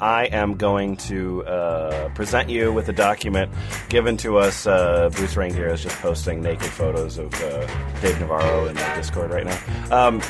I 0.00 0.24
am 0.26 0.54
going 0.54 0.96
to 1.08 1.44
uh, 1.44 2.08
present 2.10 2.48
you 2.48 2.72
with 2.72 2.88
a 2.88 2.92
document 2.92 3.50
given 3.88 4.16
to 4.18 4.38
us. 4.38 4.66
Uh, 4.66 5.10
Bruce 5.12 5.36
is 5.36 5.82
just 5.82 5.96
posting 5.98 6.40
naked 6.40 6.68
photos 6.68 7.18
of 7.18 7.34
uh, 7.34 7.66
Dave 8.00 8.20
Navarro 8.20 8.66
in 8.66 8.76
the 8.76 8.92
Discord 8.96 9.30
right 9.30 9.44
now. 9.46 10.08
Um, 10.08 10.20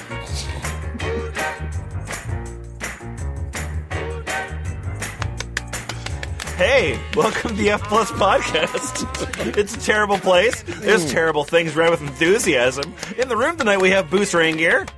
Hey, 6.58 6.98
welcome 7.14 7.50
to 7.50 7.56
the 7.56 7.70
F 7.70 7.84
Plus 7.84 8.10
podcast. 8.10 9.56
it's 9.56 9.76
a 9.76 9.80
terrible 9.80 10.18
place. 10.18 10.64
There's 10.66 11.08
terrible 11.12 11.44
things 11.44 11.76
ran 11.76 11.92
with 11.92 12.00
enthusiasm. 12.00 12.94
In 13.16 13.28
the 13.28 13.36
room 13.36 13.56
tonight, 13.56 13.80
we 13.80 13.90
have 13.90 14.10
Boots 14.10 14.32
Raingear. 14.32 14.88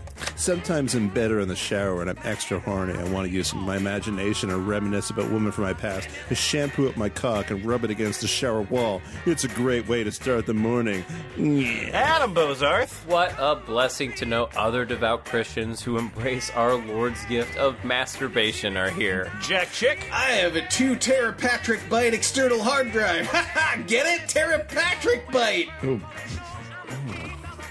Sometimes 0.40 0.94
in 0.94 1.10
bed 1.10 1.30
or 1.30 1.40
in 1.40 1.48
the 1.48 1.54
shower 1.54 2.00
and 2.00 2.08
I'm 2.08 2.18
extra 2.24 2.58
horny, 2.58 2.94
I 2.94 3.04
want 3.10 3.28
to 3.28 3.30
use 3.32 3.54
my 3.54 3.76
imagination 3.76 4.50
or 4.50 4.56
reminisce 4.56 5.10
about 5.10 5.30
women 5.30 5.52
from 5.52 5.64
my 5.64 5.74
past 5.74 6.08
and 6.30 6.38
shampoo 6.38 6.88
up 6.88 6.96
my 6.96 7.10
cock 7.10 7.50
and 7.50 7.62
rub 7.62 7.84
it 7.84 7.90
against 7.90 8.22
the 8.22 8.26
shower 8.26 8.62
wall. 8.62 9.02
It's 9.26 9.44
a 9.44 9.48
great 9.48 9.86
way 9.86 10.02
to 10.02 10.10
start 10.10 10.46
the 10.46 10.54
morning. 10.54 11.04
Yeah. 11.36 11.90
Adam 11.92 12.34
Bozarth. 12.34 13.04
What 13.04 13.34
a 13.38 13.54
blessing 13.54 14.14
to 14.14 14.24
know 14.24 14.48
other 14.56 14.86
devout 14.86 15.26
Christians 15.26 15.82
who 15.82 15.98
embrace 15.98 16.48
our 16.52 16.74
Lord's 16.74 17.22
gift 17.26 17.58
of 17.58 17.84
masturbation 17.84 18.78
are 18.78 18.88
here. 18.88 19.30
Jack 19.42 19.70
Chick. 19.72 20.08
I 20.10 20.30
have 20.30 20.56
a 20.56 20.66
two 20.68 20.96
Terapatrick 20.96 21.80
byte 21.90 22.14
external 22.14 22.62
hard 22.62 22.92
drive. 22.92 23.30
Get 23.86 24.06
it? 24.06 24.26
Terapatrick 24.26 25.26
byte. 25.26 25.68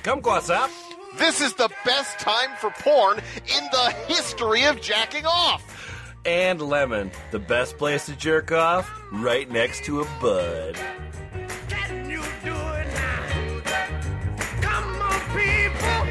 Kumquatxop. 0.04 0.89
This 1.20 1.42
is 1.42 1.54
the 1.54 1.70
best 1.86 2.18
time 2.20 2.50
for 2.58 2.70
porn 2.72 3.18
in 3.20 3.64
the 3.72 3.94
history 4.08 4.64
of 4.66 4.82
jacking 4.82 5.26
off. 5.26 5.64
And 6.26 6.62
Lemon, 6.62 7.12
the 7.32 7.40
best 7.40 7.78
place 7.78 8.06
to 8.08 8.16
jerk 8.16 8.52
off, 8.52 8.90
right 9.12 9.50
next 9.50 9.84
to 9.86 10.02
a 10.02 10.06
bud. 10.22 10.76
Can 11.68 12.10
you 12.10 12.22
do 12.44 12.54
it 12.56 12.88
now? 12.94 13.62
Come 14.62 15.02
on, 15.02 15.20
people. 15.30 16.06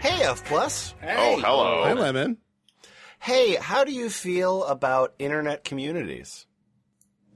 Hey, 0.00 0.22
F 0.24 0.44
Plus. 0.44 0.94
Oh, 1.02 1.40
hello. 1.40 1.82
Hi, 1.84 1.92
Lemon. 1.94 2.38
Hey, 3.18 3.54
how 3.56 3.84
do 3.84 3.92
you 3.92 4.10
feel 4.10 4.64
about 4.64 5.14
internet 5.18 5.64
communities? 5.64 6.46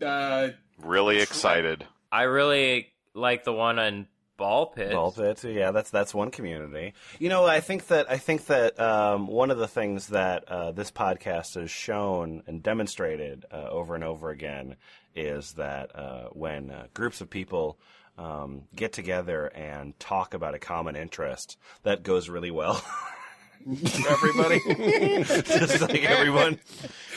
Uh, 0.04 0.48
Really 0.82 1.18
excited. 1.20 1.84
I 2.12 2.22
really 2.22 2.92
like 3.14 3.42
the 3.44 3.52
one 3.52 3.78
on 3.80 4.06
Ball 4.38 4.66
Pit. 4.66 4.92
Ball 4.92 5.12
pit, 5.12 5.44
yeah, 5.44 5.72
that's 5.72 5.90
that's 5.90 6.14
one 6.14 6.30
community. 6.30 6.94
You 7.18 7.28
know, 7.28 7.44
I 7.44 7.60
think 7.60 7.88
that 7.88 8.10
I 8.10 8.16
think 8.16 8.46
that 8.46 8.80
um, 8.80 9.26
one 9.26 9.50
of 9.50 9.58
the 9.58 9.68
things 9.68 10.06
that 10.06 10.44
uh, 10.48 10.70
this 10.72 10.90
podcast 10.90 11.60
has 11.60 11.70
shown 11.70 12.42
and 12.46 12.62
demonstrated 12.62 13.44
uh, 13.52 13.68
over 13.68 13.94
and 13.94 14.02
over 14.04 14.30
again 14.30 14.76
is 15.14 15.52
that 15.54 15.94
uh, 15.94 16.28
when 16.32 16.70
uh, 16.70 16.86
groups 16.94 17.20
of 17.20 17.28
people 17.28 17.78
um, 18.16 18.62
get 18.74 18.92
together 18.92 19.46
and 19.46 19.98
talk 20.00 20.32
about 20.34 20.54
a 20.54 20.58
common 20.58 20.96
interest, 20.96 21.58
that 21.82 22.02
goes 22.02 22.28
really 22.28 22.50
well. 22.52 22.82
Everybody, 24.08 24.60
just 25.24 25.80
like 25.80 26.04
everyone, 26.04 26.60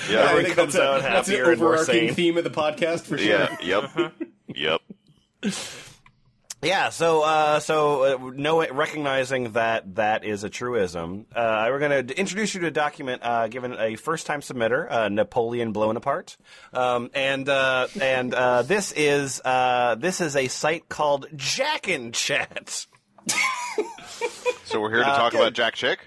Yeah. 0.10 0.32
everyone 0.32 0.52
comes 0.54 0.76
out 0.76 1.02
that's 1.04 1.30
an 1.30 1.36
happier 1.36 1.52
and 1.52 1.62
more 1.62 1.76
overarching 1.76 2.08
sane. 2.08 2.14
theme 2.16 2.38
of 2.38 2.44
the 2.44 2.50
podcast 2.50 3.02
for 3.02 3.18
sure. 3.20 3.28
Yeah. 3.30 3.56
Yep. 3.62 4.82
Yep. 5.44 5.52
Yeah, 6.64 6.90
so 6.90 7.24
uh, 7.24 7.60
so 7.60 8.04
uh, 8.04 8.32
no 8.36 8.68
recognizing 8.68 9.54
that 9.54 9.96
that 9.96 10.24
is 10.24 10.44
a 10.44 10.50
truism. 10.50 11.26
Uh, 11.36 11.68
we're 11.72 11.80
going 11.80 12.06
to 12.06 12.20
introduce 12.20 12.54
you 12.54 12.62
to 12.62 12.68
a 12.68 12.72
document 12.72 13.24
uh, 13.24 13.48
given 13.48 13.76
a 13.80 13.96
first-time 13.96 14.42
submitter, 14.42 14.86
uh, 14.92 15.10
Napoleon 15.10 15.74
Blownapart, 15.74 16.38
um, 16.74 17.10
and 17.16 17.50
uh, 17.50 17.88
and 18.00 18.36
uh, 18.36 18.62
this 18.62 18.92
is 18.92 19.42
uh, 19.44 19.96
this 19.96 20.22
is 20.22 20.36
a 20.36 20.48
site 20.50 20.88
called 20.88 21.26
Jackin 21.36 22.14
Chat. 22.14 22.86
So 24.66 24.80
we're 24.80 24.92
here 24.92 25.00
to 25.00 25.06
talk 25.06 25.34
about 25.34 25.54
Jack 25.54 25.74
Chick. 25.74 26.00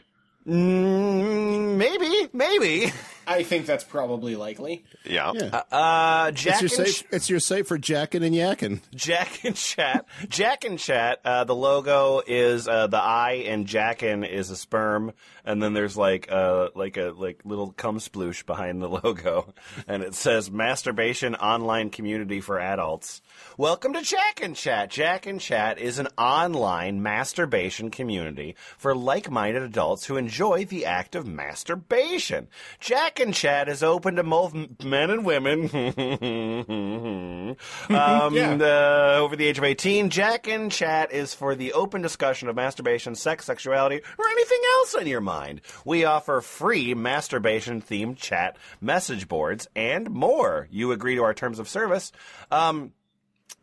Mm, 0.46 1.76
maybe, 1.76 2.28
maybe. 2.32 2.92
I 3.26 3.42
think 3.42 3.66
that's 3.66 3.84
probably 3.84 4.36
likely. 4.36 4.84
Yeah. 5.04 5.32
Yeah. 5.34 5.62
Uh, 5.70 6.30
it's, 6.30 6.42
Jack 6.42 6.60
your 6.60 6.70
and 6.78 6.88
site, 6.88 7.06
it's 7.10 7.30
your 7.30 7.40
site 7.40 7.66
for 7.66 7.78
jacking 7.78 8.22
and 8.22 8.34
yakking. 8.34 8.80
Jack 8.94 9.44
and 9.44 9.56
Chat. 9.56 10.06
Jack 10.28 10.64
and 10.64 10.78
Chat. 10.78 11.20
Uh, 11.24 11.44
the 11.44 11.54
logo 11.54 12.22
is 12.26 12.68
uh, 12.68 12.86
the 12.86 13.00
eye, 13.00 13.44
and 13.46 13.66
Jackin 13.66 14.28
is 14.28 14.50
a 14.50 14.56
sperm, 14.56 15.12
and 15.44 15.62
then 15.62 15.74
there's 15.74 15.96
like 15.96 16.30
uh, 16.30 16.68
like 16.74 16.96
a 16.96 17.12
like 17.16 17.40
little 17.44 17.72
cum 17.72 17.98
sploosh 17.98 18.44
behind 18.46 18.82
the 18.82 18.88
logo, 19.04 19.52
and 19.86 20.02
it 20.02 20.14
says 20.14 20.50
"Masturbation 20.50 21.34
Online 21.34 21.90
Community 21.90 22.40
for 22.40 22.58
Adults." 22.58 23.22
Welcome 23.56 23.92
to 23.92 24.02
Jack 24.02 24.42
and 24.42 24.56
Chat. 24.56 24.90
Jack 24.90 25.26
and 25.26 25.40
Chat 25.40 25.78
is 25.78 25.98
an 25.98 26.08
online 26.18 27.02
masturbation 27.02 27.90
community 27.90 28.56
for 28.76 28.94
like-minded 28.96 29.62
adults 29.62 30.06
who 30.06 30.16
enjoy 30.16 30.64
the 30.64 30.84
act 30.84 31.14
of 31.14 31.26
masturbation. 31.26 32.48
Jack 32.80 33.20
and 33.20 33.32
Chat 33.32 33.68
is 33.68 33.82
open 33.82 34.16
to 34.16 34.24
both 34.24 34.54
men 34.82 35.10
and 35.10 35.24
women. 35.24 35.64
um, 37.90 38.34
Yeah. 38.34 38.56
uh, 38.60 39.18
over 39.20 39.36
the 39.36 39.46
age 39.46 39.58
of 39.58 39.64
18. 39.64 40.10
Jack 40.10 40.48
and 40.48 40.72
Chat 40.72 41.12
is 41.12 41.32
for 41.34 41.54
the 41.54 41.72
open 41.74 42.02
discussion 42.02 42.48
of 42.48 42.56
masturbation, 42.56 43.14
sex, 43.14 43.44
sexuality, 43.44 44.00
or 44.18 44.26
anything 44.28 44.60
else 44.78 44.94
on 44.96 45.06
your 45.06 45.20
mind. 45.20 45.60
We 45.84 46.04
offer 46.04 46.40
free 46.40 46.94
masturbation 46.94 47.80
themed 47.82 48.16
chat 48.16 48.56
message 48.80 49.28
boards 49.28 49.68
and 49.76 50.10
more. 50.10 50.66
You 50.70 50.90
agree 50.92 51.14
to 51.16 51.22
our 51.22 51.34
terms 51.34 51.58
of 51.58 51.68
service. 51.68 52.10
Um, 52.50 52.92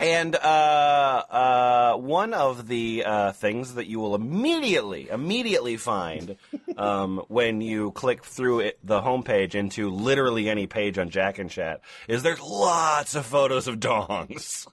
and 0.01 0.35
uh, 0.35 0.39
uh, 1.29 1.95
one 1.95 2.33
of 2.33 2.67
the 2.67 3.03
uh, 3.05 3.31
things 3.33 3.75
that 3.75 3.85
you 3.85 3.99
will 3.99 4.15
immediately, 4.15 5.07
immediately 5.09 5.77
find 5.77 6.37
um, 6.77 7.23
when 7.27 7.61
you 7.61 7.91
click 7.91 8.23
through 8.23 8.61
it, 8.61 8.79
the 8.83 8.99
homepage 8.99 9.53
into 9.53 9.91
literally 9.91 10.49
any 10.49 10.65
page 10.65 10.97
on 10.97 11.11
Jack 11.11 11.37
and 11.37 11.51
Chat 11.51 11.81
is 12.07 12.23
there's 12.23 12.41
lots 12.41 13.13
of 13.13 13.27
photos 13.27 13.67
of 13.67 13.79
dongs. 13.79 14.65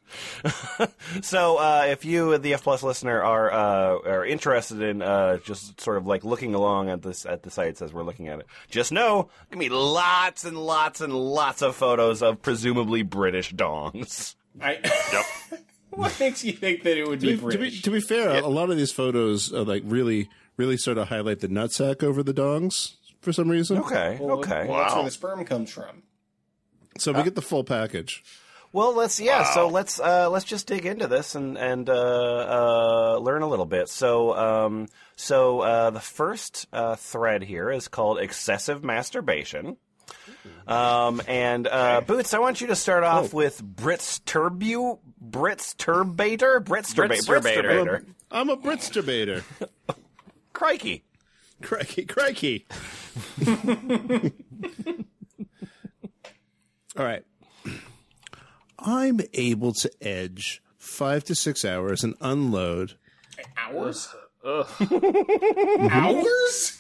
so 1.23 1.59
uh, 1.59 1.85
if 1.89 2.07
you, 2.07 2.39
the 2.39 2.55
F 2.55 2.63
Plus 2.63 2.83
listener, 2.83 3.23
are 3.23 3.53
uh, 3.53 3.99
are 4.09 4.25
interested 4.25 4.81
in 4.81 5.03
uh, 5.03 5.37
just 5.39 5.79
sort 5.79 5.99
of 5.99 6.07
like 6.07 6.25
looking 6.25 6.55
along 6.55 6.89
at 6.89 7.03
this 7.03 7.27
at 7.27 7.43
the 7.43 7.51
sites 7.51 7.83
as 7.83 7.93
we're 7.93 8.03
looking 8.03 8.29
at 8.29 8.41
it, 8.41 8.47
just 8.71 8.93
know 8.93 9.29
gonna 9.51 9.61
be 9.61 9.69
lots 9.69 10.45
and 10.45 10.57
lots 10.57 11.03
and 11.03 11.13
lots 11.13 11.61
of 11.61 11.77
photos 11.77 12.23
of 12.23 12.41
presumably 12.41 13.03
British 13.03 13.53
dongs. 13.53 14.35
I, 14.61 14.79
Yep. 15.51 15.61
what 15.91 16.19
makes 16.21 16.45
you 16.45 16.53
think 16.53 16.83
that 16.85 16.97
it 16.99 17.07
would 17.09 17.21
To 17.21 17.27
be 17.27 17.37
be, 17.37 17.51
to 17.51 17.59
be, 17.59 17.81
to 17.81 17.91
be 17.91 18.01
fair, 18.01 18.31
a 18.43 18.49
lot 18.49 18.71
of 18.71 18.77
these 18.77 18.93
photos 18.93 19.53
are 19.53 19.65
like 19.65 19.83
really, 19.87 20.29
really 20.57 20.77
sort 20.77 20.99
of 20.99 21.09
highlight 21.09 21.41
the 21.41 21.49
nutsack 21.49 22.03
over 22.03 22.23
the 22.23 22.35
dongs 22.35 22.95
for 23.21 23.33
some 23.33 23.49
reason. 23.49 23.79
Okay, 23.79 24.19
Well, 24.21 24.39
okay. 24.39 24.67
Well, 24.69 24.79
that's 24.79 24.93
Wow. 24.93 24.97
where 24.97 25.05
the 25.05 25.11
sperm 25.11 25.45
comes 25.45 25.71
from. 25.71 26.03
So 26.99 27.13
we 27.13 27.23
get 27.23 27.35
the 27.37 27.43
full 27.43 27.65
package. 27.65 28.25
Well, 28.73 28.95
let's 28.95 29.19
yeah. 29.19 29.45
So 29.45 29.69
let's 29.69 29.99
uh, 29.99 30.29
let's 30.29 30.45
just 30.45 30.67
dig 30.67 30.85
into 30.85 31.07
this 31.07 31.35
and 31.35 31.57
and 31.57 31.89
uh, 31.89 31.93
uh, 33.15 33.19
learn 33.19 33.41
a 33.43 33.49
little 33.49 33.65
bit. 33.67 33.89
So 33.89 34.35
um, 34.37 34.89
so 35.17 35.61
uh, 35.61 35.91
the 35.91 36.01
first 36.01 36.67
uh, 36.73 36.97
thread 36.97 37.43
here 37.43 37.71
is 37.71 37.89
called 37.89 38.19
excessive 38.19 38.85
masturbation. 38.85 39.79
Um, 40.67 41.23
and 41.27 41.67
uh, 41.67 42.01
Boots, 42.03 42.35
I 42.35 42.39
want 42.39 42.61
you 42.61 42.67
to 42.69 42.77
start 42.77 43.05
off 43.05 43.33
with 43.33 43.63
Brits 43.63 44.21
Turbu, 44.23 44.99
Brits 45.25 45.75
Turbator, 45.77 46.63
Brits 46.63 46.95
Turba- 46.95 47.15
Britsturbator. 47.15 47.63
Britsturbator. 47.87 48.05
I'm 48.31 48.51
a 48.51 48.57
Britsturbator. 48.57 49.43
Crikey. 50.53 51.05
crikey, 51.63 52.05
crikey. 52.05 52.67
All 56.97 57.05
right. 57.05 57.25
I'm 58.79 59.21
able 59.35 59.73
to 59.75 59.91
edge 60.01 60.63
five 60.77 61.25
to 61.25 61.35
six 61.35 61.65
hours 61.65 62.03
and 62.05 62.15
unload. 62.21 62.95
Hours? 63.57 64.09
Hours? 65.91 66.79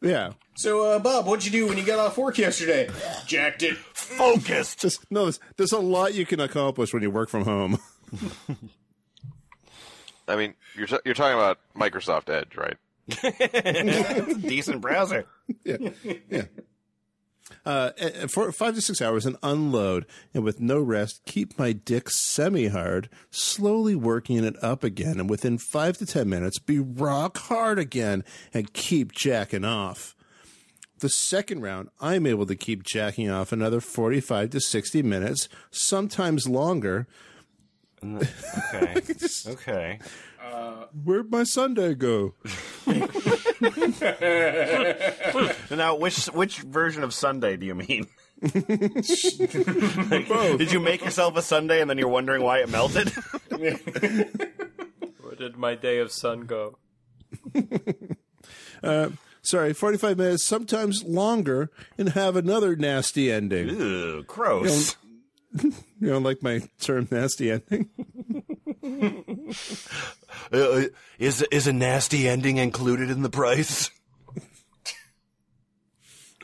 Yeah. 0.00 0.32
So, 0.58 0.82
uh, 0.82 0.98
Bob, 0.98 1.24
what'd 1.26 1.44
you 1.44 1.52
do 1.52 1.68
when 1.68 1.78
you 1.78 1.84
got 1.84 2.00
off 2.00 2.18
work 2.18 2.36
yesterday? 2.36 2.90
Jacked 3.26 3.62
it. 3.62 3.76
Focused. 3.76 4.80
Just, 4.80 5.08
no, 5.08 5.22
there's, 5.22 5.38
there's 5.56 5.70
a 5.70 5.78
lot 5.78 6.14
you 6.14 6.26
can 6.26 6.40
accomplish 6.40 6.92
when 6.92 7.00
you 7.00 7.12
work 7.12 7.28
from 7.28 7.44
home. 7.44 7.78
I 10.26 10.34
mean, 10.34 10.54
you're 10.74 10.88
t- 10.88 10.98
you're 11.04 11.14
talking 11.14 11.38
about 11.38 11.60
Microsoft 11.76 12.28
Edge, 12.28 12.56
right? 12.56 12.76
Decent 14.42 14.80
browser. 14.80 15.26
Uh, 17.64 17.90
and 17.96 18.28
for 18.28 18.50
five 18.50 18.74
to 18.74 18.80
six 18.80 19.00
hours 19.00 19.26
and 19.26 19.36
unload, 19.44 20.06
and 20.34 20.42
with 20.42 20.60
no 20.60 20.80
rest, 20.80 21.20
keep 21.24 21.56
my 21.56 21.70
dick 21.70 22.10
semi 22.10 22.66
hard, 22.66 23.08
slowly 23.30 23.94
working 23.94 24.42
it 24.42 24.56
up 24.60 24.82
again, 24.82 25.20
and 25.20 25.30
within 25.30 25.56
five 25.56 25.96
to 25.98 26.04
ten 26.04 26.28
minutes, 26.28 26.58
be 26.58 26.80
rock 26.80 27.38
hard 27.38 27.78
again 27.78 28.24
and 28.52 28.72
keep 28.72 29.12
jacking 29.12 29.64
off. 29.64 30.16
The 31.00 31.08
second 31.08 31.62
round, 31.62 31.90
I'm 32.00 32.26
able 32.26 32.46
to 32.46 32.56
keep 32.56 32.82
jacking 32.82 33.30
off 33.30 33.52
another 33.52 33.80
45 33.80 34.50
to 34.50 34.60
60 34.60 35.02
minutes, 35.02 35.48
sometimes 35.70 36.48
longer. 36.48 37.06
Mm, 38.02 38.26
okay. 38.74 39.50
okay. 39.52 39.98
Uh, 40.42 40.86
where'd 41.04 41.30
my 41.30 41.44
Sunday 41.44 41.94
go? 41.94 42.34
Now, 45.70 45.96
which 45.96 46.26
which 46.26 46.60
version 46.60 47.02
of 47.04 47.12
Sunday 47.12 47.56
do 47.56 47.66
you 47.66 47.74
mean? 47.74 48.06
Like, 50.10 50.28
did 50.58 50.72
you 50.72 50.80
make 50.80 51.04
yourself 51.04 51.36
a 51.36 51.42
Sunday 51.42 51.80
and 51.80 51.90
then 51.90 51.98
you're 51.98 52.08
wondering 52.08 52.42
why 52.42 52.60
it 52.60 52.68
melted? 52.68 53.08
Where 53.50 53.74
did 55.36 55.56
my 55.56 55.74
day 55.74 55.98
of 55.98 56.12
sun 56.12 56.42
go? 56.42 56.78
Uh, 58.82 59.10
Sorry, 59.48 59.72
45 59.72 60.18
minutes, 60.18 60.44
sometimes 60.44 61.04
longer, 61.04 61.70
and 61.96 62.10
have 62.10 62.36
another 62.36 62.76
nasty 62.76 63.32
ending. 63.32 63.70
Ew, 63.70 64.22
gross. 64.24 64.96
You 65.62 65.72
don't 66.02 66.22
like 66.22 66.42
my 66.42 66.68
term 66.78 67.08
nasty 67.10 67.50
ending? 67.52 67.88
Uh, 70.52 70.84
is 71.18 71.42
is 71.50 71.66
a 71.66 71.72
nasty 71.72 72.28
ending 72.28 72.56
included 72.58 73.10
in 73.10 73.22
the 73.22 73.28
price? 73.28 73.90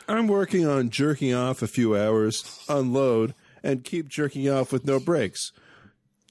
I'm 0.09 0.27
working 0.27 0.67
on 0.67 0.91
jerking 0.91 1.33
off 1.33 1.63
a 1.63 1.67
few 1.67 1.97
hours, 1.97 2.65
unload, 2.69 3.35
and 3.63 3.85
keep 3.85 4.09
jerking 4.09 4.49
off 4.51 4.73
with 4.73 4.85
no 4.85 4.99
breaks. 4.99 5.53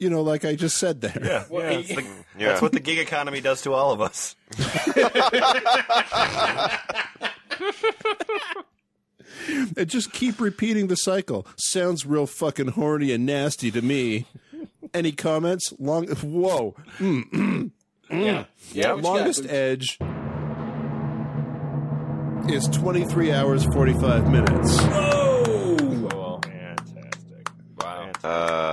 You 0.04 0.10
know, 0.10 0.22
like 0.22 0.44
I 0.46 0.56
just 0.56 0.78
said 0.78 1.00
there. 1.02 1.18
Yeah, 1.24 1.46
yeah, 1.50 1.70
it's 1.80 1.96
the- 1.96 2.04
Yeah. 2.38 2.50
That's 2.50 2.62
what 2.62 2.74
the 2.74 2.80
gig 2.82 3.00
economy 3.00 3.40
does 3.42 3.62
to 3.64 3.74
all 3.74 3.92
of 3.92 4.02
us. 4.02 4.36
And 9.76 9.90
just 9.90 10.14
keep 10.14 10.40
repeating 10.40 10.88
the 10.88 10.96
cycle. 10.96 11.46
Sounds 11.58 12.06
real 12.06 12.28
fucking 12.28 12.70
horny 12.70 13.12
and 13.12 13.26
nasty 13.26 13.72
to 13.72 13.82
me. 13.82 14.26
Any 14.94 15.12
comments? 15.12 15.74
Long. 15.80 16.08
Whoa. 16.08 16.76
Yeah. 18.10 18.46
Yeah. 18.72 18.94
Longest 18.94 19.46
edge 19.50 19.98
is 22.48 22.68
23 22.68 23.32
hours, 23.32 23.66
45 23.66 24.30
minutes. 24.32 24.80
Cool. 24.80 26.40
Fantastic. 26.44 27.50
Wow. 27.80 28.12
Um, 28.24 28.73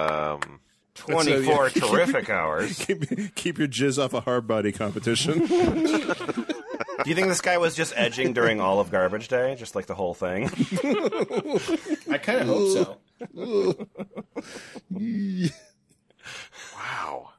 24 0.94 1.70
terrific 1.70 2.30
hours. 2.30 2.78
keep, 2.86 3.34
keep 3.34 3.58
your 3.58 3.68
jizz 3.68 4.02
off 4.02 4.14
a 4.14 4.20
hard 4.20 4.46
body 4.46 4.72
competition. 4.72 5.46
Do 5.46 7.08
you 7.08 7.14
think 7.14 7.28
this 7.28 7.40
guy 7.40 7.56
was 7.56 7.74
just 7.74 7.94
edging 7.96 8.34
during 8.34 8.60
all 8.60 8.78
of 8.78 8.90
Garbage 8.90 9.28
Day? 9.28 9.54
Just 9.54 9.74
like 9.74 9.86
the 9.86 9.94
whole 9.94 10.12
thing? 10.12 10.44
I 12.10 12.18
kind 12.18 12.40
of 12.40 12.46
hope 12.46 12.98
so. 13.34 13.86
wow. 16.74 17.30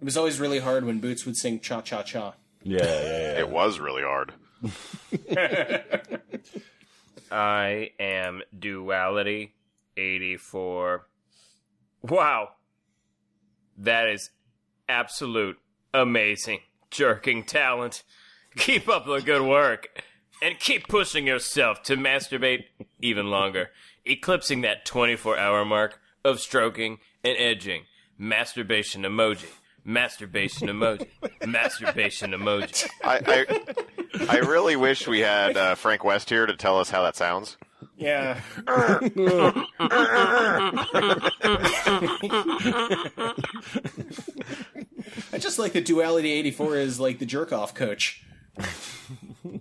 It 0.00 0.04
was 0.04 0.16
always 0.18 0.38
really 0.38 0.58
hard 0.58 0.84
when 0.84 0.98
Boots 0.98 1.24
would 1.24 1.36
sing 1.36 1.60
cha 1.60 1.80
cha 1.80 2.02
cha. 2.02 2.34
Yeah, 2.62 2.82
yeah, 2.82 3.38
It 3.38 3.48
was 3.48 3.78
really 3.78 4.02
hard. 4.02 4.34
I 7.30 7.90
am 7.98 8.42
duality 8.58 9.54
84. 9.96 11.06
Wow. 12.02 12.50
That 13.76 14.08
is 14.08 14.30
absolute 14.88 15.58
amazing 15.92 16.60
jerking 16.90 17.44
talent. 17.44 18.02
Keep 18.56 18.88
up 18.88 19.06
the 19.06 19.20
good 19.20 19.42
work 19.42 20.02
and 20.42 20.58
keep 20.58 20.88
pushing 20.88 21.26
yourself 21.26 21.82
to 21.84 21.96
masturbate 21.96 22.64
even 23.00 23.30
longer, 23.30 23.70
eclipsing 24.04 24.62
that 24.62 24.84
24 24.84 25.38
hour 25.38 25.64
mark 25.64 26.00
of 26.24 26.40
stroking 26.40 26.98
and 27.22 27.36
edging. 27.38 27.82
Masturbation 28.18 29.02
emoji. 29.02 29.48
Masturbation 29.84 30.68
emoji. 30.68 31.08
Masturbation 31.46 32.32
emoji. 32.32 32.88
I, 33.04 33.20
I, 33.26 34.26
I 34.30 34.38
really 34.38 34.76
wish 34.76 35.06
we 35.06 35.20
had 35.20 35.56
uh, 35.56 35.74
Frank 35.74 36.02
West 36.02 36.30
here 36.30 36.46
to 36.46 36.56
tell 36.56 36.80
us 36.80 36.90
how 36.90 37.02
that 37.02 37.14
sounds. 37.14 37.56
Yeah. 37.96 38.40
I 45.32 45.38
just 45.38 45.58
like 45.58 45.72
that 45.72 45.84
Duality 45.86 46.30
84 46.32 46.76
is 46.76 47.00
like 47.00 47.18
the 47.18 47.26
jerk 47.26 47.52
off 47.52 47.74
coach. 47.74 48.22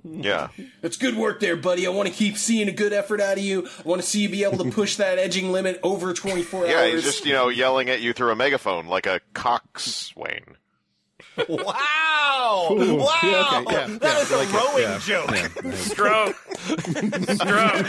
Yeah. 0.04 0.48
That's 0.82 0.98
good 0.98 1.16
work 1.16 1.40
there, 1.40 1.56
buddy. 1.56 1.86
I 1.86 1.90
want 1.90 2.08
to 2.08 2.14
keep 2.14 2.38
seeing 2.38 2.68
a 2.70 2.72
good 2.72 2.94
effort 2.94 3.20
out 3.22 3.38
of 3.38 3.44
you. 3.44 3.68
I 3.68 3.88
want 3.88 4.02
to 4.02 4.08
see 4.08 4.22
you 4.22 4.30
be 4.30 4.44
able 4.44 4.64
to 4.64 4.72
push 4.72 4.96
that 4.98 5.20
edging 5.20 5.52
limit 5.52 5.80
over 5.84 6.14
24 6.14 6.66
Yeah, 6.68 6.78
hours. 6.80 6.94
he's 6.94 7.04
just, 7.04 7.26
you 7.26 7.34
know, 7.34 7.50
yelling 7.50 7.90
at 7.90 8.02
you 8.02 8.14
through 8.14 8.32
a 8.32 8.36
megaphone 8.36 8.88
like 8.88 9.06
a 9.06 9.20
coxswain. 9.34 10.58
Wow! 11.50 12.70
Wow! 12.72 13.20
Yeah, 13.24 13.62
okay, 13.62 13.74
yeah, 13.74 13.88
that 13.88 14.02
yeah, 14.02 14.20
is 14.20 14.32
a 14.32 14.38
like 14.38 14.50
it, 14.50 14.56
rowing 14.56 14.84
yeah. 14.84 15.00
joke. 15.00 15.36
Stroke. 15.76 16.36
Stroke. 17.36 17.86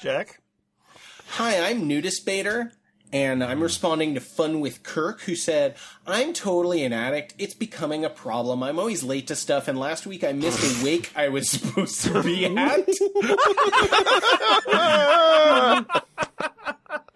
Jack? 0.00 0.40
Hi, 1.30 1.70
I'm 1.70 1.86
Nudist 1.86 2.24
Baiter, 2.24 2.72
and 3.12 3.42
I'm 3.42 3.62
responding 3.62 4.14
to 4.14 4.20
Fun 4.20 4.60
with 4.60 4.82
Kirk, 4.82 5.22
who 5.22 5.34
said, 5.34 5.76
I'm 6.06 6.32
totally 6.32 6.84
an 6.84 6.92
addict. 6.92 7.34
It's 7.38 7.54
becoming 7.54 8.04
a 8.04 8.10
problem. 8.10 8.62
I'm 8.62 8.78
always 8.78 9.02
late 9.02 9.26
to 9.28 9.36
stuff, 9.36 9.68
and 9.68 9.78
last 9.78 10.06
week 10.06 10.24
I 10.24 10.32
missed 10.32 10.62
a 10.62 10.84
wake 10.84 11.10
I 11.16 11.28
was 11.28 11.48
supposed 11.50 12.02
to 12.04 12.22
be 12.22 12.44
at. 12.44 12.88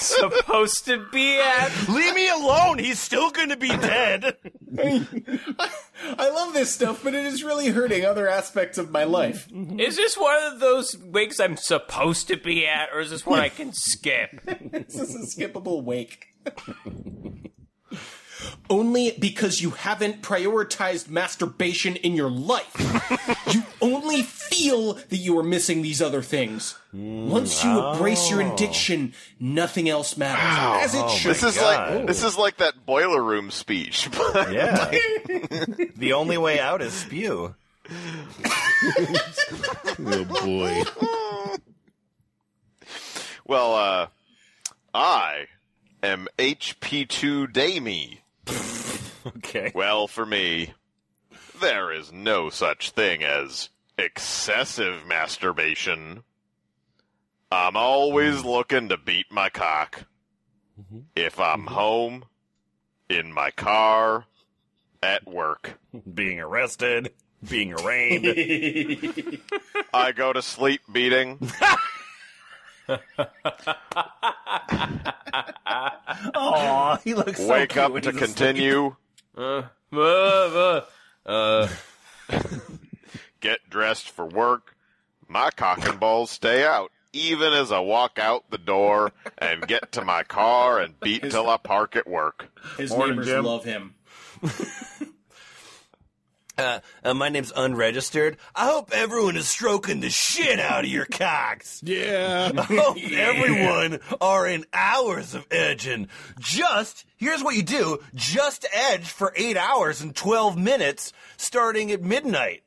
Supposed 0.00 0.86
to 0.86 1.06
be 1.12 1.38
at. 1.38 1.70
Leave 1.88 2.14
me 2.14 2.28
alone! 2.28 2.78
He's 2.78 2.98
still 2.98 3.30
gonna 3.30 3.56
be 3.56 3.68
dead! 3.68 4.36
I 4.78 6.28
love 6.30 6.52
this 6.54 6.72
stuff, 6.74 7.02
but 7.04 7.14
it 7.14 7.24
is 7.24 7.44
really 7.44 7.68
hurting 7.68 8.04
other 8.04 8.28
aspects 8.28 8.78
of 8.78 8.90
my 8.90 9.04
life. 9.04 9.48
Is 9.78 9.96
this 9.96 10.16
one 10.16 10.42
of 10.52 10.60
those 10.60 10.96
wakes 10.98 11.38
I'm 11.38 11.56
supposed 11.56 12.26
to 12.28 12.36
be 12.36 12.66
at, 12.66 12.88
or 12.92 13.00
is 13.00 13.10
this 13.10 13.24
one 13.26 13.38
I 13.40 13.48
can 13.48 13.72
skip? 13.72 14.40
This 14.72 14.94
is 14.96 15.14
a 15.14 15.18
skippable 15.40 15.82
wake. 15.82 16.34
Only 18.70 19.12
because 19.18 19.60
you 19.60 19.70
haven't 19.70 20.22
prioritized 20.22 21.08
masturbation 21.08 21.96
in 21.96 22.14
your 22.14 22.30
life. 22.30 22.72
you 23.52 23.62
only 23.80 24.22
feel 24.22 24.94
that 24.94 25.16
you 25.16 25.38
are 25.38 25.42
missing 25.42 25.82
these 25.82 26.00
other 26.02 26.22
things. 26.22 26.78
Once 26.92 27.64
you 27.64 27.86
embrace 27.86 28.30
your 28.30 28.40
addiction, 28.40 29.12
nothing 29.40 29.88
else 29.88 30.16
matters. 30.16 30.84
As 30.84 30.94
it 30.94 31.08
should. 31.10 31.30
This 31.30 31.42
is 31.42 31.56
God. 31.56 31.94
like 31.96 32.06
this 32.06 32.22
is 32.22 32.36
like 32.36 32.56
that 32.58 32.84
boiler 32.86 33.22
room 33.22 33.50
speech. 33.50 34.08
Yeah. 34.52 34.90
the 35.96 36.12
only 36.14 36.36
way 36.38 36.58
out 36.58 36.82
is 36.82 36.92
spew. 36.92 37.54
Oh 40.04 40.24
boy. 40.24 40.82
well, 43.46 43.74
uh, 43.74 44.06
I 44.92 45.46
am 46.02 46.26
HP2 46.38 47.52
Damie. 47.52 48.21
Okay. 49.24 49.70
Well, 49.72 50.08
for 50.08 50.26
me, 50.26 50.74
there 51.60 51.92
is 51.92 52.12
no 52.12 52.50
such 52.50 52.90
thing 52.90 53.22
as 53.22 53.68
excessive 53.96 55.06
masturbation. 55.06 56.24
I'm 57.52 57.76
always 57.76 58.38
mm-hmm. 58.38 58.48
looking 58.48 58.88
to 58.88 58.96
beat 58.96 59.26
my 59.30 59.48
cock. 59.48 60.06
Mm-hmm. 60.80 61.00
If 61.14 61.38
I'm 61.38 61.60
mm-hmm. 61.60 61.74
home, 61.74 62.24
in 63.08 63.32
my 63.32 63.50
car, 63.52 64.24
at 65.02 65.26
work, 65.26 65.78
Being 66.14 66.40
arrested, 66.40 67.12
being 67.48 67.72
arraigned. 67.72 68.26
I 69.94 70.12
go 70.12 70.32
to 70.32 70.42
sleep 70.42 70.80
beating. 70.90 71.38
Aw, 76.34 76.96
he 77.04 77.14
looks 77.14 77.38
so 77.38 77.48
wake 77.48 77.70
cute 77.70 77.84
up 77.84 77.92
when 77.92 78.02
to 78.02 78.10
he's 78.12 78.22
asleep. 78.22 78.36
continue, 78.36 78.96
Uh, 79.36 79.62
uh, 79.92 80.80
uh, 81.26 81.68
get 83.40 83.58
dressed 83.70 84.10
for 84.10 84.26
work. 84.26 84.74
My 85.28 85.50
cock 85.50 85.86
and 85.88 85.98
balls 85.98 86.30
stay 86.30 86.64
out, 86.64 86.90
even 87.12 87.52
as 87.52 87.72
I 87.72 87.78
walk 87.80 88.18
out 88.18 88.44
the 88.50 88.58
door 88.58 89.12
and 89.38 89.66
get 89.66 89.92
to 89.92 90.04
my 90.04 90.22
car 90.24 90.78
and 90.80 90.98
beat 91.00 91.30
till 91.30 91.48
I 91.48 91.56
park 91.56 91.96
at 91.96 92.06
work. 92.06 92.48
His 92.76 92.90
Morning, 92.90 93.10
neighbors 93.16 93.26
Jim. 93.26 93.44
love 93.44 93.64
him. 93.64 93.94
Uh, 96.58 96.80
uh, 97.02 97.14
my 97.14 97.28
name's 97.28 97.52
unregistered. 97.56 98.36
I 98.54 98.66
hope 98.66 98.90
everyone 98.92 99.36
is 99.36 99.48
stroking 99.48 100.00
the 100.00 100.10
shit 100.10 100.60
out 100.60 100.84
of 100.84 100.90
your 100.90 101.06
cocks. 101.06 101.80
Yeah. 101.82 102.50
I 102.56 102.62
hope 102.62 102.98
everyone 103.12 104.00
are 104.20 104.46
in 104.46 104.66
hours 104.72 105.34
of 105.34 105.46
edging. 105.50 106.08
Just, 106.38 107.06
here's 107.16 107.42
what 107.42 107.56
you 107.56 107.62
do. 107.62 108.00
Just 108.14 108.66
edge 108.72 109.08
for 109.08 109.32
eight 109.36 109.56
hours 109.56 110.02
and 110.02 110.14
12 110.14 110.58
minutes 110.58 111.12
starting 111.38 111.90
at 111.90 112.02
midnight. 112.02 112.62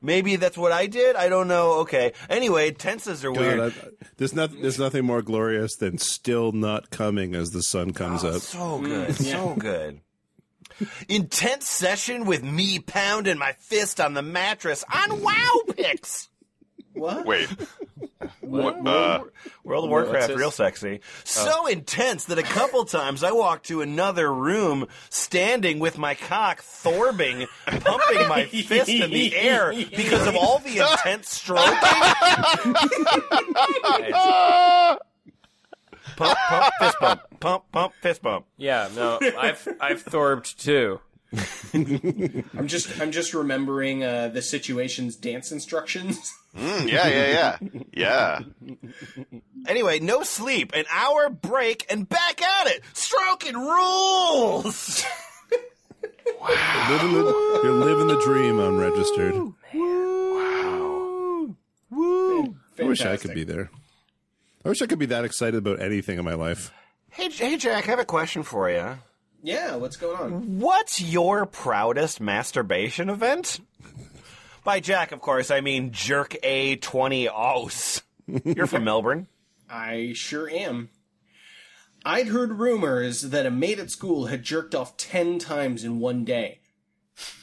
Maybe 0.00 0.36
that's 0.36 0.56
what 0.56 0.70
I 0.70 0.86
did. 0.86 1.16
I 1.16 1.28
don't 1.28 1.48
know. 1.48 1.80
Okay. 1.80 2.12
Anyway, 2.30 2.70
tenses 2.70 3.24
are 3.24 3.32
weird. 3.32 3.58
God, 3.58 3.74
I, 3.84 4.06
there's 4.16 4.32
nothing. 4.32 4.62
there's 4.62 4.78
nothing 4.78 5.04
more 5.04 5.22
glorious 5.22 5.74
than 5.76 5.98
still 5.98 6.52
not 6.52 6.90
coming 6.90 7.34
as 7.34 7.48
the 7.50 7.62
sun 7.62 7.92
comes 7.92 8.22
up. 8.22 8.40
So 8.40 8.78
good. 8.78 9.16
So 9.16 9.54
good. 9.58 10.00
Intense 11.08 11.68
session 11.68 12.24
with 12.24 12.42
me 12.42 12.78
pounding 12.78 13.38
my 13.38 13.52
fist 13.52 14.00
on 14.00 14.14
the 14.14 14.22
mattress 14.22 14.84
on 14.92 15.22
Wow 15.22 15.60
Picks. 15.76 16.28
What? 16.92 17.26
Wait. 17.26 17.48
What? 18.40 18.86
Uh, 18.86 19.20
World 19.62 19.84
of 19.84 19.90
Warcraft, 19.90 20.28
this? 20.28 20.36
real 20.36 20.50
sexy. 20.50 21.00
So 21.24 21.66
intense 21.66 22.24
that 22.26 22.38
a 22.38 22.42
couple 22.42 22.84
times 22.84 23.22
I 23.22 23.30
walked 23.32 23.66
to 23.66 23.82
another 23.82 24.32
room 24.32 24.88
standing 25.10 25.78
with 25.78 25.98
my 25.98 26.14
cock 26.14 26.62
thorbing, 26.62 27.46
pumping 27.66 28.28
my 28.28 28.46
fist 28.46 28.88
in 28.88 29.10
the 29.10 29.36
air 29.36 29.72
because 29.72 30.26
of 30.26 30.34
all 30.34 30.58
the 30.58 30.78
intense 30.78 31.28
stroking. 31.30 31.64
pump, 36.16 36.38
pump, 36.48 36.74
fist 36.80 36.96
bump. 37.00 37.20
Pump, 37.40 37.64
pump, 37.72 37.94
fist 38.00 38.22
bump. 38.22 38.46
Yeah, 38.56 38.88
no, 38.94 39.18
I've 39.38 39.68
I've 39.80 40.04
thorbed 40.04 40.56
too. 40.56 41.00
I'm 41.74 42.68
just 42.68 43.00
I'm 43.00 43.12
just 43.12 43.34
remembering 43.34 44.02
uh, 44.02 44.28
the 44.28 44.40
situation's 44.42 45.14
dance 45.14 45.52
instructions. 45.52 46.32
mm, 46.56 46.88
yeah, 46.90 47.06
yeah, 47.06 47.58
yeah, 47.62 47.80
yeah. 47.92 48.40
Anyway, 49.66 49.98
no 50.00 50.22
sleep, 50.22 50.72
an 50.74 50.86
hour 50.90 51.28
break, 51.28 51.84
and 51.90 52.08
back 52.08 52.40
at 52.42 52.68
it. 52.68 52.82
Stroking 52.94 53.56
rules. 53.56 55.04
Living 56.88 57.12
the, 57.12 57.60
you're 57.62 57.72
living 57.72 58.06
the 58.06 58.20
dream 58.24 58.58
unregistered. 58.58 59.34
Wow! 59.74 61.54
Woo! 61.90 62.56
I 62.78 62.82
wish 62.84 63.02
I 63.02 63.16
could 63.16 63.34
be 63.34 63.44
there. 63.44 63.70
I 64.64 64.68
wish 64.68 64.80
I 64.82 64.86
could 64.86 64.98
be 64.98 65.06
that 65.06 65.24
excited 65.24 65.56
about 65.56 65.80
anything 65.82 66.18
in 66.18 66.24
my 66.24 66.34
life. 66.34 66.72
Hey, 67.10 67.30
hey, 67.30 67.56
Jack, 67.56 67.88
I 67.88 67.90
have 67.90 67.98
a 67.98 68.04
question 68.04 68.42
for 68.42 68.70
you. 68.70 68.98
Yeah, 69.42 69.76
what's 69.76 69.96
going 69.96 70.16
on? 70.20 70.58
What's 70.60 71.00
your 71.00 71.46
proudest 71.46 72.20
masturbation 72.20 73.08
event? 73.08 73.60
By 74.64 74.80
Jack, 74.80 75.12
of 75.12 75.20
course, 75.20 75.50
I 75.50 75.60
mean 75.60 75.92
Jerk 75.92 76.36
A20 76.42 77.28
Aus. 77.28 78.02
You're 78.44 78.66
from 78.66 78.84
Melbourne. 78.84 79.26
I 79.70 80.12
sure 80.14 80.48
am. 80.50 80.90
I'd 82.04 82.28
heard 82.28 82.52
rumors 82.58 83.22
that 83.22 83.46
a 83.46 83.50
mate 83.50 83.78
at 83.78 83.90
school 83.90 84.26
had 84.26 84.42
jerked 84.42 84.74
off 84.74 84.96
ten 84.96 85.38
times 85.38 85.84
in 85.84 85.98
one 85.98 86.24
day. 86.24 86.60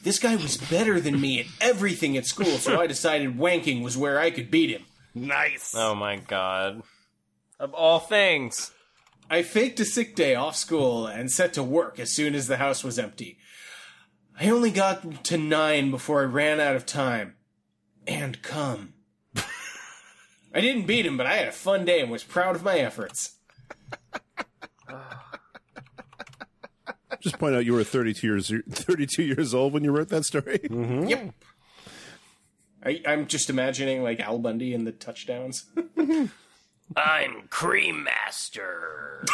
This 0.03 0.19
guy 0.19 0.35
was 0.35 0.57
better 0.57 1.01
than 1.01 1.19
me 1.19 1.39
at 1.41 1.45
everything 1.59 2.15
at 2.17 2.25
school, 2.25 2.57
so 2.57 2.79
I 2.79 2.87
decided 2.87 3.37
wanking 3.37 3.83
was 3.83 3.97
where 3.97 4.19
I 4.19 4.31
could 4.31 4.49
beat 4.49 4.69
him. 4.69 4.85
Nice. 5.13 5.73
Oh 5.75 5.95
my 5.95 6.17
god. 6.17 6.83
Of 7.59 7.73
all 7.73 7.99
things. 7.99 8.71
I 9.29 9.41
faked 9.41 9.79
a 9.79 9.85
sick 9.85 10.15
day 10.15 10.35
off 10.35 10.55
school 10.55 11.07
and 11.07 11.31
set 11.31 11.53
to 11.53 11.63
work 11.63 11.99
as 11.99 12.11
soon 12.11 12.35
as 12.35 12.47
the 12.47 12.57
house 12.57 12.83
was 12.83 12.99
empty. 12.99 13.37
I 14.39 14.49
only 14.49 14.71
got 14.71 15.23
to 15.25 15.37
nine 15.37 15.91
before 15.91 16.21
I 16.21 16.25
ran 16.25 16.59
out 16.59 16.75
of 16.75 16.85
time. 16.85 17.35
And 18.07 18.41
come. 18.43 18.93
I 20.53 20.61
didn't 20.61 20.85
beat 20.85 21.05
him, 21.05 21.17
but 21.17 21.25
I 21.25 21.35
had 21.35 21.47
a 21.47 21.51
fun 21.51 21.85
day 21.85 22.01
and 22.01 22.11
was 22.11 22.23
proud 22.23 22.55
of 22.55 22.63
my 22.63 22.77
efforts. 22.77 23.35
Just 27.19 27.39
point 27.39 27.55
out 27.55 27.65
you 27.65 27.73
were 27.73 27.83
32 27.83 28.27
years 28.27 28.53
32 28.69 29.23
years 29.23 29.53
old 29.55 29.73
when 29.73 29.83
you 29.83 29.91
wrote 29.91 30.09
that 30.09 30.25
story. 30.25 30.59
Mm-hmm. 30.59 31.07
Yep. 31.07 31.33
I, 32.85 33.01
I'm 33.07 33.25
just 33.25 33.49
imagining 33.49 34.03
like 34.03 34.19
Al 34.19 34.37
Bundy 34.37 34.75
and 34.75 34.85
the 34.85 34.91
touchdowns. 34.91 35.65
I'm 36.95 37.47
Cream 37.49 38.03
Master. 38.03 39.25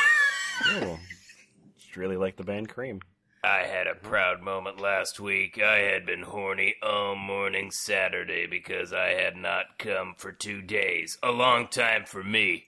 Just 1.77 1.95
really 1.95 2.17
like 2.17 2.37
the 2.37 2.43
band 2.43 2.69
Cream. 2.69 3.01
I 3.43 3.63
had 3.63 3.87
a 3.87 3.95
proud 3.95 4.41
moment 4.41 4.79
last 4.79 5.19
week. 5.19 5.59
I 5.61 5.79
had 5.79 6.05
been 6.05 6.21
horny 6.21 6.75
all 6.83 7.15
morning 7.15 7.71
Saturday 7.71 8.45
because 8.45 8.93
I 8.93 9.09
had 9.09 9.35
not 9.35 9.79
come 9.79 10.13
for 10.17 10.31
two 10.31 10.61
days. 10.61 11.17
A 11.23 11.31
long 11.31 11.67
time 11.67 12.05
for 12.05 12.23
me. 12.23 12.65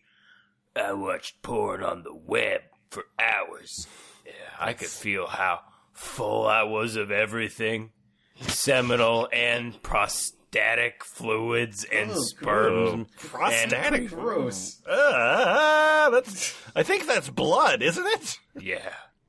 I 0.76 0.94
watched 0.94 1.44
porn 1.44 1.84
on 1.84 2.02
the 2.02 2.16
web 2.16 2.62
for 2.90 3.06
hours. 3.20 3.88
Yeah, 4.26 4.32
I 4.60 4.74
could 4.74 4.88
feel 4.88 5.28
how 5.28 5.60
full 5.92 6.48
I 6.48 6.64
was 6.64 6.96
of 6.96 7.12
everything 7.12 7.92
seminal 8.42 9.30
and 9.32 9.82
prostatic 10.54 11.04
fluids 11.04 11.84
and 11.92 12.12
sperm. 12.16 13.08
Prostatic. 13.18 14.10
Gross. 14.10 14.82
Uh, 14.86 16.10
that's. 16.12 16.56
I 16.76 16.84
think 16.84 17.08
that's 17.08 17.30
blood, 17.30 17.82
isn't 17.82 18.06
it? 18.06 18.40
Yeah. 18.60 18.78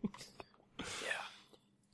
Yeah. 0.02 0.10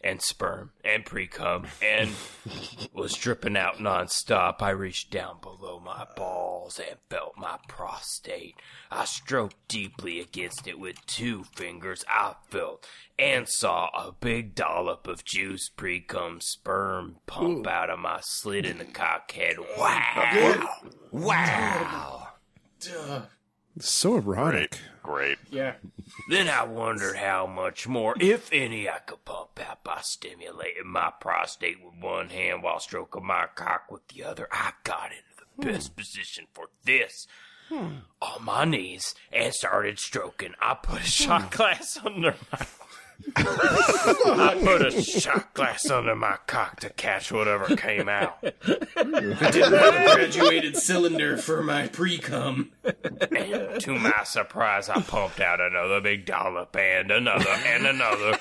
And 0.03 0.23
sperm 0.23 0.71
and 0.83 1.05
pre 1.05 1.27
cum 1.27 1.67
and 1.83 2.11
was 2.95 3.13
dripping 3.13 3.57
out 3.57 3.77
nonstop. 3.77 4.63
I 4.63 4.71
reached 4.71 5.11
down 5.11 5.37
below 5.43 5.79
my 5.79 6.07
balls 6.17 6.79
and 6.79 6.99
felt 7.11 7.35
my 7.37 7.59
prostate. 7.69 8.55
I 8.91 9.05
stroked 9.05 9.57
deeply 9.69 10.19
against 10.19 10.67
it 10.67 10.79
with 10.79 11.05
two 11.07 11.45
fingers. 11.55 12.03
I 12.09 12.35
felt 12.49 12.87
and 13.19 13.47
saw 13.47 13.89
a 13.89 14.13
big 14.19 14.55
dollop 14.55 15.07
of 15.07 15.23
juice 15.23 15.69
pre 15.69 16.01
cum 16.01 16.41
sperm 16.41 17.17
pump 17.27 17.67
out 17.67 17.91
of 17.91 17.99
my 17.99 18.21
slit 18.23 18.65
in 18.65 18.79
the 18.79 18.87
cockhead. 18.87 19.57
Wow. 19.79 20.69
Wow. 21.13 22.29
Duh. 22.79 23.23
So 23.81 24.17
erotic. 24.17 24.79
Great. 25.03 25.39
Yeah. 25.51 25.75
Then 26.29 26.49
I 26.49 26.65
wondered 26.65 27.17
how 27.17 27.47
much 27.47 27.89
more, 27.89 28.15
if 28.21 28.51
any, 28.53 28.89
I 28.89 28.99
could 28.99 29.25
pump 29.25 29.61
out 29.67 29.83
by 29.85 30.01
stimulating 30.03 30.87
my 30.87 31.13
prostate 31.21 31.83
with 31.83 31.95
one 32.01 32.29
hand 32.29 32.63
while 32.63 32.81
stroking 32.81 33.27
my 33.27 33.47
cock 33.55 33.91
with 33.91 34.07
the 34.09 34.25
other. 34.25 34.49
I 34.53 34.73
got 34.85 35.11
into 35.13 35.23
the 35.39 35.63
hmm. 35.65 35.73
best 35.73 35.97
position 35.97 36.47
for 36.53 36.69
this. 36.85 37.27
Hmm. 37.69 37.99
On 38.21 38.45
my 38.45 38.65
knees 38.65 39.15
and 39.33 39.55
started 39.55 39.99
stroking. 40.01 40.55
I 40.61 40.75
put 40.75 40.97
a 40.97 41.03
hmm. 41.03 41.05
shot 41.05 41.51
glass 41.53 41.99
under 42.05 42.35
my. 42.53 42.67
I 43.37 44.59
put 44.63 44.87
a 44.87 45.03
shot 45.03 45.53
glass 45.55 45.89
under 45.91 46.15
my 46.15 46.37
cock 46.47 46.81
to 46.81 46.91
catch 46.91 47.31
whatever 47.33 47.77
came 47.77 48.09
out. 48.09 48.39
I 48.43 49.51
didn't 49.51 49.73
have 49.79 49.95
a 49.95 50.15
graduated 50.15 50.77
cylinder 50.77 51.37
for 51.37 51.63
my 51.63 51.89
pre 51.89 52.19
cum. 52.19 52.73
And 52.85 53.81
to 53.81 53.99
my 53.99 54.25
surprise, 54.25 54.89
I 54.89 55.01
pumped 55.01 55.41
out 55.41 55.61
another 55.61 56.01
big 56.01 56.27
dollop 56.27 56.75
and 56.77 57.11
another 57.11 57.51
and 57.51 57.87
another 57.87 58.39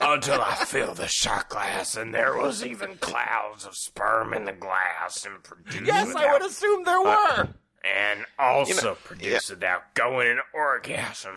until 0.00 0.40
I 0.40 0.54
filled 0.64 0.96
the 0.96 1.06
shot 1.06 1.48
glass, 1.48 1.96
and 1.96 2.12
there 2.14 2.36
was 2.36 2.64
even 2.64 2.96
clouds 2.96 3.64
of 3.64 3.76
sperm 3.76 4.34
in 4.34 4.44
the 4.46 4.52
glass 4.52 5.24
and 5.24 5.42
produced 5.42 5.86
Yes, 5.86 6.14
I 6.14 6.32
would 6.32 6.42
assume 6.44 6.84
there 6.84 7.00
were. 7.02 7.48
and 7.84 8.24
also 8.38 8.94
produced 8.96 9.50
without 9.50 9.94
going 9.94 10.28
an 10.32 10.40
orgasm. 10.52 11.36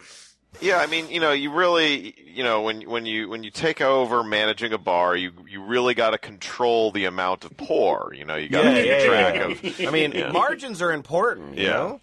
Yeah, 0.62 0.78
I 0.78 0.86
mean, 0.88 1.10
you 1.10 1.20
know, 1.20 1.32
you 1.32 1.52
really, 1.52 2.16
you 2.26 2.44
know, 2.44 2.62
when 2.62 2.82
when 2.90 3.06
you 3.06 3.30
when 3.30 3.44
you 3.44 3.52
take 3.52 3.82
over 3.82 4.24
managing 4.24 4.74
a 4.74 4.78
bar, 4.78 5.16
you 5.16 5.32
you 5.48 5.62
really 5.64 5.94
got 5.94 6.12
to 6.12 6.18
control 6.18 6.92
the 6.92 7.06
amount 7.06 7.46
of 7.46 7.56
pour. 7.58 8.14
You 8.16 8.26
know, 8.26 8.36
you 8.36 8.50
got 8.50 8.64
to 8.64 8.70
Yeah, 8.70 8.76
keep 8.76 8.86
yeah, 8.86 9.06
track 9.06 9.36
yeah. 9.36 9.82
of. 9.82 9.88
I 9.88 9.92
mean, 9.92 10.12
Yeah. 10.14 10.32
margins 10.32 10.82
are 10.82 10.92
important. 10.92 11.58
You 11.58 11.66
Yeah. 11.66 11.70
know? 11.74 12.02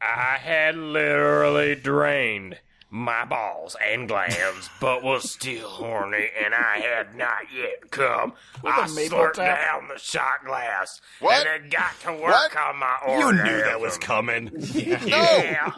I 0.00 0.38
had 0.40 0.76
literally 0.76 1.74
drained 1.74 2.58
my 2.90 3.24
balls 3.26 3.76
and 3.84 4.08
glands, 4.08 4.70
but 4.80 5.02
was 5.02 5.30
still 5.30 5.68
horny, 5.68 6.30
and 6.42 6.54
I 6.54 6.78
had 6.78 7.14
not 7.16 7.52
yet 7.54 7.90
come. 7.90 8.32
I 8.64 8.86
a 8.86 8.88
maple 8.94 9.18
slurped 9.18 9.34
tap? 9.34 9.58
down 9.60 9.88
the 9.88 9.98
shot 9.98 10.44
glass, 10.46 11.00
What? 11.20 11.46
and 11.46 11.64
then 11.64 11.70
got 11.70 12.00
to 12.04 12.12
work 12.12 12.20
What? 12.54 12.56
on 12.56 12.76
my 12.78 12.96
order. 13.06 13.36
You 13.36 13.42
knew 13.44 13.60
that 13.64 13.80
was 13.80 13.98
coming. 13.98 14.50
Yeah. 14.72 15.74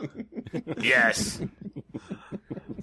Yes. 0.80 1.40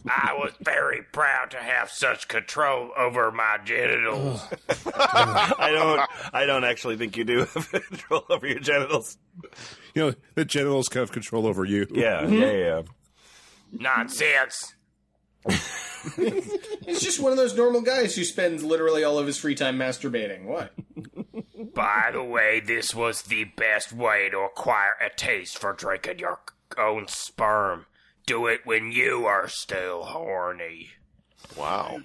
I 0.10 0.34
was 0.38 0.54
very 0.62 1.02
proud 1.12 1.52
to 1.52 1.58
have 1.58 1.90
such 1.90 2.28
control 2.28 2.92
over 2.98 3.32
my 3.32 3.58
genitals. 3.64 4.42
I 4.96 5.72
don't. 5.74 6.10
I 6.34 6.46
don't 6.46 6.64
actually 6.64 6.98
think 6.98 7.18
you 7.18 7.24
do 7.24 7.40
have 7.40 7.72
control 7.90 8.24
over 8.30 8.48
your 8.48 8.60
genitals. 8.60 9.18
You 9.94 10.08
know, 10.08 10.14
the 10.36 10.46
genitals 10.46 10.88
kind 10.88 11.04
of 11.04 11.12
control 11.12 11.46
over 11.46 11.66
you. 11.66 11.88
Yeah, 11.92 12.22
yeah, 12.22 12.28
mm-hmm. 12.28 12.34
yeah. 12.34 12.82
Nonsense. 13.72 14.76
He's 16.86 17.02
just 17.02 17.20
one 17.20 17.32
of 17.32 17.38
those 17.38 17.56
normal 17.56 17.82
guys 17.82 18.16
who 18.16 18.24
spends 18.24 18.64
literally 18.64 19.04
all 19.04 19.18
of 19.18 19.28
his 19.28 19.38
free 19.38 19.56
time 19.56 19.78
masturbating. 19.78 20.46
What? 20.46 20.74
By 21.74 22.12
the 22.14 22.24
way, 22.24 22.60
this 22.60 22.94
was 22.96 23.24
the 23.24 23.46
best 23.56 23.94
way 23.94 24.30
to 24.30 24.40
acquire 24.40 24.94
a 25.06 25.10
taste 25.16 25.58
for 25.58 25.74
drinking 25.74 26.20
your 26.20 26.40
own 26.78 27.08
sperm. 27.08 27.86
Do 28.26 28.48
it 28.48 28.62
when 28.66 28.92
you 28.92 29.26
are 29.26 29.48
still 29.48 30.04
horny. 30.04 30.90
Wow. 31.56 32.00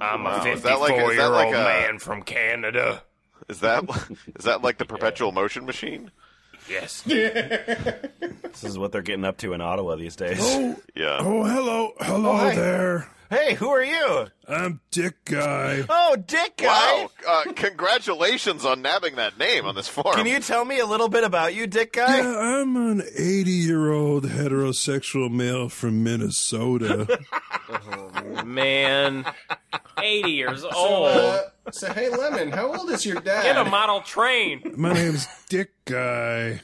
I'm 0.00 0.24
Wow, 0.24 0.42
a 0.44 0.48
is 0.48 0.62
that 0.62 0.80
like- 0.80 0.92
is 0.92 0.98
54 0.98 1.12
year 1.14 1.28
like 1.28 1.46
old 1.46 1.54
a- 1.54 1.64
man 1.64 1.98
from 1.98 2.22
Canada. 2.22 3.02
Is 3.48 3.60
that 3.60 3.84
is 4.36 4.44
that 4.44 4.62
like 4.62 4.78
the 4.78 4.84
perpetual 4.84 5.32
motion 5.32 5.64
machine? 5.66 6.10
Yes. 6.68 7.02
This 7.02 8.64
is 8.64 8.78
what 8.78 8.90
they're 8.92 9.02
getting 9.02 9.24
up 9.24 9.36
to 9.38 9.52
in 9.52 9.60
Ottawa 9.60 9.96
these 9.96 10.16
days. 10.16 10.38
Oh, 10.40 10.76
Yeah. 10.94 11.18
Oh, 11.20 11.44
hello, 11.44 11.92
hello 12.00 12.30
oh, 12.30 12.36
hi. 12.36 12.54
there. 12.54 13.08
Hey, 13.30 13.54
who 13.54 13.68
are 13.70 13.82
you? 13.82 14.26
I'm 14.46 14.80
Dick 14.90 15.24
Guy. 15.24 15.84
Oh, 15.88 16.14
Dick 16.16 16.58
guy. 16.58 17.02
Wow. 17.04 17.10
Uh, 17.26 17.52
congratulations 17.54 18.64
on 18.64 18.82
nabbing 18.82 19.16
that 19.16 19.38
name 19.38 19.64
on 19.64 19.74
this 19.74 19.88
form. 19.88 20.14
Can 20.14 20.26
you 20.26 20.38
tell 20.40 20.64
me 20.64 20.78
a 20.78 20.86
little 20.86 21.08
bit 21.08 21.24
about 21.24 21.54
you, 21.54 21.66
Dick 21.66 21.94
guy? 21.94 22.18
Yeah, 22.18 22.38
I'm 22.38 22.76
an 22.76 23.02
80 23.16 23.50
year 23.50 23.90
old 23.90 24.24
heterosexual 24.24 25.30
male 25.30 25.68
from 25.68 26.04
Minnesota. 26.04 27.18
Man, 28.44 29.24
80 29.98 30.30
years 30.30 30.60
So, 30.62 30.70
old. 30.74 31.08
uh, 31.08 31.42
so 31.72 31.92
hey, 31.92 32.10
Lemon, 32.10 32.52
how 32.52 32.74
old 32.74 32.90
is 32.90 33.04
your 33.06 33.20
dad? 33.20 33.42
Get 33.44 33.56
a 33.56 33.64
model 33.64 34.02
train. 34.02 34.74
My 34.76 34.92
name's 34.92 35.26
Dick 35.48 35.70
Guy. 35.86 36.60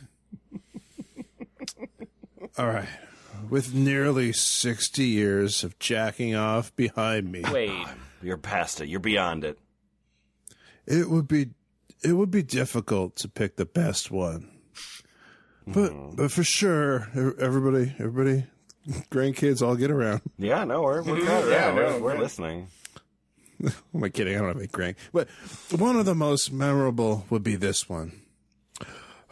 All 2.59 2.67
right. 2.67 2.88
With 3.49 3.75
nearly 3.75 4.33
60 4.33 5.05
years 5.05 5.65
of 5.65 5.79
jacking 5.79 6.35
off 6.35 6.75
behind 6.77 7.31
me, 7.33 7.43
Wait. 7.53 7.87
You're 8.23 8.37
past 8.37 8.81
it. 8.81 8.89
You're 8.89 9.01
beyond 9.01 9.45
it. 9.45 9.59
it 10.87 11.09
would 11.09 11.27
be 11.29 11.51
it 12.03 12.13
would 12.15 12.31
be 12.31 12.43
difficult 12.43 13.17
to 13.17 13.29
pick 13.29 13.57
the 13.57 13.65
best 13.67 14.11
one. 14.11 14.51
But 15.67 15.91
hmm. 15.91 16.15
but 16.17 16.31
for 16.33 16.45
sure, 16.45 17.09
everybody 17.39 17.95
everybody 17.99 18.47
grandkids 19.11 19.63
all 19.63 19.77
get 19.77 19.91
around. 19.91 20.23
Yeah, 20.39 20.65
no, 20.65 20.83
we're 20.83 21.03
we're, 21.03 21.19
yeah, 21.25 21.49
Yeah, 21.49 21.75
we're, 21.75 21.91
no, 21.91 21.99
we're 21.99 22.15
yeah. 22.15 22.21
listening. 22.21 22.69
Am 23.95 24.05
I 24.05 24.09
kidding? 24.09 24.35
I 24.35 24.39
don't 24.39 24.49
have 24.49 24.57
any 24.57 24.67
grand. 24.67 24.97
But 25.13 25.29
one 25.71 25.97
of 25.97 26.07
the 26.07 26.15
most 26.15 26.53
memorable 26.53 27.27
would 27.31 27.43
be 27.43 27.57
this 27.57 27.89
one. 27.89 28.21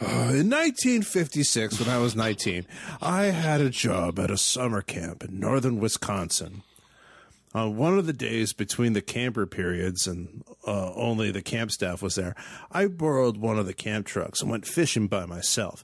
Uh, 0.01 0.31
in 0.31 0.49
1956, 0.49 1.81
when 1.81 1.89
I 1.89 1.99
was 1.99 2.15
19, 2.15 2.67
I 3.03 3.25
had 3.27 3.61
a 3.61 3.69
job 3.69 4.21
at 4.21 4.31
a 4.31 4.39
summer 4.39 4.81
camp 4.81 5.25
in 5.25 5.41
northern 5.41 5.81
Wisconsin. 5.81 6.63
On 7.53 7.77
one 7.77 7.99
of 7.99 8.07
the 8.07 8.13
days 8.13 8.53
between 8.53 8.93
the 8.93 9.03
camper 9.03 9.45
periods 9.45 10.07
and 10.07 10.45
uh, 10.65 10.93
only 10.95 11.33
the 11.33 11.43
camp 11.43 11.73
staff 11.73 12.01
was 12.01 12.15
there, 12.15 12.37
I 12.71 12.87
borrowed 12.87 13.39
one 13.39 13.59
of 13.59 13.67
the 13.67 13.75
camp 13.75 14.07
trucks 14.07 14.41
and 14.41 14.51
went 14.51 14.67
fishing 14.67 15.09
by 15.09 15.27
myself. 15.27 15.83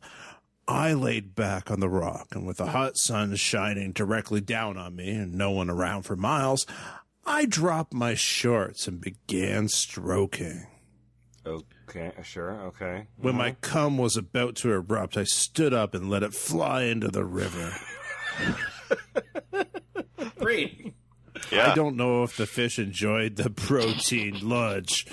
I 0.68 0.92
laid 0.92 1.34
back 1.34 1.70
on 1.70 1.80
the 1.80 1.88
rock, 1.88 2.28
and 2.32 2.46
with 2.46 2.58
the 2.58 2.66
hot 2.66 2.96
sun 2.96 3.34
shining 3.34 3.92
directly 3.92 4.40
down 4.40 4.76
on 4.76 4.94
me 4.94 5.10
and 5.10 5.34
no 5.34 5.50
one 5.50 5.68
around 5.68 6.02
for 6.02 6.14
miles, 6.14 6.66
I 7.26 7.46
dropped 7.46 7.92
my 7.92 8.14
shorts 8.14 8.86
and 8.86 9.00
began 9.00 9.68
stroking. 9.68 10.66
Okay, 11.88 12.12
sure, 12.22 12.52
okay. 12.62 13.06
When 13.16 13.36
my 13.36 13.52
cum 13.60 13.98
was 13.98 14.16
about 14.16 14.56
to 14.56 14.72
erupt, 14.72 15.16
I 15.16 15.24
stood 15.24 15.74
up 15.74 15.94
and 15.94 16.08
let 16.08 16.22
it 16.22 16.34
fly 16.34 16.84
into 16.84 17.08
the 17.08 17.24
river. 17.24 17.72
Great. 20.38 20.94
Yeah. 21.50 21.72
I 21.72 21.74
don't 21.74 21.96
know 21.96 22.22
if 22.22 22.36
the 22.36 22.46
fish 22.46 22.78
enjoyed 22.78 23.36
the 23.36 23.50
protein 23.50 24.48
lunch, 24.48 25.06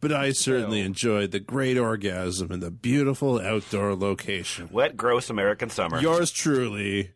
but 0.00 0.12
I 0.12 0.32
certainly 0.32 0.80
enjoyed 0.80 1.30
the 1.30 1.40
great 1.40 1.78
orgasm 1.78 2.52
in 2.52 2.60
the 2.60 2.70
beautiful 2.70 3.40
outdoor 3.40 3.94
location. 3.94 4.68
Wet, 4.70 4.96
gross 4.96 5.30
American 5.30 5.70
summer. 5.70 6.00
Yours 6.00 6.30
truly, 6.30 7.12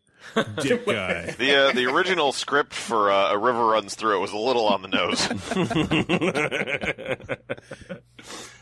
Dick 0.61 0.87
Guy. 0.87 1.35
The 1.39 1.69
uh, 1.69 1.73
the 1.73 1.87
original 1.87 2.33
script 2.33 2.73
for 2.73 3.11
uh, 3.11 3.33
a 3.33 3.39
river 3.39 3.67
runs 3.67 3.95
through 3.95 4.17
it 4.19 4.21
was 4.21 4.33
a 4.33 4.39
little 4.39 4.67
on 4.67 4.83
the 4.83 4.89
nose. 4.89 5.29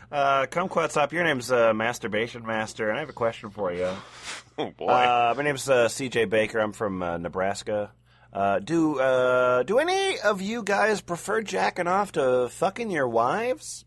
uh, 0.11 0.45
Kumquatxop. 0.47 1.11
Your 1.11 1.23
name's 1.23 1.51
uh, 1.51 1.73
Masturbation 1.73 2.45
Master, 2.45 2.89
and 2.89 2.97
I 2.97 3.01
have 3.01 3.09
a 3.09 3.13
question 3.13 3.49
for 3.49 3.71
you. 3.71 3.89
oh 4.57 4.71
boy. 4.71 4.87
Uh, 4.87 5.33
my 5.35 5.43
name's 5.43 5.69
uh, 5.69 5.87
C.J. 5.87 6.25
Baker. 6.25 6.59
I'm 6.59 6.73
from 6.73 7.01
uh, 7.01 7.17
Nebraska. 7.17 7.91
Uh, 8.33 8.59
do 8.59 8.99
uh, 8.99 9.63
do 9.63 9.77
any 9.79 10.19
of 10.19 10.41
you 10.41 10.63
guys 10.63 11.01
prefer 11.01 11.41
jacking 11.41 11.87
off 11.87 12.13
to 12.13 12.47
fucking 12.49 12.89
your 12.89 13.07
wives? 13.07 13.83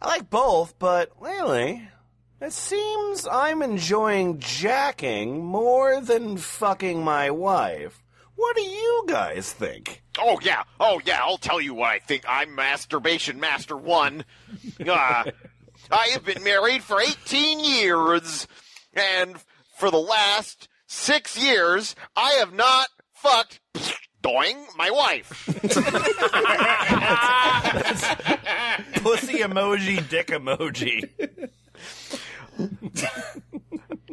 I 0.00 0.08
like 0.08 0.30
both, 0.30 0.78
but 0.80 1.12
lately 1.20 1.88
it 2.40 2.52
seems 2.52 3.28
I'm 3.30 3.62
enjoying 3.62 4.40
jacking 4.40 5.44
more 5.44 6.00
than 6.00 6.38
fucking 6.38 7.04
my 7.04 7.30
wife. 7.30 8.01
What 8.36 8.56
do 8.56 8.62
you 8.62 9.04
guys 9.08 9.52
think? 9.52 10.02
Oh 10.18 10.38
yeah, 10.42 10.64
oh 10.80 11.00
yeah. 11.04 11.20
I'll 11.20 11.38
tell 11.38 11.60
you 11.60 11.74
what 11.74 11.90
I 11.90 11.98
think. 11.98 12.24
I'm 12.26 12.54
masturbation 12.54 13.40
master 13.40 13.76
one. 13.76 14.24
Uh, 14.80 15.24
I 15.90 16.06
have 16.08 16.24
been 16.24 16.42
married 16.42 16.82
for 16.82 17.00
18 17.00 17.60
years, 17.60 18.46
and 18.94 19.36
for 19.76 19.90
the 19.90 20.00
last 20.00 20.68
six 20.86 21.36
years, 21.36 21.94
I 22.16 22.32
have 22.32 22.52
not 22.52 22.88
fucked 23.14 23.60
doing 24.22 24.64
my 24.76 24.90
wife. 24.90 25.44
Pussy 29.02 29.38
emoji, 29.40 30.08
dick 30.08 30.28
emoji. 30.28 31.08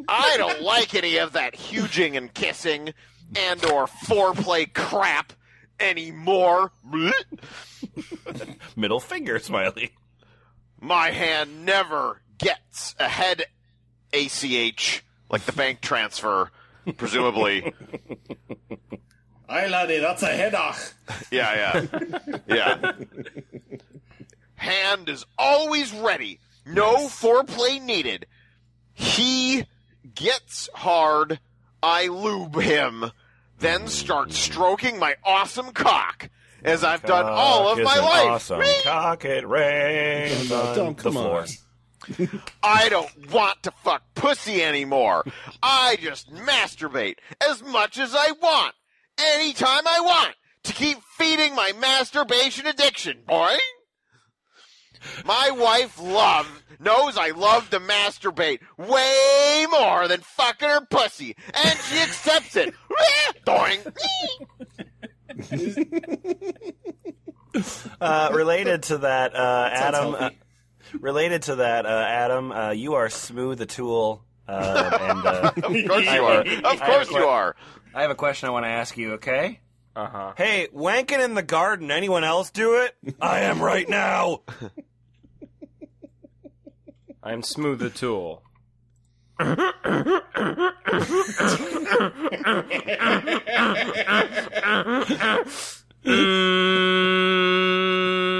I 0.08 0.36
don't 0.36 0.62
like 0.62 0.94
any 0.94 1.18
of 1.18 1.32
that 1.32 1.54
huging 1.54 2.16
and 2.16 2.32
kissing 2.34 2.92
and 3.36 3.64
or 3.66 3.86
foreplay 3.86 4.72
crap 4.72 5.32
anymore. 5.78 6.72
Middle 8.76 9.00
finger 9.00 9.38
smiley. 9.38 9.92
My 10.80 11.10
hand 11.10 11.64
never 11.64 12.22
gets 12.38 12.94
ahead 12.98 13.44
ACH 14.12 15.04
like 15.30 15.42
the 15.42 15.52
bank 15.52 15.80
transfer, 15.80 16.50
presumably. 16.96 17.72
Aye, 19.48 19.66
laddie, 19.68 19.98
that's 19.98 20.22
a 20.22 20.28
headach. 20.28 20.92
Yeah, 21.30 21.86
yeah. 21.88 22.40
Yeah. 22.46 22.92
Hand 24.54 25.08
is 25.08 25.24
always 25.38 25.92
ready. 25.92 26.38
No 26.66 27.08
foreplay 27.08 27.82
needed. 27.82 28.26
He 28.92 29.64
gets 30.14 30.68
hard. 30.74 31.40
I 31.82 32.08
lube 32.08 32.60
him. 32.60 33.10
Then 33.60 33.86
start 33.88 34.32
stroking 34.32 34.98
my 34.98 35.14
awesome 35.24 35.70
cock. 35.72 36.28
As 36.62 36.84
I've 36.84 37.02
done 37.02 37.24
all 37.26 37.68
of 37.72 37.78
my 37.78 37.98
life. 37.98 38.28
Awesome. 38.28 38.62
Cock 38.82 39.24
it 39.24 39.46
rains 39.48 40.50
on 40.52 40.76
don't- 40.76 40.96
the 40.96 41.02
come 41.02 41.12
floor. 41.12 41.40
on. 41.40 42.40
I 42.62 42.88
don't 42.88 43.30
want 43.30 43.62
to 43.64 43.72
fuck 43.84 44.02
pussy 44.14 44.62
anymore. 44.62 45.24
I 45.62 45.96
just 46.00 46.32
masturbate 46.32 47.16
as 47.46 47.62
much 47.62 47.98
as 47.98 48.14
I 48.14 48.32
want, 48.32 48.74
anytime 49.18 49.86
I 49.86 50.00
want, 50.00 50.34
to 50.64 50.72
keep 50.72 50.98
feeding 51.18 51.54
my 51.54 51.72
masturbation 51.78 52.66
addiction, 52.66 53.22
boy. 53.26 53.54
My 55.24 55.50
wife 55.50 56.00
love 56.00 56.62
knows 56.78 57.16
I 57.16 57.30
love 57.30 57.70
to 57.70 57.80
masturbate 57.80 58.60
way 58.76 59.66
more 59.70 60.08
than 60.08 60.20
fucking 60.20 60.68
her 60.68 60.84
pussy, 60.86 61.36
and 61.52 61.78
she 61.78 61.98
accepts 61.98 62.56
it. 62.56 62.74
Doing. 63.44 63.80
Uh, 68.00 68.30
related 68.32 68.84
to 68.84 68.98
that, 68.98 69.34
uh, 69.34 69.68
Adam. 69.72 70.14
Uh, 70.14 70.30
related 71.00 71.42
to 71.42 71.56
that, 71.56 71.84
uh, 71.84 71.88
Adam, 71.88 72.52
uh, 72.52 72.70
you 72.70 72.94
are 72.94 73.08
smooth 73.10 73.60
a 73.60 73.66
tool. 73.66 74.22
Uh, 74.46 74.98
and 75.00 75.26
uh, 75.26 75.52
Of 75.56 75.62
course 75.88 76.04
you 76.06 76.24
are. 76.24 76.40
Of 76.40 76.64
I 76.64 76.74
have 76.76 76.80
course 76.80 77.10
a 77.10 77.12
you 77.14 77.24
are. 77.24 77.56
I 77.94 78.02
have 78.02 78.10
a 78.10 78.14
question 78.14 78.48
I 78.48 78.52
want 78.52 78.64
to 78.66 78.70
ask 78.70 78.96
you. 78.96 79.14
Okay. 79.14 79.60
Uh 79.96 80.06
huh. 80.08 80.32
Hey, 80.36 80.68
wanking 80.74 81.22
in 81.24 81.34
the 81.34 81.42
garden. 81.42 81.90
Anyone 81.90 82.22
else 82.22 82.50
do 82.50 82.82
it? 82.82 82.96
I 83.20 83.40
am 83.40 83.60
right 83.60 83.88
now. 83.88 84.42
I'm 87.22 87.42
Smooth 87.42 87.80
the 87.80 87.90
Tool. 87.90 88.42
Mm, 89.38 89.72
no. 96.04 96.04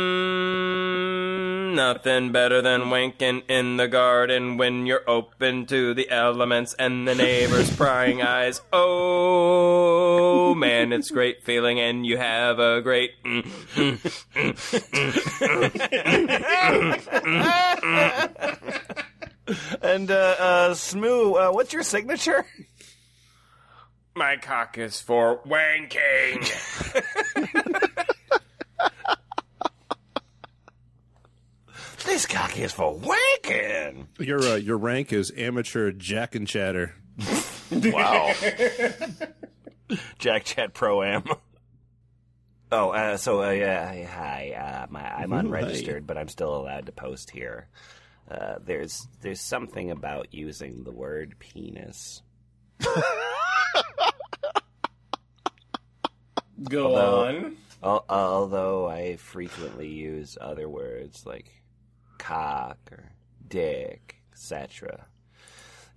nothing 1.84 2.30
better 2.30 2.60
than 2.60 2.82
wanking 2.92 3.42
in 3.48 3.78
the 3.78 3.88
garden 3.88 4.58
when 4.58 4.84
you're 4.84 5.08
open 5.08 5.64
to 5.64 5.94
the 5.94 6.10
elements 6.10 6.74
and 6.74 7.08
the 7.08 7.14
neighbors' 7.14 7.74
prying 7.76 8.20
eyes. 8.20 8.60
Oh 8.70 10.54
man, 10.54 10.92
it's 10.92 11.10
great 11.10 11.42
feeling 11.42 11.80
and 11.80 12.04
you 12.04 12.18
have 12.18 12.58
a 12.58 12.82
great. 12.82 13.12
mm, 13.24 13.42
mm, 13.72 13.96
And 19.82 20.10
uh, 20.10 20.36
uh, 20.38 20.74
Smoo, 20.74 21.34
uh, 21.34 21.50
what's 21.52 21.72
your 21.72 21.82
signature? 21.82 22.44
My 24.14 24.36
cock 24.36 24.76
is 24.78 25.00
for 25.00 25.40
wanking. 25.46 26.44
This 32.04 32.26
cock 32.26 32.58
is 32.58 32.72
for 32.72 32.94
wanking. 32.94 34.06
Your 34.18 34.40
uh, 34.40 34.56
your 34.56 34.78
rank 34.78 35.12
is 35.12 35.32
amateur 35.36 35.92
jack 35.92 36.34
and 36.34 36.46
chatter. 36.46 36.94
Wow. 37.72 38.32
Jack 40.18 40.42
Chat 40.42 40.74
Pro 40.74 41.04
Am. 41.04 41.22
Oh, 42.72 42.90
uh, 42.90 43.16
so 43.16 43.44
uh, 43.44 43.50
yeah, 43.50 44.04
hi. 44.06 44.50
Uh, 44.58 44.86
my, 44.90 45.00
I'm 45.08 45.32
unregistered, 45.32 46.04
but 46.04 46.18
I'm 46.18 46.26
still 46.26 46.56
allowed 46.56 46.86
to 46.86 46.92
post 46.92 47.30
here. 47.30 47.68
Uh, 48.28 48.56
there's 48.64 49.06
there's 49.20 49.40
something 49.40 49.92
about 49.92 50.34
using 50.34 50.82
the 50.82 50.90
word 50.90 51.36
penis. 51.38 52.22
Go 56.68 56.86
Although- 56.88 57.24
on. 57.26 57.56
Al- 57.84 58.04
although 58.08 58.88
I 58.88 59.14
frequently 59.14 59.88
use 59.88 60.36
other 60.40 60.68
words 60.68 61.24
like 61.24 61.50
cock 62.20 62.78
or 62.92 63.10
dick, 63.48 64.16
etc. 64.32 65.06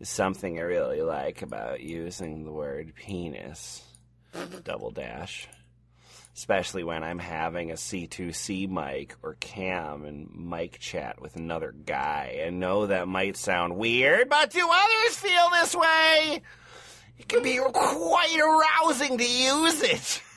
Something 0.02 0.58
I 0.58 0.64
really 0.64 1.02
like 1.02 1.42
about 1.42 1.82
using 1.82 2.44
the 2.44 2.52
word 2.52 2.94
penis, 2.96 3.84
double 4.64 4.92
dash, 4.92 5.48
especially 6.36 6.84
when 6.84 7.04
I'm 7.04 7.20
having 7.20 7.72
a 7.72 7.76
C2C 7.76 8.70
mic 8.70 9.16
or 9.22 9.36
cam 9.40 10.06
and 10.06 10.30
mic 10.34 10.80
chat 10.80 11.22
with 11.22 11.36
another 11.36 11.72
guy. 11.72 12.42
I 12.46 12.50
know 12.50 12.88
that 12.88 13.08
might 13.08 13.38
sound 13.38 13.76
weird, 13.76 14.30
but 14.30 14.50
do 14.50 14.68
others 14.68 15.18
feel 15.18 15.50
this 15.52 15.76
way? 15.76 16.42
It 17.20 17.28
can 17.28 17.44
be 17.44 17.60
quite 17.60 18.40
arousing 18.40 19.18
to 19.18 19.30
use 19.30 19.82
it. 19.84 20.22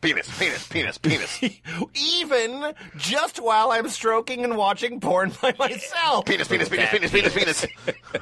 penis, 0.00 0.38
penis, 0.38 0.68
penis, 0.68 0.98
penis. 0.98 1.42
Even 1.94 2.74
just 2.96 3.40
while 3.40 3.70
I'm 3.72 3.88
stroking 3.88 4.44
and 4.44 4.56
watching 4.56 5.00
porn 5.00 5.32
by 5.42 5.54
myself. 5.58 6.26
Penis, 6.26 6.48
penis, 6.48 6.68
penis, 6.68 6.90
penis, 6.90 7.10
penis, 7.10 7.34
penis. 7.34 7.66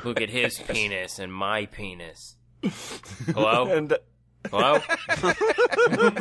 Look 0.05 0.21
at 0.21 0.31
his 0.31 0.59
penis 0.69 1.19
and 1.19 1.33
my 1.33 1.67
penis. 1.67 2.37
Hello? 3.27 3.67
And 3.77 3.97
Hello? 4.51 4.79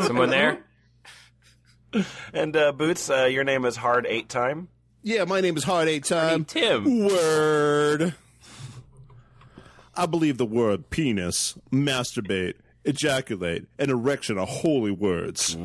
Someone 0.06 0.30
there? 0.32 0.64
and 2.34 2.56
uh, 2.56 2.72
Boots, 2.72 3.10
uh, 3.10 3.26
your 3.26 3.44
name 3.44 3.66
is 3.66 3.76
Hard 3.76 4.06
Eight 4.10 4.30
Time. 4.30 4.68
Yeah, 5.04 5.26
my 5.26 5.42
name 5.42 5.56
is 5.58 5.64
Hard 5.64 5.88
Eight 5.88 6.06
Time. 6.06 6.44
Tim. 6.46 7.06
Word. 7.06 8.16
I 9.96 10.06
believe 10.08 10.38
the 10.38 10.46
word 10.46 10.90
penis, 10.90 11.56
masturbate, 11.72 12.56
ejaculate, 12.86 13.66
an 13.80 13.90
erection 13.90 14.38
are 14.38 14.48
holy 14.48 14.92
words. 14.92 15.56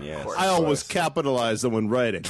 Yes. 0.00 0.26
I 0.38 0.46
always 0.48 0.82
capitalize 0.82 1.62
them 1.62 1.72
when 1.72 1.88
writing. 1.88 2.22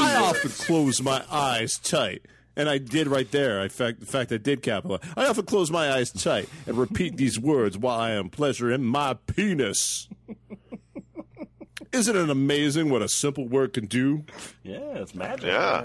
I 0.00 0.16
often 0.16 0.50
close 0.50 1.00
my 1.02 1.24
eyes 1.30 1.78
tight. 1.78 2.26
And 2.54 2.68
I 2.68 2.76
did 2.76 3.06
right 3.06 3.30
there. 3.30 3.60
In 3.62 3.70
fact, 3.70 4.00
in 4.00 4.06
fact, 4.06 4.30
I 4.30 4.36
did 4.36 4.60
capitalize. 4.62 5.00
I 5.16 5.26
often 5.26 5.46
close 5.46 5.70
my 5.70 5.90
eyes 5.90 6.10
tight 6.10 6.50
and 6.66 6.76
repeat 6.76 7.16
these 7.16 7.38
words 7.38 7.78
while 7.78 7.98
I 7.98 8.10
am 8.10 8.28
pleasuring 8.28 8.84
my 8.84 9.14
penis. 9.14 10.06
Isn't 11.92 12.16
it 12.16 12.28
amazing 12.30 12.90
what 12.90 13.00
a 13.02 13.08
simple 13.08 13.46
word 13.48 13.72
can 13.72 13.86
do? 13.86 14.24
Yeah, 14.62 14.78
it's 14.96 15.14
magic. 15.14 15.46
Yeah. 15.46 15.82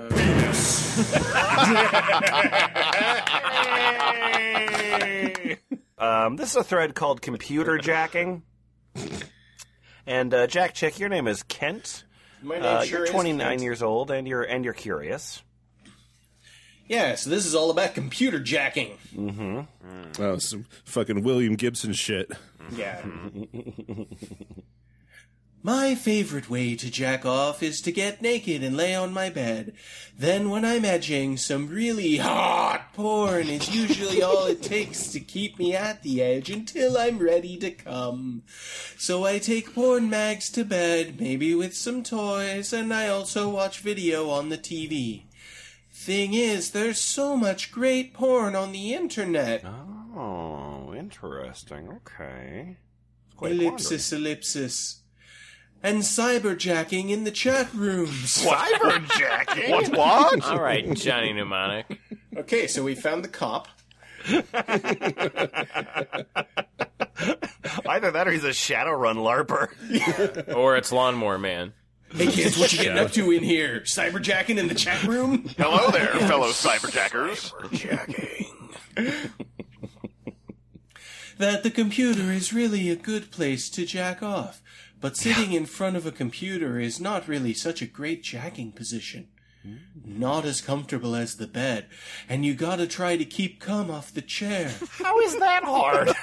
Um, 5.97 6.35
this 6.35 6.51
is 6.51 6.55
a 6.57 6.63
thread 6.63 6.95
called 6.95 7.21
Computer 7.21 7.77
Jacking. 7.81 8.43
And 10.05 10.33
uh, 10.33 10.47
Jack 10.47 10.73
Chick, 10.73 10.99
your 10.99 11.09
name 11.09 11.27
is 11.27 11.43
Kent. 11.43 12.03
My 12.41 12.55
name 12.55 12.63
Uh, 12.65 12.83
sure 12.83 12.99
you're 12.99 13.05
is 13.05 13.11
29 13.11 13.47
Kent. 13.49 13.61
years 13.61 13.81
old, 13.81 14.11
and 14.11 14.27
you're 14.27 14.43
and 14.43 14.63
you're 14.63 14.73
curious. 14.75 15.41
Yeah, 16.87 17.15
so 17.15 17.29
this 17.29 17.45
is 17.45 17.53
all 17.55 17.69
about 17.71 17.95
computer 17.95 18.39
jacking. 18.39 18.97
Mm-hmm. 19.13 20.21
Oh, 20.23 20.37
some 20.37 20.65
fucking 20.85 21.21
William 21.23 21.55
Gibson 21.55 21.91
shit. 21.93 22.31
Yeah. 22.71 23.01
my 25.67 25.95
favorite 25.95 26.49
way 26.49 26.77
to 26.77 26.89
jack 26.89 27.25
off 27.25 27.61
is 27.61 27.81
to 27.81 27.91
get 27.91 28.21
naked 28.21 28.63
and 28.63 28.77
lay 28.77 28.95
on 28.95 29.11
my 29.11 29.29
bed. 29.29 29.73
Then, 30.17 30.49
when 30.49 30.63
I'm 30.63 30.85
edging, 30.85 31.35
some 31.35 31.67
really 31.67 32.15
hot 32.15 32.93
porn 32.93 33.49
is 33.49 33.75
usually 33.75 34.23
all 34.23 34.45
it 34.45 34.63
takes 34.63 35.11
to 35.11 35.19
keep 35.19 35.59
me 35.59 35.75
at 35.75 36.03
the 36.03 36.21
edge 36.21 36.49
until 36.49 36.97
I'm 36.97 37.19
ready 37.19 37.57
to 37.57 37.71
come. 37.71 38.43
So 38.97 39.25
I 39.25 39.39
take 39.39 39.75
porn 39.75 40.09
mags 40.09 40.49
to 40.51 40.63
bed, 40.63 41.19
maybe 41.19 41.53
with 41.53 41.75
some 41.75 42.01
toys, 42.01 42.71
and 42.71 42.93
I 42.93 43.09
also 43.09 43.49
watch 43.49 43.81
video 43.81 44.29
on 44.29 44.47
the 44.47 44.57
TV. 44.57 45.23
Thing 45.91 46.33
is, 46.33 46.71
there's 46.71 47.01
so 47.01 47.35
much 47.35 47.73
great 47.73 48.13
porn 48.13 48.55
on 48.55 48.71
the 48.71 48.93
internet. 48.93 49.65
Oh, 49.65 50.93
interesting. 50.95 51.89
Okay. 51.89 52.77
Ellipsis, 53.41 54.13
ellipsis. 54.13 55.01
And 55.83 55.99
cyberjacking 55.99 57.09
in 57.11 57.23
the 57.23 57.31
chat 57.31 57.73
rooms. 57.73 58.37
Cyberjacking. 58.45 59.69
What? 59.69 59.89
What? 59.89 60.43
All 60.45 60.59
right, 60.61 60.91
Johnny 60.93 61.33
Mnemonic. 61.33 61.99
Okay, 62.35 62.67
so 62.67 62.83
we 62.83 62.95
found 62.95 63.23
the 63.23 63.29
cop. 63.29 63.67
Either 67.87 68.11
that 68.11 68.27
or 68.27 68.31
he's 68.31 68.43
a 68.43 68.49
Shadowrun 68.49 69.17
LARPer. 69.17 69.69
Or 70.55 70.75
it's 70.75 70.91
Lawnmower 70.91 71.37
Man. 71.37 71.73
Hey 72.13 72.27
kids, 72.27 72.57
what 72.57 72.71
you 72.73 72.79
getting 72.79 72.97
up 72.97 73.11
to 73.11 73.31
in 73.31 73.43
here? 73.43 73.81
Cyberjacking 73.81 74.57
in 74.57 74.67
the 74.67 74.75
chat 74.75 75.03
room? 75.03 75.49
Hello 75.57 75.91
there, 75.91 76.07
fellow 76.07 76.49
cyberjackers. 76.49 77.53
That 81.37 81.63
the 81.63 81.69
computer 81.71 82.31
is 82.31 82.51
really 82.53 82.89
a 82.89 82.95
good 82.95 83.29
place 83.31 83.69
to 83.71 83.85
jack 83.85 84.23
off. 84.23 84.61
But 84.99 85.17
sitting 85.17 85.53
in 85.53 85.65
front 85.65 85.95
of 85.95 86.05
a 86.05 86.11
computer 86.11 86.79
is 86.79 86.99
not 86.99 87.27
really 87.27 87.53
such 87.53 87.81
a 87.81 87.85
great 87.85 88.23
jacking 88.23 88.71
position. 88.71 89.27
Mm-hmm. 89.65 90.19
Not 90.19 90.45
as 90.45 90.61
comfortable 90.61 91.15
as 91.15 91.35
the 91.35 91.47
bed, 91.47 91.87
and 92.29 92.45
you 92.45 92.53
gotta 92.53 92.87
try 92.87 93.17
to 93.17 93.25
keep 93.25 93.59
cum 93.59 93.91
off 93.91 94.13
the 94.13 94.21
chair. 94.21 94.71
How 94.91 95.19
is 95.19 95.37
that 95.37 95.63
hard? 95.63 96.11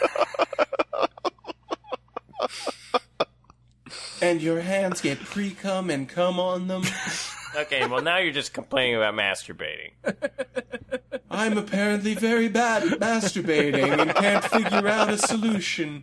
And 4.22 4.40
your 4.40 4.60
hands 4.60 5.02
get 5.02 5.20
pre 5.20 5.50
cum 5.50 5.90
and 5.90 6.08
cum 6.08 6.40
on 6.40 6.68
them. 6.68 6.82
Okay, 7.56 7.86
well 7.86 8.02
now 8.02 8.18
you're 8.18 8.32
just 8.32 8.52
complaining 8.52 8.96
about 8.96 9.14
masturbating. 9.14 9.92
I'm 11.30 11.56
apparently 11.56 12.14
very 12.14 12.48
bad 12.48 12.82
at 12.82 12.98
masturbating 12.98 13.96
and 13.96 14.12
can't 14.12 14.44
figure 14.44 14.88
out 14.88 15.10
a 15.10 15.18
solution. 15.18 16.02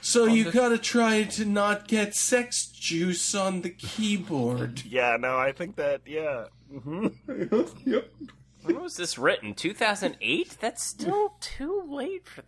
So 0.00 0.26
you 0.26 0.50
gotta 0.50 0.78
try 0.78 1.24
to 1.24 1.44
not 1.44 1.88
get 1.88 2.14
sex 2.14 2.66
juice 2.66 3.34
on 3.34 3.62
the 3.62 3.70
keyboard. 3.70 4.82
yeah, 4.86 5.16
no, 5.18 5.38
I 5.38 5.52
think 5.52 5.76
that, 5.76 6.02
yeah. 6.06 6.46
Mm-hmm. 6.72 7.98
When 8.62 8.78
was 8.78 8.96
this 8.96 9.16
written? 9.16 9.54
2008? 9.54 10.58
That's 10.60 10.84
still 10.84 11.32
too 11.40 11.82
late 11.88 12.26
for 12.26 12.42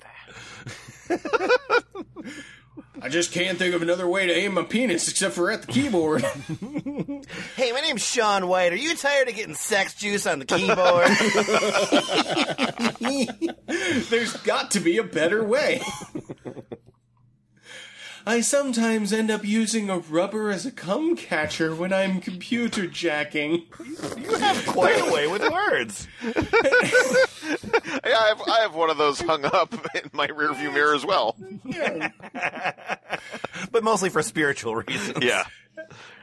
that. 1.09 1.85
I 3.03 3.09
just 3.09 3.33
can't 3.33 3.59
think 3.59 3.75
of 3.75 3.81
another 3.81 4.07
way 4.07 4.27
to 4.27 4.33
aim 4.33 4.55
my 4.55 4.63
penis 4.63 5.09
except 5.09 5.35
for 5.35 5.51
at 5.51 5.63
the 5.63 5.73
keyboard. 5.73 6.23
Hey, 7.57 7.73
my 7.73 7.81
name's 7.81 8.07
Sean 8.07 8.47
White. 8.47 8.73
Are 8.73 8.77
you 8.77 8.95
tired 8.95 9.29
of 9.29 9.35
getting 9.35 9.55
sex 9.55 9.95
juice 9.95 10.27
on 10.27 10.39
the 10.39 10.45
keyboard? 10.45 11.09
There's 14.11 14.37
got 14.39 14.71
to 14.73 14.81
be 14.81 14.99
a 14.99 15.05
better 15.05 15.43
way. 15.43 15.81
I 18.27 18.41
sometimes 18.41 19.13
end 19.13 19.31
up 19.31 19.45
using 19.45 19.91
a 19.91 19.99
rubber 19.99 20.51
as 20.51 20.65
a 20.65 20.71
cum 20.71 21.17
catcher 21.17 21.75
when 21.75 21.93
I'm 21.93 22.21
computer 22.21 22.87
jacking. 22.87 23.65
you 24.17 24.35
have 24.37 24.65
quite 24.67 25.01
a 25.01 25.13
way 25.13 25.27
with 25.27 25.43
words. 25.51 26.09
Yeah, 28.05 28.19
I 28.19 28.29
have, 28.29 28.43
I 28.49 28.61
have 28.61 28.75
one 28.75 28.91
of 28.91 28.99
those 28.99 29.21
hung 29.21 29.45
up 29.45 29.73
in 29.95 30.11
my 30.13 30.27
rearview 30.27 30.73
mirror 30.73 30.95
as 30.95 31.05
well. 31.05 31.37
But 33.71 33.85
mostly 33.85 34.11
for 34.11 34.23
spiritual 34.23 34.77
reasons. 34.77 35.19
Yeah. 35.23 35.45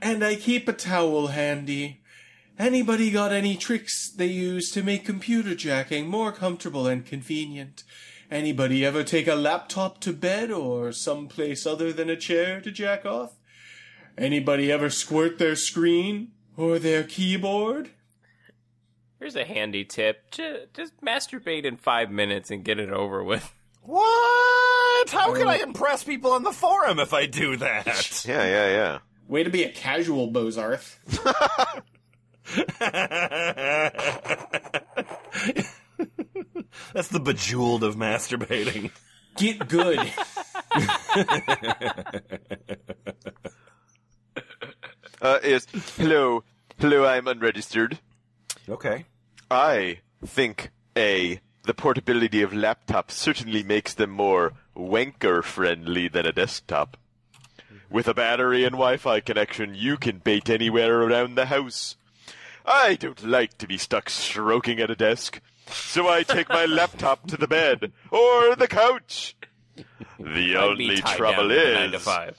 And 0.02 0.24
I 0.24 0.36
keep 0.36 0.68
a 0.68 0.74
towel 0.74 1.28
handy. 1.28 2.02
Anybody 2.58 3.10
got 3.12 3.32
any 3.32 3.56
tricks 3.56 4.10
they 4.12 4.28
use 4.28 4.72
to 4.72 4.84
make 4.84 5.06
computer 5.06 5.56
jacking 5.56 6.08
more 6.08 6.32
comfortable 6.32 6.88
and 6.88 7.06
convenient? 7.06 7.84
Anybody 8.32 8.86
ever 8.86 9.04
take 9.04 9.28
a 9.28 9.34
laptop 9.34 10.00
to 10.02 10.14
bed 10.14 10.52
or 10.52 10.92
someplace 10.92 11.66
other 11.66 11.92
than 11.92 12.12
a 12.12 12.16
chair 12.16 12.62
to 12.62 12.72
jack 12.72 13.04
off? 13.04 13.34
Anybody 14.18 14.72
ever 14.72 14.92
squirt 14.92 15.40
their 15.40 15.56
screen 15.56 16.32
or 16.56 16.78
their 16.78 17.04
keyboard? 17.04 17.90
Here's 19.18 19.36
a 19.36 19.46
handy 19.46 19.84
tip: 19.84 20.30
Ju- 20.30 20.68
just 20.76 21.02
masturbate 21.02 21.66
in 21.66 21.78
five 21.78 22.12
minutes 22.12 22.52
and 22.52 22.64
get 22.64 22.80
it 22.80 22.92
over 22.92 23.24
with. 23.24 23.52
What? 23.82 25.10
How 25.10 25.34
can 25.34 25.48
I 25.48 25.60
oh. 25.60 25.64
impress 25.64 26.04
people 26.04 26.32
on 26.32 26.44
the 26.44 26.52
forum 26.52 27.00
if 27.00 27.14
I 27.14 27.26
do 27.26 27.58
that? 27.58 28.24
Yeah, 28.28 28.46
yeah, 28.46 28.70
yeah. 28.70 29.00
Way 29.28 29.44
to 29.44 29.50
be 29.50 29.64
a 29.64 29.72
casual, 29.72 30.32
Bozarth. 30.32 30.98
That's 36.94 37.08
the 37.10 37.20
bejeweled 37.20 37.84
of 37.84 37.96
masturbating. 37.96 38.92
Get 39.38 39.68
good. 39.68 40.12
Uh, 45.22 45.40
yes. 45.44 45.68
Hello. 45.98 46.44
Hello, 46.78 47.06
I'm 47.06 47.28
unregistered. 47.28 48.00
Okay. 48.70 49.06
I 49.52 50.00
think 50.26 50.72
A. 50.98 51.42
The 51.64 51.74
portability 51.74 52.42
of 52.42 52.52
laptops 52.52 53.12
certainly 53.12 53.62
makes 53.64 53.94
them 53.94 54.12
more 54.12 54.54
wanker 54.76 55.44
friendly 55.44 56.08
than 56.08 56.26
a 56.26 56.32
desktop. 56.32 56.96
With 57.92 58.08
a 58.08 58.14
battery 58.14 58.64
and 58.64 58.74
Wi 58.74 58.98
Fi 58.98 59.20
connection, 59.20 59.76
you 59.76 59.98
can 59.98 60.20
bait 60.20 60.50
anywhere 60.50 61.02
around 61.02 61.36
the 61.36 61.48
house. 61.48 61.98
I 62.66 62.96
don't 62.96 63.26
like 63.26 63.58
to 63.58 63.68
be 63.68 63.78
stuck 63.78 64.10
stroking 64.10 64.80
at 64.80 64.92
a 64.92 64.96
desk, 64.96 65.42
so 65.72 66.08
I 66.08 66.24
take 66.24 66.50
my 66.50 66.66
laptop 66.66 67.28
to 67.28 67.38
the 67.38 67.48
bed 67.48 67.92
or 68.12 68.56
the 68.56 68.68
couch. 68.68 69.36
The 70.20 70.58
only 70.58 70.98
trouble 70.98 71.50
down 71.50 71.50
to 71.50 71.74
nine 71.74 71.92
to 71.92 71.98
is. 71.98 72.36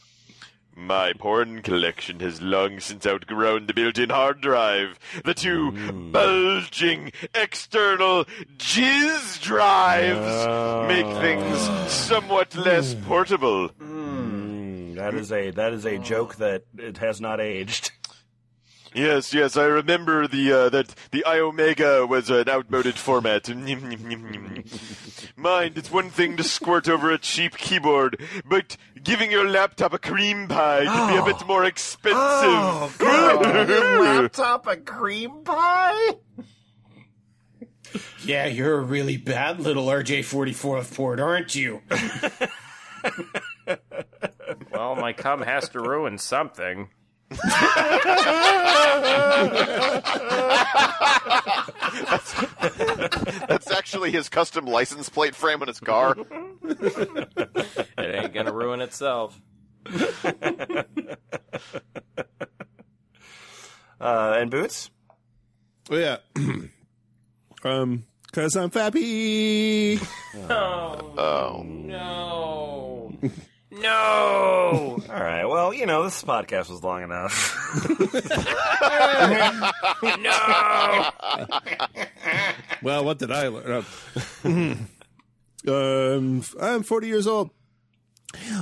My 0.77 1.12
porn 1.12 1.61
collection 1.61 2.21
has 2.21 2.40
long 2.40 2.81
since 2.81 3.07
outgrown 3.07 3.66
the 3.66 3.75
built-in 3.75 4.09
hard 4.09 4.40
drive. 4.40 4.99
The 5.25 5.35
two 5.35 5.73
bulging 6.11 7.12
external 7.35 8.25
jizz 8.57 9.43
drives 9.43 10.88
make 10.88 11.07
things 11.21 11.93
somewhat 11.93 12.55
less 12.57 12.95
portable. 12.95 13.69
Mm, 13.71 14.95
that 14.95 15.14
is 15.14 15.31
a 15.33 15.51
that 15.51 15.75
is 15.75 15.85
a 15.85 15.99
joke 15.99 16.37
that 16.37 16.64
it 16.79 16.97
has 16.99 17.21
not 17.21 17.40
aged. 17.40 17.93
Yes, 18.92 19.33
yes, 19.33 19.57
I 19.57 19.64
remember 19.66 20.26
the 20.26 20.53
uh, 20.53 20.68
that 20.70 20.94
the 21.12 21.22
Iomega 21.26 22.09
was 22.09 22.29
an 22.29 22.48
outmoded 22.48 22.96
format. 22.96 23.48
Mind, 25.37 25.79
it's 25.79 25.92
one 25.92 26.11
thing 26.11 26.37
to 26.37 26.42
squirt 26.42 26.88
over 26.88 27.11
a 27.11 27.18
cheap 27.18 27.57
keyboard, 27.57 28.20
but 28.44 28.76
giving 29.03 29.31
your 29.31 29.48
laptop 29.48 29.92
a 29.92 29.98
cream 29.98 30.48
pie 30.48 30.85
can 30.85 31.12
be 31.12 31.16
a 31.18 31.24
bit 31.24 31.46
more 31.46 31.64
expensive. 31.64 32.18
Oh, 32.18 32.92
God. 32.98 33.68
Your 33.68 34.03
laptop 34.22 34.66
a 34.66 34.76
cream 34.76 35.44
pie? 35.44 36.16
yeah, 38.24 38.46
you're 38.46 38.79
a 38.79 38.83
really 38.83 39.16
bad 39.16 39.61
little 39.61 39.87
RJ44 39.87 40.79
of 40.81 40.94
port, 40.94 41.20
aren't 41.20 41.55
you? 41.55 41.81
Well, 44.72 44.96
my 44.96 45.12
cum 45.12 45.42
has 45.42 45.68
to 45.70 45.81
ruin 45.81 46.18
something. 46.18 46.88
That's 53.49 53.71
actually 53.71 54.11
his 54.11 54.29
custom 54.29 54.66
license 54.66 55.09
plate 55.09 55.35
frame 55.35 55.62
on 55.62 55.69
his 55.69 55.81
car. 55.81 56.16
It 56.62 57.88
ain't 57.99 58.35
gonna 58.35 58.53
ruin 58.53 58.81
itself. 58.81 59.40
Uh, 64.01 64.37
and 64.38 64.51
boots? 64.51 64.90
Oh, 65.90 65.97
yeah. 65.97 66.16
um, 67.64 68.07
cause 68.33 68.57
I'm 68.57 68.71
fappy. 68.71 70.01
Oh. 70.49 71.62
No. 71.66 73.12
No. 73.70 75.00
All 75.09 75.20
right. 75.20 75.44
Well, 75.44 75.72
you 75.72 75.87
know, 75.87 76.02
this 76.04 76.22
podcast 76.22 76.70
was 76.70 76.83
long 76.83 77.02
enough. 77.02 77.56
no. 80.20 81.11
Well, 82.83 83.04
what 83.04 83.18
did 83.18 83.30
I 83.30 83.48
learn? 83.48 83.85
um, 85.68 86.42
I'm 86.59 86.83
40 86.83 87.06
years 87.06 87.26
old. 87.26 87.50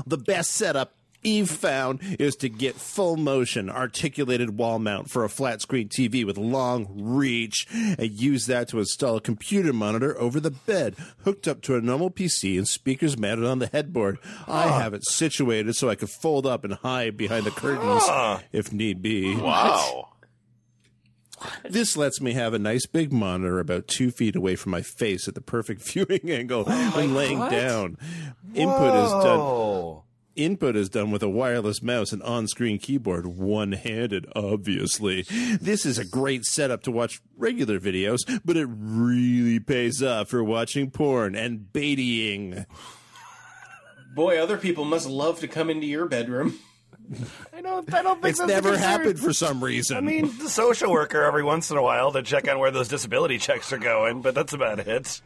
The 0.09 0.19
best 0.19 0.51
setup 0.51 0.98
Eve 1.23 1.51
found 1.51 2.01
is 2.19 2.37
to 2.37 2.49
get 2.49 2.77
full 2.77 3.17
motion 3.17 3.69
articulated 3.69 4.57
wall 4.57 4.79
mount 4.79 5.11
for 5.11 5.25
a 5.25 5.29
flat 5.29 5.61
screen 5.61 5.89
TV 5.89 6.25
with 6.25 6.39
long 6.39 6.87
reach 6.95 7.67
and 7.73 8.11
use 8.11 8.47
that 8.47 8.69
to 8.69 8.79
install 8.79 9.17
a 9.17 9.21
computer 9.21 9.73
monitor 9.73 10.19
over 10.19 10.39
the 10.39 10.51
bed 10.51 10.95
hooked 11.25 11.49
up 11.49 11.61
to 11.63 11.75
a 11.77 11.81
normal 11.81 12.11
PC 12.11 12.57
and 12.57 12.69
speakers 12.69 13.19
mounted 13.19 13.47
on 13.47 13.59
the 13.59 13.67
headboard. 13.67 14.19
I 14.47 14.69
have 14.69 14.95
it 14.95 15.05
situated 15.05 15.75
so 15.75 15.89
I 15.89 15.97
could 15.97 16.11
fold 16.11 16.47
up 16.47 16.65
and 16.65 16.75
hide 16.75 17.17
behind 17.17 17.47
the 17.47 17.51
curtains 17.51 18.05
if 18.53 18.73
need 18.73 19.03
be. 19.03 19.37
Wow. 19.37 20.09
This 21.69 21.97
lets 21.97 22.21
me 22.21 22.33
have 22.33 22.53
a 22.55 22.59
nice 22.59 22.87
big 22.87 23.13
monitor 23.13 23.61
about 23.61 23.87
two 23.87 24.11
feet 24.11 24.35
away 24.35 24.57
from 24.57 24.73
my 24.73 24.83
face 24.83 25.29
at 25.29 25.35
the 25.35 25.41
perfect 25.41 25.83
viewing 25.93 26.31
angle 26.31 26.65
when 26.65 27.15
laying 27.15 27.39
down. 27.39 27.97
Input 28.55 28.95
is 29.05 29.11
done. 29.25 30.03
Input 30.39 30.77
is 30.77 30.89
done 30.89 31.11
with 31.11 31.23
a 31.23 31.29
wireless 31.29 31.83
mouse 31.83 32.13
and 32.13 32.23
on-screen 32.23 32.79
keyboard, 32.79 33.27
one-handed, 33.27 34.27
obviously. 34.37 35.23
This 35.61 35.85
is 35.85 35.99
a 35.99 36.05
great 36.05 36.45
setup 36.45 36.85
to 36.85 36.93
watch 36.93 37.21
regular 37.37 37.81
videos, 37.81 38.19
but 38.45 38.57
it 38.57 38.69
really 38.71 39.59
pays 39.59 40.01
off 40.01 40.29
for 40.29 40.45
watching 40.45 40.93
porn 40.93 41.35
and 41.35 41.73
baiting. 41.73 42.67
Boy, 44.15 44.41
other 44.41 44.57
people 44.57 44.85
must 44.85 45.09
love 45.09 45.41
to 45.41 45.49
come 45.49 45.71
into 45.71 45.87
your 45.87 46.07
bedroom. 46.07 46.57
I 47.53 47.61
don't. 47.61 47.93
I 47.93 48.03
don't 48.03 48.23
think 48.23 48.31
It's 48.31 48.39
that's 48.39 48.49
never 48.49 48.77
happened 48.77 49.19
for 49.19 49.33
some 49.33 49.65
reason. 49.65 49.97
I 49.97 50.01
mean, 50.01 50.31
the 50.39 50.49
social 50.49 50.93
worker 50.93 51.23
every 51.23 51.43
once 51.43 51.71
in 51.71 51.77
a 51.77 51.83
while 51.83 52.13
to 52.13 52.23
check 52.23 52.47
on 52.49 52.59
where 52.59 52.71
those 52.71 52.89
disability 52.89 53.39
checks 53.39 53.73
are 53.73 53.79
going, 53.79 54.21
but 54.21 54.35
that's 54.35 54.53
about 54.53 54.79
it. 54.79 55.21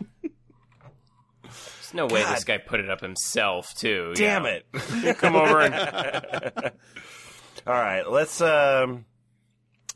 There's 1.92 2.08
no 2.10 2.14
way 2.14 2.22
this 2.24 2.44
guy 2.44 2.58
put 2.58 2.80
it 2.80 2.88
up 2.90 3.00
himself, 3.00 3.74
too. 3.74 4.12
Damn 4.16 4.42
know. 4.44 4.48
it! 4.48 4.66
Come 5.18 5.36
over 5.36 5.60
and 5.60 5.74
All 7.66 7.72
right, 7.74 8.08
let's 8.10 8.40
um, 8.40 9.04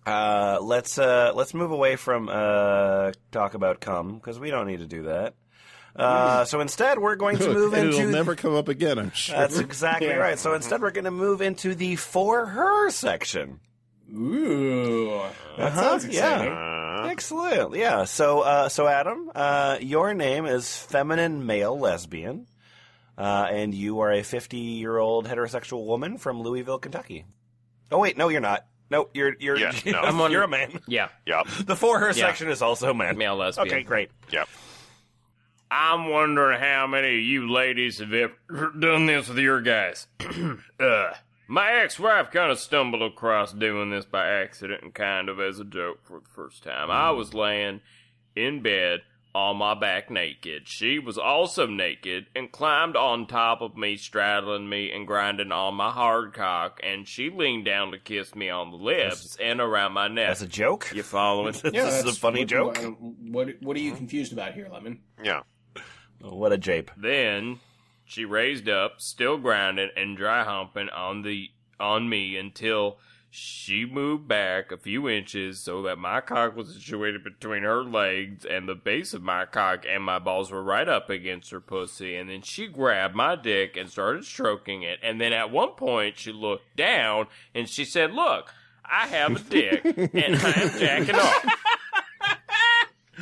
uh, 0.06 0.58
let's 0.60 0.98
uh, 0.98 1.32
let's 1.34 1.52
move 1.54 1.70
away 1.72 1.96
from 1.96 2.28
uh, 2.28 3.12
talk 3.32 3.54
about 3.54 3.80
cum 3.80 4.14
because 4.14 4.38
we 4.38 4.50
don't 4.50 4.66
need 4.68 4.78
to 4.80 4.86
do 4.86 5.02
that. 5.04 5.34
Uh, 5.96 6.44
so 6.44 6.60
instead, 6.60 6.98
we're 6.98 7.16
going 7.16 7.38
to 7.38 7.50
move 7.52 7.72
and 7.72 7.86
into. 7.86 8.00
it'll 8.00 8.12
never 8.12 8.36
come 8.36 8.54
up 8.54 8.68
again, 8.68 8.98
I'm 8.98 9.10
sure. 9.12 9.34
That's 9.36 9.58
exactly 9.58 10.08
Yeah. 10.08 10.16
right. 10.16 10.38
So 10.38 10.52
instead, 10.54 10.82
we're 10.82 10.90
going 10.90 11.06
to 11.06 11.10
move 11.10 11.40
into 11.40 11.74
the 11.74 11.96
for 11.96 12.44
her 12.44 12.90
section. 12.90 13.60
Ooh. 14.14 15.22
That 15.56 15.68
Uh-huh, 15.68 15.80
sounds 15.82 16.04
exciting. 16.04 16.52
Yeah. 16.52 16.85
Excellent. 17.04 17.74
Yeah. 17.76 18.04
So, 18.04 18.40
uh, 18.40 18.68
so 18.68 18.86
Adam, 18.86 19.30
uh, 19.34 19.78
your 19.80 20.14
name 20.14 20.46
is 20.46 20.76
feminine 20.76 21.46
male 21.46 21.78
lesbian, 21.78 22.46
uh, 23.18 23.48
and 23.50 23.74
you 23.74 24.00
are 24.00 24.12
a 24.12 24.22
50 24.22 24.56
year 24.56 24.96
old 24.98 25.26
heterosexual 25.28 25.84
woman 25.86 26.18
from 26.18 26.42
Louisville, 26.42 26.78
Kentucky. 26.78 27.24
Oh 27.90 27.98
wait, 27.98 28.16
no, 28.16 28.28
you're 28.28 28.40
not. 28.40 28.66
No, 28.90 29.08
you're 29.14 29.34
you're 29.40 29.56
Yeah, 29.58 29.72
no. 29.84 30.00
I'm 30.00 30.20
on- 30.20 30.30
you're 30.32 30.42
a 30.44 30.48
man. 30.48 30.80
Yeah. 30.86 31.08
Yep. 31.26 31.46
The 31.66 31.76
for 31.76 31.98
her 31.98 32.12
section 32.12 32.48
is 32.48 32.62
also 32.62 32.94
man. 32.94 33.16
Male 33.18 33.36
lesbian. 33.36 33.66
Okay, 33.68 33.82
great. 33.82 34.10
Yep. 34.30 34.48
I'm 35.70 36.08
wondering 36.10 36.60
how 36.60 36.86
many 36.86 37.08
of 37.18 37.24
you 37.24 37.50
ladies 37.50 37.98
have 37.98 38.12
ever 38.12 38.72
done 38.78 39.06
this 39.06 39.28
with 39.28 39.38
your 39.38 39.60
guys. 39.60 40.06
uh, 40.80 41.10
my 41.48 41.72
ex-wife 41.72 42.30
kind 42.30 42.50
of 42.50 42.58
stumbled 42.58 43.02
across 43.02 43.52
doing 43.52 43.90
this 43.90 44.04
by 44.04 44.28
accident 44.28 44.82
and 44.82 44.94
kind 44.94 45.28
of 45.28 45.40
as 45.40 45.58
a 45.58 45.64
joke 45.64 46.00
for 46.04 46.20
the 46.20 46.28
first 46.28 46.62
time. 46.62 46.90
I 46.90 47.10
mm. 47.10 47.16
was 47.16 47.34
laying 47.34 47.80
in 48.34 48.62
bed 48.62 49.00
on 49.36 49.58
my 49.58 49.74
back 49.74 50.10
naked. 50.10 50.66
She 50.66 50.98
was 50.98 51.18
also 51.18 51.66
naked 51.66 52.26
and 52.34 52.50
climbed 52.50 52.96
on 52.96 53.26
top 53.26 53.60
of 53.60 53.76
me, 53.76 53.98
straddling 53.98 54.66
me 54.66 54.90
and 54.90 55.06
grinding 55.06 55.52
on 55.52 55.74
my 55.74 55.90
hard 55.90 56.32
cock, 56.32 56.80
and 56.82 57.06
she 57.06 57.28
leaned 57.28 57.66
down 57.66 57.92
to 57.92 57.98
kiss 57.98 58.34
me 58.34 58.48
on 58.48 58.70
the 58.70 58.78
lips 58.78 59.36
and 59.40 59.60
around 59.60 59.92
my 59.92 60.08
neck. 60.08 60.28
That's 60.28 60.40
a 60.40 60.46
joke. 60.46 60.90
you 60.94 61.02
following? 61.02 61.52
this 61.62 61.74
is 61.74 62.04
a 62.04 62.18
funny 62.18 62.40
what- 62.40 62.48
joke. 62.48 62.78
What, 63.20 63.48
what 63.60 63.76
are 63.76 63.80
you 63.80 63.92
confused 63.92 64.32
about 64.32 64.54
here, 64.54 64.68
Lemon? 64.72 65.00
Yeah. 65.22 65.42
What 66.20 66.52
a 66.52 66.58
jape. 66.58 66.90
Then 66.96 67.60
she 68.06 68.24
raised 68.24 68.68
up, 68.68 69.00
still 69.00 69.36
grinding 69.36 69.90
and 69.96 70.16
dry 70.16 70.44
humping 70.44 70.88
on 70.88 71.22
the 71.22 71.50
on 71.78 72.08
me 72.08 72.36
until 72.36 72.98
she 73.30 73.84
moved 73.84 74.26
back 74.26 74.72
a 74.72 74.78
few 74.78 75.08
inches 75.08 75.60
so 75.60 75.82
that 75.82 75.98
my 75.98 76.22
cock 76.22 76.56
was 76.56 76.74
situated 76.74 77.22
between 77.22 77.64
her 77.64 77.84
legs 77.84 78.46
and 78.46 78.66
the 78.66 78.74
base 78.74 79.12
of 79.12 79.22
my 79.22 79.44
cock 79.44 79.84
and 79.86 80.02
my 80.02 80.18
balls 80.18 80.50
were 80.50 80.62
right 80.62 80.88
up 80.88 81.10
against 81.10 81.50
her 81.50 81.60
pussy. 81.60 82.16
And 82.16 82.30
then 82.30 82.40
she 82.40 82.66
grabbed 82.66 83.14
my 83.14 83.36
dick 83.36 83.76
and 83.76 83.90
started 83.90 84.24
stroking 84.24 84.82
it. 84.82 85.00
And 85.02 85.20
then 85.20 85.34
at 85.34 85.50
one 85.50 85.72
point 85.72 86.16
she 86.16 86.32
looked 86.32 86.76
down 86.76 87.26
and 87.54 87.68
she 87.68 87.84
said, 87.84 88.12
Look, 88.12 88.54
I 88.84 89.06
have 89.08 89.36
a 89.36 89.40
dick 89.40 89.84
and 89.84 90.36
I 90.36 90.52
am 90.52 90.78
jacking 90.78 91.16
off. 91.16 91.46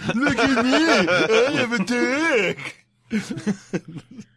Look 0.14 0.38
at 0.38 0.64
me! 0.64 0.74
I 0.74 1.50
have 1.52 1.72
a 1.72 1.84
dick! 1.84 2.86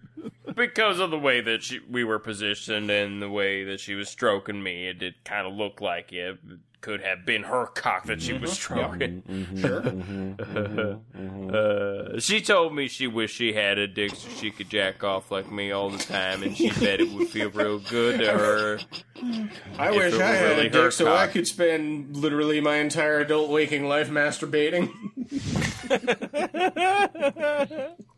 because 0.58 1.00
of 1.00 1.12
the 1.12 1.20
way 1.20 1.40
that 1.40 1.64
she, 1.64 1.80
we 1.90 2.04
were 2.04 2.20
positioned 2.20 2.90
and 2.90 3.22
the 3.22 3.30
way 3.30 3.64
that 3.64 3.80
she 3.80 3.96
was 3.96 4.10
stroking 4.10 4.62
me, 4.62 4.88
it 4.88 5.00
did 5.00 5.24
kind 5.24 5.48
of 5.48 5.54
look 5.54 5.80
like 5.80 6.12
it 6.12 6.40
could 6.82 7.02
have 7.02 7.26
been 7.26 7.44
her 7.44 7.66
cock 7.68 8.06
that 8.06 8.22
she 8.22 8.34
was 8.34 8.52
mm-hmm. 8.52 8.76
stroking. 8.76 9.22
Mm-hmm. 9.22 9.66
Mm-hmm. 9.66 11.48
Uh, 11.48 12.20
she 12.20 12.42
told 12.42 12.76
me 12.76 12.90
she 12.90 13.08
wished 13.08 13.36
she 13.36 13.54
had 13.54 13.78
a 13.78 13.88
dick 13.88 14.14
so 14.14 14.28
she 14.38 14.52
could 14.52 14.70
jack 14.70 15.02
off 15.04 15.32
like 15.32 15.50
me 15.50 15.72
all 15.72 15.90
the 15.90 15.98
time, 15.98 16.44
and 16.44 16.56
she 16.56 16.70
said 16.70 17.00
it 17.00 17.10
would 17.14 17.30
feel 17.30 17.50
real 17.52 17.80
good 17.80 18.20
to 18.20 18.32
her. 18.32 18.80
I 19.78 19.92
wish 19.92 20.14
I 20.14 20.26
had 20.26 20.58
really 20.58 20.68
a 20.68 20.70
dick 20.70 20.92
so 20.92 21.16
I 21.16 21.28
could 21.28 21.48
spend 21.48 22.18
literally 22.18 22.60
my 22.60 22.76
entire 22.78 23.20
adult 23.20 23.50
waking 23.50 23.88
life 23.88 24.10
masturbating. 24.10 24.92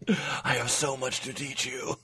I 0.43 0.53
have 0.55 0.71
so 0.71 0.97
much 0.97 1.21
to 1.21 1.33
teach 1.33 1.67
you. 1.67 1.95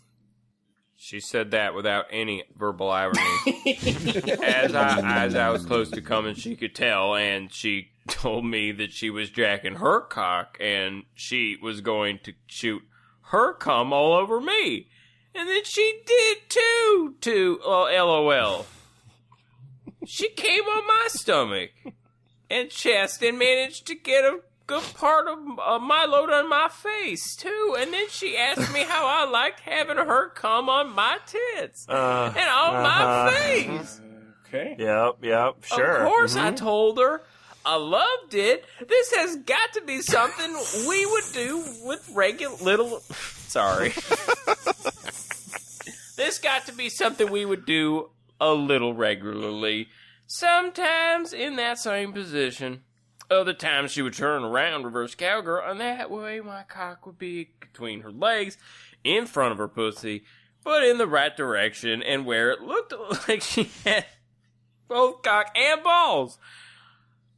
She 1.05 1.19
said 1.19 1.51
that 1.51 1.75
without 1.75 2.07
any 2.09 2.45
verbal 2.57 2.89
irony. 2.89 3.19
as 4.43 4.73
I 4.73 5.25
as 5.25 5.35
I 5.35 5.51
was 5.51 5.63
close 5.63 5.91
to 5.91 6.01
coming, 6.01 6.33
she 6.33 6.55
could 6.55 6.73
tell, 6.73 7.13
and 7.13 7.53
she 7.53 7.89
told 8.07 8.43
me 8.43 8.71
that 8.71 8.91
she 8.91 9.11
was 9.11 9.29
jacking 9.29 9.75
her 9.75 10.01
cock, 10.01 10.57
and 10.59 11.03
she 11.13 11.57
was 11.61 11.81
going 11.81 12.21
to 12.23 12.33
shoot 12.47 12.81
her 13.25 13.53
cum 13.53 13.93
all 13.93 14.13
over 14.13 14.41
me, 14.41 14.87
and 15.35 15.47
then 15.47 15.63
she 15.63 16.01
did 16.07 16.37
too. 16.49 17.13
To 17.21 17.59
uh, 17.63 18.03
lol. 18.03 18.65
She 20.07 20.29
came 20.29 20.63
on 20.63 20.87
my 20.87 21.07
stomach 21.09 21.69
and 22.49 22.71
chest, 22.71 23.21
and 23.21 23.37
managed 23.37 23.85
to 23.85 23.93
get 23.93 24.25
a 24.25 24.39
good 24.67 24.83
part 24.95 25.27
of 25.27 25.37
uh, 25.59 25.79
my 25.79 26.05
load 26.05 26.29
on 26.31 26.49
my 26.49 26.69
face 26.69 27.35
too. 27.35 27.75
And 27.79 27.93
then 27.93 28.07
she 28.09 28.37
asked 28.37 28.73
me 28.73 28.83
how 28.83 29.05
I 29.05 29.25
liked 29.29 29.59
having 29.61 29.97
her 29.97 30.29
come 30.29 30.69
on 30.69 30.91
my 30.93 31.17
tits 31.25 31.85
Uh, 31.87 32.33
and 32.35 32.49
on 32.49 32.83
my 32.83 33.31
face. 33.33 34.01
Okay. 34.47 34.75
yep, 34.79 35.17
yep, 35.21 35.63
sure. 35.63 35.97
Of 36.03 36.07
course, 36.09 36.35
I 36.35 36.51
told 36.51 36.99
her. 36.99 37.21
I 37.67 37.77
loved 37.77 38.35
it. 38.35 38.63
This 38.87 39.11
has 39.15 39.37
got 39.37 39.73
to 39.73 39.81
be 39.81 39.99
something 40.01 40.55
we 40.87 41.03
would 41.07 41.23
do 41.33 41.63
with 41.83 42.07
regular 42.13 42.55
little. 42.57 42.99
Sorry. 42.99 43.89
this 46.15 46.37
got 46.39 46.67
to 46.67 46.73
be 46.73 46.89
something 46.89 47.31
we 47.31 47.43
would 47.43 47.65
do 47.65 48.11
a 48.39 48.53
little 48.53 48.93
regularly. 48.93 49.87
Sometimes 50.27 51.33
in 51.33 51.55
that 51.55 51.79
same 51.79 52.13
position. 52.13 52.83
Other 53.29 53.53
times 53.53 53.91
she 53.91 54.01
would 54.01 54.13
turn 54.13 54.43
around, 54.43 54.83
reverse 54.83 55.15
cowgirl, 55.15 55.69
and 55.69 55.79
that 55.79 56.11
way 56.11 56.39
my 56.41 56.63
cock 56.63 57.05
would 57.05 57.17
be 57.17 57.49
between 57.59 58.01
her 58.01 58.11
legs, 58.11 58.57
in 59.03 59.25
front 59.25 59.51
of 59.51 59.57
her 59.57 59.67
pussy, 59.67 60.23
but 60.63 60.83
in 60.83 60.97
the 60.97 61.07
right 61.07 61.35
direction 61.35 62.03
and 62.03 62.25
where 62.25 62.51
it 62.51 62.61
looked 62.61 62.93
like 63.27 63.41
she 63.41 63.69
had 63.83 64.05
both 64.87 65.21
cock 65.21 65.55
and 65.55 65.83
balls. 65.83 66.37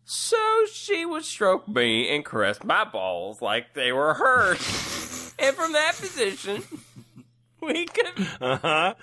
So 0.04 0.66
she 0.72 1.06
would 1.06 1.26
stroke 1.26 1.68
me 1.68 2.14
and 2.16 2.24
caress 2.24 2.64
my 2.64 2.86
balls 2.86 3.42
like 3.42 3.74
they 3.74 3.92
were 3.92 4.14
hers. 4.14 5.34
and 5.40 5.56
from 5.56 5.74
that 5.74 5.96
position, 5.98 6.64
we 7.68 7.86
could 7.86 8.28
Uh-huh. 8.42 8.94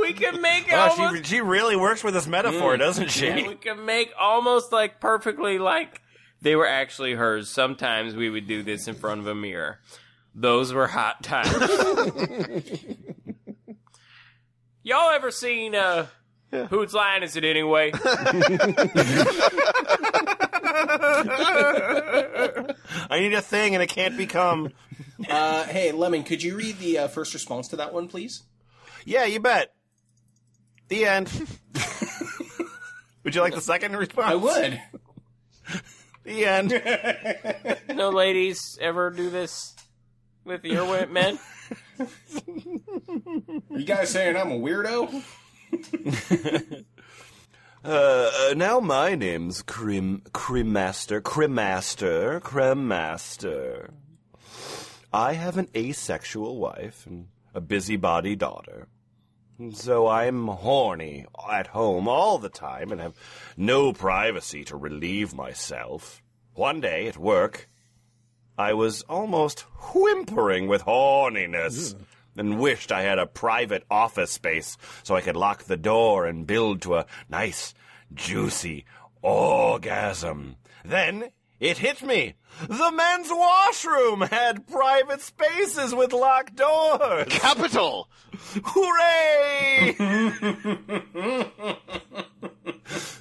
we 0.00 0.12
could 0.14 0.40
make 0.40 0.70
Wow, 0.70 0.90
almost 0.90 1.24
she, 1.26 1.36
she 1.36 1.40
really 1.40 1.76
works 1.76 2.02
with 2.04 2.14
this 2.14 2.26
metaphor, 2.26 2.76
doesn't 2.76 3.10
she? 3.10 3.26
yeah, 3.26 3.48
we 3.48 3.54
could 3.56 3.78
make 3.78 4.10
almost 4.18 4.72
like 4.72 5.00
perfectly 5.00 5.58
like 5.58 6.00
they 6.42 6.56
were 6.56 6.66
actually 6.66 7.14
hers. 7.14 7.48
Sometimes 7.48 8.14
we 8.14 8.28
would 8.30 8.46
do 8.46 8.62
this 8.62 8.86
in 8.88 8.94
front 8.94 9.20
of 9.20 9.26
a 9.26 9.34
mirror. 9.34 9.80
Those 10.34 10.72
were 10.72 10.86
hot 10.86 11.22
times. 11.22 11.52
Y'all 14.82 15.10
ever 15.10 15.30
seen 15.30 15.74
uh 15.74 16.06
Whose 16.70 16.94
line 16.94 17.24
is 17.24 17.34
it 17.34 17.42
anyway? 17.44 17.90
I 23.10 23.18
need 23.20 23.32
a 23.34 23.42
thing 23.42 23.74
and 23.74 23.82
it 23.82 23.88
can't 23.88 24.16
become. 24.16 24.72
Uh, 25.28 25.64
hey, 25.64 25.92
Lemon, 25.92 26.24
could 26.24 26.42
you 26.42 26.56
read 26.56 26.78
the 26.78 26.98
uh, 26.98 27.08
first 27.08 27.34
response 27.34 27.68
to 27.68 27.76
that 27.76 27.92
one, 27.94 28.08
please? 28.08 28.42
Yeah, 29.04 29.24
you 29.24 29.40
bet. 29.40 29.72
The 30.88 31.06
end. 31.06 31.30
would 33.22 33.34
you 33.34 33.40
like 33.40 33.54
the 33.54 33.60
second 33.60 33.96
response? 33.96 34.26
I 34.26 34.34
would. 34.34 34.80
The 36.24 36.44
end. 36.46 37.78
no 37.96 38.10
ladies 38.10 38.78
ever 38.80 39.10
do 39.10 39.30
this 39.30 39.74
with 40.44 40.64
your 40.64 40.84
wo- 40.84 41.06
men? 41.06 41.38
You 43.70 43.84
guys 43.84 44.10
saying 44.10 44.36
I'm 44.36 44.50
a 44.52 44.58
weirdo? 44.58 45.22
Uh, 47.86 48.30
uh, 48.50 48.54
now 48.54 48.80
my 48.80 49.14
name's 49.14 49.60
Crim 49.60 50.22
Crimmaster, 50.32 51.20
Crimmaster, 51.20 52.40
Crimmaster. 52.40 53.90
I 55.14 55.34
have 55.34 55.58
an 55.58 55.68
asexual 55.76 56.58
wife 56.58 57.06
and 57.06 57.28
a 57.54 57.60
busybody 57.60 58.34
daughter. 58.34 58.88
And 59.60 59.76
So 59.76 60.08
I'm 60.08 60.48
horny 60.48 61.24
at 61.48 61.68
home 61.68 62.08
all 62.08 62.38
the 62.38 62.48
time 62.48 62.90
and 62.90 63.00
have 63.00 63.14
no 63.56 63.92
privacy 63.92 64.64
to 64.64 64.76
relieve 64.76 65.32
myself. 65.32 66.20
One 66.54 66.80
day 66.80 67.06
at 67.06 67.16
work, 67.16 67.68
I 68.58 68.74
was 68.74 69.02
almost 69.02 69.60
whimpering 69.94 70.66
with 70.66 70.82
horniness 70.82 71.94
hmm. 71.94 72.40
and 72.40 72.58
wished 72.58 72.90
I 72.90 73.02
had 73.02 73.20
a 73.20 73.26
private 73.26 73.84
office 73.88 74.32
space 74.32 74.76
so 75.04 75.14
I 75.14 75.20
could 75.20 75.36
lock 75.36 75.62
the 75.62 75.76
door 75.76 76.26
and 76.26 76.44
build 76.44 76.82
to 76.82 76.96
a 76.96 77.06
nice, 77.28 77.72
juicy 78.12 78.84
orgasm. 79.22 80.56
Then 80.84 81.30
it 81.60 81.78
hit 81.78 82.02
me. 82.02 82.34
The 82.60 82.92
men's 82.92 83.28
washroom 83.30 84.22
had 84.22 84.66
private 84.66 85.20
spaces 85.20 85.94
with 85.94 86.12
locked 86.12 86.56
doors. 86.56 87.26
Capital! 87.28 88.08
Hooray! 88.64 89.94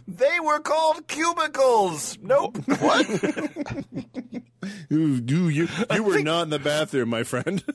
they 0.08 0.40
were 0.40 0.60
called 0.60 1.08
cubicles. 1.08 2.18
Nope. 2.22 2.58
What? 2.80 3.10
Ooh, 4.92 5.22
you, 5.26 5.48
you, 5.48 5.68
you 5.94 6.04
were 6.04 6.22
not 6.22 6.44
in 6.44 6.50
the 6.50 6.60
bathroom, 6.60 7.10
my 7.10 7.24
friend. 7.24 7.64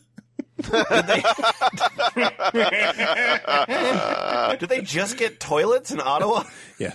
Did 4.59 4.69
they 4.69 4.83
just 4.83 5.17
get 5.17 5.39
toilets 5.39 5.93
in 5.93 6.01
Ottawa? 6.01 6.43
yeah. 6.79 6.95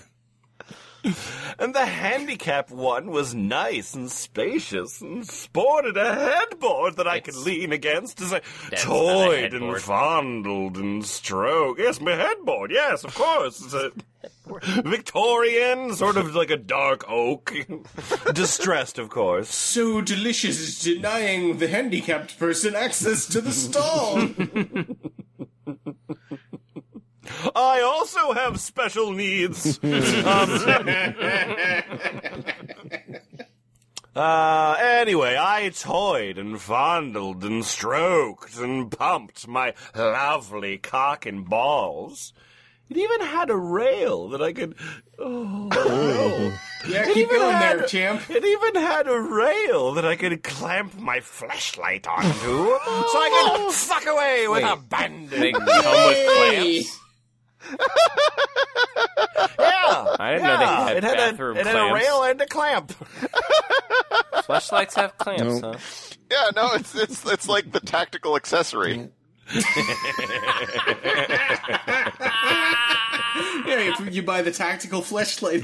And 1.60 1.76
the 1.76 1.86
handicap 1.86 2.72
one 2.72 3.12
was 3.12 3.36
nice 3.36 3.94
and 3.94 4.10
spacious 4.10 5.02
and 5.02 5.28
sported 5.28 5.98
a 5.98 6.16
headboard 6.16 6.96
that 6.96 7.08
I 7.08 7.20
could 7.20 7.36
lean 7.36 7.72
against 7.72 8.22
as 8.22 8.34
I 8.34 8.42
That's 8.70 8.86
not 8.86 8.96
a 8.96 9.00
toyed 9.00 9.54
and 9.54 9.82
fondled 9.82 10.78
and 10.78 11.06
stroked. 11.06 11.80
Yes, 11.80 12.00
my 12.00 12.16
headboard. 12.16 12.72
Yes, 12.72 13.04
of 13.04 13.14
course. 13.16 13.62
It's 13.62 13.74
a 13.74 13.92
Victorian, 14.84 15.94
sort 15.96 16.18
of 16.18 16.36
like 16.36 16.50
a 16.50 16.58
dark 16.58 17.10
oak. 17.10 17.54
Distressed, 18.34 18.98
of 18.98 19.10
course. 19.10 19.54
So 19.54 20.02
delicious 20.02 20.60
is 20.60 20.82
denying 20.82 21.58
the 21.58 21.68
handicapped 21.68 22.40
person 22.40 22.76
access 22.76 23.28
to 23.28 23.42
the 23.42 23.52
stall. 23.52 24.30
I 27.56 27.82
also 27.82 28.34
have 28.34 28.60
special 28.60 29.12
needs. 29.12 29.80
Uh, 34.16 34.76
anyway, 34.80 35.36
I 35.40 35.70
toyed 35.70 36.38
and 36.38 36.62
fondled 36.62 37.44
and 37.44 37.66
stroked 37.66 38.56
and 38.60 38.92
pumped 38.92 39.48
my 39.48 39.74
lovely 39.96 40.78
cock 40.78 41.26
and 41.26 41.50
balls. 41.50 42.32
It 42.92 42.98
even 42.98 43.22
had 43.22 43.50
a 43.50 43.56
rail 43.58 44.30
that 44.30 44.42
I 44.44 44.54
could. 44.54 44.76
Oh, 45.18 45.68
yeah, 46.88 47.10
It 47.10 47.14
keep 47.16 47.30
going 47.30 47.54
had- 47.56 47.80
there, 47.80 47.88
champ. 47.88 48.30
It 48.30 48.46
even 48.46 48.76
had 48.80 49.08
a 49.08 49.20
rail 49.20 49.94
that 49.94 50.06
I 50.06 50.16
could 50.16 50.44
clamp 50.44 51.00
my 51.00 51.20
flashlight 51.20 52.06
onto, 52.06 52.30
so 52.30 52.80
I 52.86 53.56
could 53.58 53.72
suck 53.74 54.06
away 54.06 54.48
with 54.48 54.62
Wait. 54.64 54.72
abandon. 54.72 55.40
They 55.40 55.54
come 55.54 55.66
with 55.66 56.28
clamps. 56.38 57.00
Yeah, 59.60 60.16
I 60.20 60.32
didn't 60.34 60.48
know 60.48 60.58
they 60.58 60.64
Yeah, 60.66 60.88
had 60.88 60.98
it 60.98 61.04
had, 61.04 61.18
bathroom 61.18 61.58
a, 61.58 61.60
it 61.60 61.66
had 61.68 61.76
a 61.76 61.94
rail 61.94 62.24
and 62.24 62.42
a 62.42 62.46
clamp. 62.46 62.92
Flashlights 64.46 64.96
have 64.96 65.18
clamps, 65.18 65.62
No. 65.62 65.72
huh? 65.74 65.78
Yeah, 66.32 66.50
no, 66.56 66.74
it's 66.74 66.96
it's 66.96 67.26
it's 67.26 67.48
like 67.48 67.72
the 67.72 67.80
tactical 67.80 68.36
accessory. 68.36 69.10
Yeah, 73.66 73.94
if 74.00 74.14
you 74.14 74.22
buy 74.24 74.42
the 74.44 74.52
tactical 74.52 75.02
flashlight. 75.02 75.64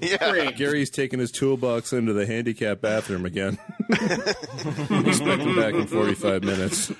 Yeah. 0.00 0.30
Great. 0.30 0.56
Gary's 0.56 0.90
taking 0.90 1.18
his 1.18 1.30
toolbox 1.30 1.92
into 1.92 2.12
the 2.12 2.26
handicap 2.26 2.80
bathroom 2.82 3.24
again. 3.24 3.58
Expect 3.90 5.42
him 5.42 5.56
back 5.56 5.74
in 5.74 5.86
45 5.86 6.42
minutes. 6.44 6.92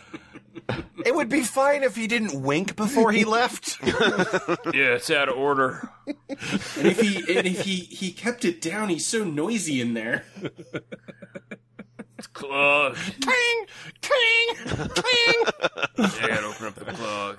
It 1.04 1.14
would 1.14 1.28
be 1.28 1.42
fine 1.42 1.82
if 1.82 1.96
he 1.96 2.06
didn't 2.06 2.42
wink 2.42 2.76
before 2.76 3.10
he 3.12 3.24
left. 3.24 3.78
Yeah, 3.82 4.94
it's 4.94 5.10
out 5.10 5.28
of 5.28 5.36
order. 5.36 5.88
And 6.06 6.86
if 6.86 7.00
he 7.00 7.16
and 7.36 7.46
if 7.46 7.60
he 7.62 7.76
he 7.76 8.12
kept 8.12 8.44
it 8.44 8.60
down, 8.60 8.88
he's 8.90 9.06
so 9.06 9.24
noisy 9.24 9.80
in 9.80 9.94
there. 9.94 10.24
It's 12.18 12.26
clogged. 12.26 12.96
ting, 13.22 13.66
ting, 14.00 14.66
ting. 14.66 15.44
I 15.98 16.26
gotta 16.28 16.46
open 16.46 16.66
up 16.66 16.74
the 16.74 16.84
clog. 16.86 17.38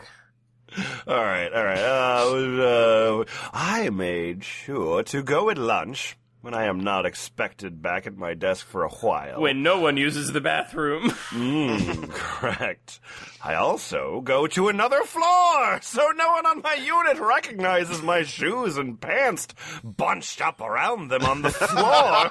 All 1.07 1.23
right, 1.23 1.51
all 1.51 1.63
right. 1.63 1.79
Uh, 1.79 2.61
uh, 2.63 3.25
I 3.51 3.89
made 3.89 4.43
sure 4.43 5.03
to 5.03 5.23
go 5.23 5.49
at 5.49 5.57
lunch 5.57 6.17
when 6.41 6.53
I 6.53 6.65
am 6.65 6.79
not 6.79 7.05
expected 7.05 7.81
back 7.81 8.07
at 8.07 8.15
my 8.15 8.33
desk 8.33 8.65
for 8.65 8.83
a 8.83 8.89
while. 8.89 9.41
When 9.41 9.61
no 9.61 9.79
one 9.79 9.97
uses 9.97 10.31
the 10.31 10.41
bathroom. 10.41 11.11
Mm, 11.29 12.09
correct. 12.09 12.99
I 13.43 13.53
also 13.53 14.19
go 14.21 14.47
to 14.47 14.67
another 14.67 15.03
floor, 15.03 15.79
so 15.81 16.09
no 16.15 16.31
one 16.31 16.45
on 16.45 16.61
my 16.61 16.73
unit 16.73 17.19
recognizes 17.19 18.01
my 18.01 18.23
shoes 18.23 18.77
and 18.77 18.99
pants 18.99 19.47
bunched 19.83 20.41
up 20.41 20.59
around 20.59 21.09
them 21.09 21.23
on 21.23 21.43
the 21.43 21.51
floor. 21.51 22.29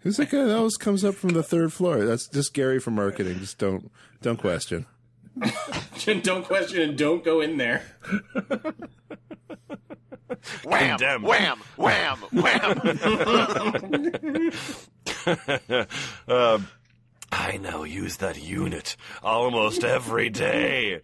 Who's 0.00 0.16
that 0.18 0.30
guy 0.30 0.44
that 0.44 0.56
always 0.56 0.76
comes 0.76 1.04
up 1.04 1.16
from 1.16 1.30
the 1.30 1.42
third 1.42 1.72
floor? 1.72 2.04
That's 2.04 2.28
just 2.28 2.54
Gary 2.54 2.78
from 2.78 2.94
marketing. 2.94 3.40
Just 3.40 3.58
don't 3.58 3.90
don't 4.22 4.38
question. 4.38 4.86
don't 6.22 6.44
question 6.44 6.82
and 6.82 6.96
don't 6.98 7.24
go 7.24 7.40
in 7.40 7.56
there. 7.56 7.82
Wham, 10.64 10.98
Condemned. 10.98 11.24
wham, 11.24 11.58
wham, 11.76 12.18
wham. 12.32 12.80
Uh, 16.28 16.58
I 17.32 17.58
now 17.58 17.82
use 17.82 18.16
that 18.18 18.42
unit 18.42 18.96
almost 19.22 19.84
every 19.84 20.30
day. 20.30 21.00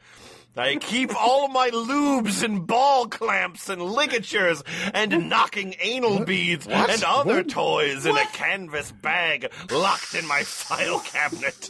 I 0.57 0.77
keep 0.77 1.15
all 1.21 1.49
my 1.49 1.71
lubes 1.71 2.45
and 2.45 2.65
ball 2.65 3.09
clamps 3.09 3.69
and 3.69 3.83
ligatures 3.83 4.63
and 4.95 5.29
knocking 5.29 5.75
anal 5.81 6.25
beads 6.25 6.69
and 6.69 7.03
other 7.05 7.43
toys 7.43 8.07
in 8.07 8.17
a 8.17 8.27
canvas 8.27 8.93
bag 8.93 9.51
locked 9.71 10.15
in 10.15 10.27
my 10.29 10.45
file 10.45 11.01
cabinet. 11.01 11.69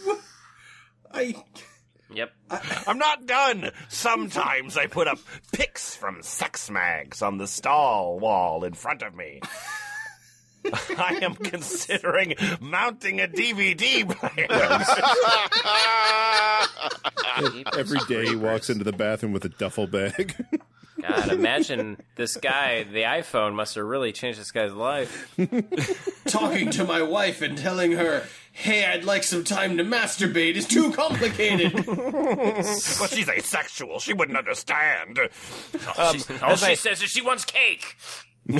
I 1.12 1.34
Yep. 2.14 2.32
I'm 2.86 2.98
not 2.98 3.26
done. 3.26 3.70
Sometimes 3.88 4.76
I 4.76 4.86
put 4.86 5.08
up 5.08 5.18
pics 5.52 5.94
from 5.96 6.22
sex 6.22 6.70
mags 6.70 7.22
on 7.22 7.38
the 7.38 7.46
stall 7.46 8.18
wall 8.18 8.64
in 8.64 8.74
front 8.74 9.02
of 9.02 9.14
me. 9.14 9.40
I 10.96 11.18
am 11.22 11.34
considering 11.34 12.34
mounting 12.60 13.20
a 13.20 13.28
DVD 13.28 14.08
player. 14.08 14.46
Every 17.78 17.98
day 18.08 18.26
he 18.26 18.36
walks 18.36 18.70
into 18.70 18.84
the 18.84 18.92
bathroom 18.92 19.32
with 19.32 19.44
a 19.44 19.50
duffel 19.50 19.86
bag. 19.86 20.34
God, 21.00 21.32
imagine 21.32 22.02
this 22.16 22.36
guy, 22.36 22.84
the 22.84 23.02
iPhone 23.02 23.54
must 23.54 23.74
have 23.74 23.84
really 23.84 24.12
changed 24.12 24.40
this 24.40 24.52
guy's 24.52 24.72
life. 24.72 25.36
talking 26.26 26.70
to 26.70 26.84
my 26.84 27.02
wife 27.02 27.42
and 27.42 27.58
telling 27.58 27.92
her, 27.92 28.24
"Hey, 28.56 28.84
I'd 28.86 29.04
like 29.04 29.24
some 29.24 29.42
time 29.44 29.76
to 29.78 29.84
masturbate" 29.84 30.54
is 30.54 30.66
too 30.66 30.92
complicated. 30.92 31.84
Well, 33.00 33.08
she's 33.08 33.28
asexual. 33.28 33.98
She 33.98 34.12
wouldn't 34.14 34.38
understand. 34.38 35.18
Um, 35.18 35.28
She's- 36.12 36.42
all 36.42 36.56
she 36.56 36.66
I- 36.66 36.74
says 36.74 37.02
is 37.02 37.10
she 37.10 37.20
wants 37.20 37.44
cake. 37.44 37.96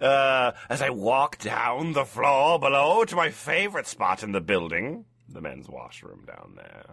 uh, 0.00 0.52
as 0.68 0.82
I 0.82 0.90
walk 0.90 1.38
down 1.38 1.92
the 1.92 2.04
floor 2.04 2.58
below 2.58 3.04
to 3.04 3.16
my 3.16 3.30
favorite 3.30 3.86
spot 3.86 4.22
in 4.22 4.32
the 4.32 4.40
building, 4.40 5.04
the 5.28 5.40
men's 5.40 5.68
washroom 5.68 6.24
down 6.26 6.52
there, 6.56 6.86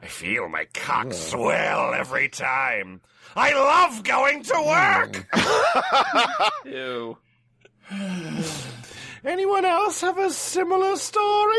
I 0.00 0.06
feel 0.06 0.48
my 0.48 0.66
cock 0.74 1.12
swell 1.12 1.94
every 1.94 2.28
time. 2.28 3.00
I 3.34 3.52
love 3.54 4.02
going 4.04 4.42
to 4.44 4.62
work. 4.66 5.26
Ew. 6.66 7.18
Anyone 9.24 9.64
else 9.64 10.00
have 10.02 10.18
a 10.18 10.30
similar 10.30 10.96
story? 10.96 11.56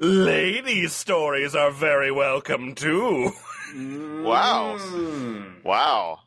Ladies' 0.00 0.92
stories 0.94 1.54
are 1.54 1.70
very 1.70 2.10
welcome 2.12 2.74
too. 2.74 3.30
Wow. 3.74 4.78
Wow. 5.64 6.20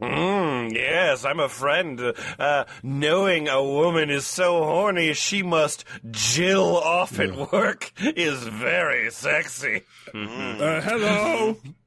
Mm, 0.00 0.72
yes, 0.74 1.24
I'm 1.24 1.40
a 1.40 1.48
friend. 1.48 2.12
Uh, 2.38 2.64
knowing 2.82 3.48
a 3.48 3.62
woman 3.62 4.10
is 4.10 4.26
so 4.26 4.62
horny 4.64 5.12
she 5.14 5.42
must 5.42 5.84
jill 6.10 6.76
off 6.76 7.18
at 7.18 7.52
work 7.52 7.92
is 8.00 8.42
very 8.44 9.10
sexy. 9.10 9.82
Uh, 10.14 10.80
hello. 10.82 11.56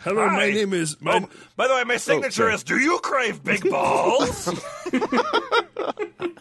Hello, 0.00 0.26
my 0.30 0.50
name 0.50 0.72
is. 0.72 0.94
Oh, 0.94 1.04
my, 1.04 1.20
Oh, 1.22 1.28
by 1.56 1.68
the 1.68 1.74
way, 1.74 1.84
my 1.84 1.94
oh, 1.94 1.98
signature 1.98 2.30
sorry. 2.32 2.54
is 2.54 2.62
Do 2.64 2.78
you 2.78 2.98
crave 3.00 3.44
big 3.44 3.68
balls? 3.68 4.48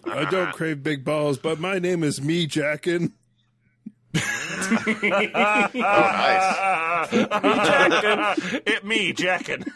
I 0.05 0.25
don't 0.31 0.53
crave 0.53 0.81
big 0.81 1.03
balls, 1.03 1.37
but 1.37 1.59
my 1.59 1.77
name 1.77 2.03
is 2.03 2.21
Me 2.21 2.47
Jackin. 2.47 3.11
Oh, 4.15 4.21
nice. 5.73 6.61
it 8.65 8.83
me, 8.85 9.13
Jackin. 9.13 9.67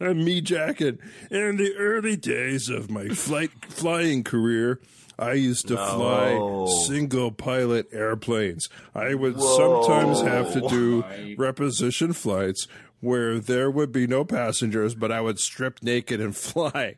I'm 0.00 0.24
Me 0.24 0.42
Jackin. 0.42 0.98
In 1.30 1.56
the 1.56 1.74
early 1.78 2.16
days 2.16 2.68
of 2.68 2.90
my 2.90 3.08
flight 3.08 3.50
flying 3.68 4.24
career, 4.24 4.80
I 5.18 5.34
used 5.34 5.68
to 5.68 5.76
fly 5.76 6.66
single 6.86 7.30
pilot 7.30 7.88
airplanes. 7.92 8.68
I 8.94 9.14
would 9.14 9.40
sometimes 9.40 10.20
have 10.22 10.52
to 10.54 10.60
do 10.62 11.02
reposition 11.36 12.14
flights 12.14 12.66
where 13.00 13.38
there 13.38 13.70
would 13.70 13.92
be 13.92 14.06
no 14.06 14.24
passengers, 14.24 14.94
but 14.94 15.12
I 15.12 15.20
would 15.20 15.38
strip 15.38 15.82
naked 15.82 16.20
and 16.20 16.34
fly. 16.36 16.96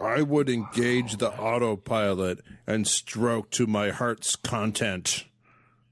I 0.00 0.22
would 0.22 0.48
engage 0.48 1.16
the 1.16 1.30
autopilot 1.30 2.40
and 2.66 2.86
stroke 2.86 3.50
to 3.50 3.66
my 3.66 3.90
heart's 3.90 4.36
content. 4.36 5.24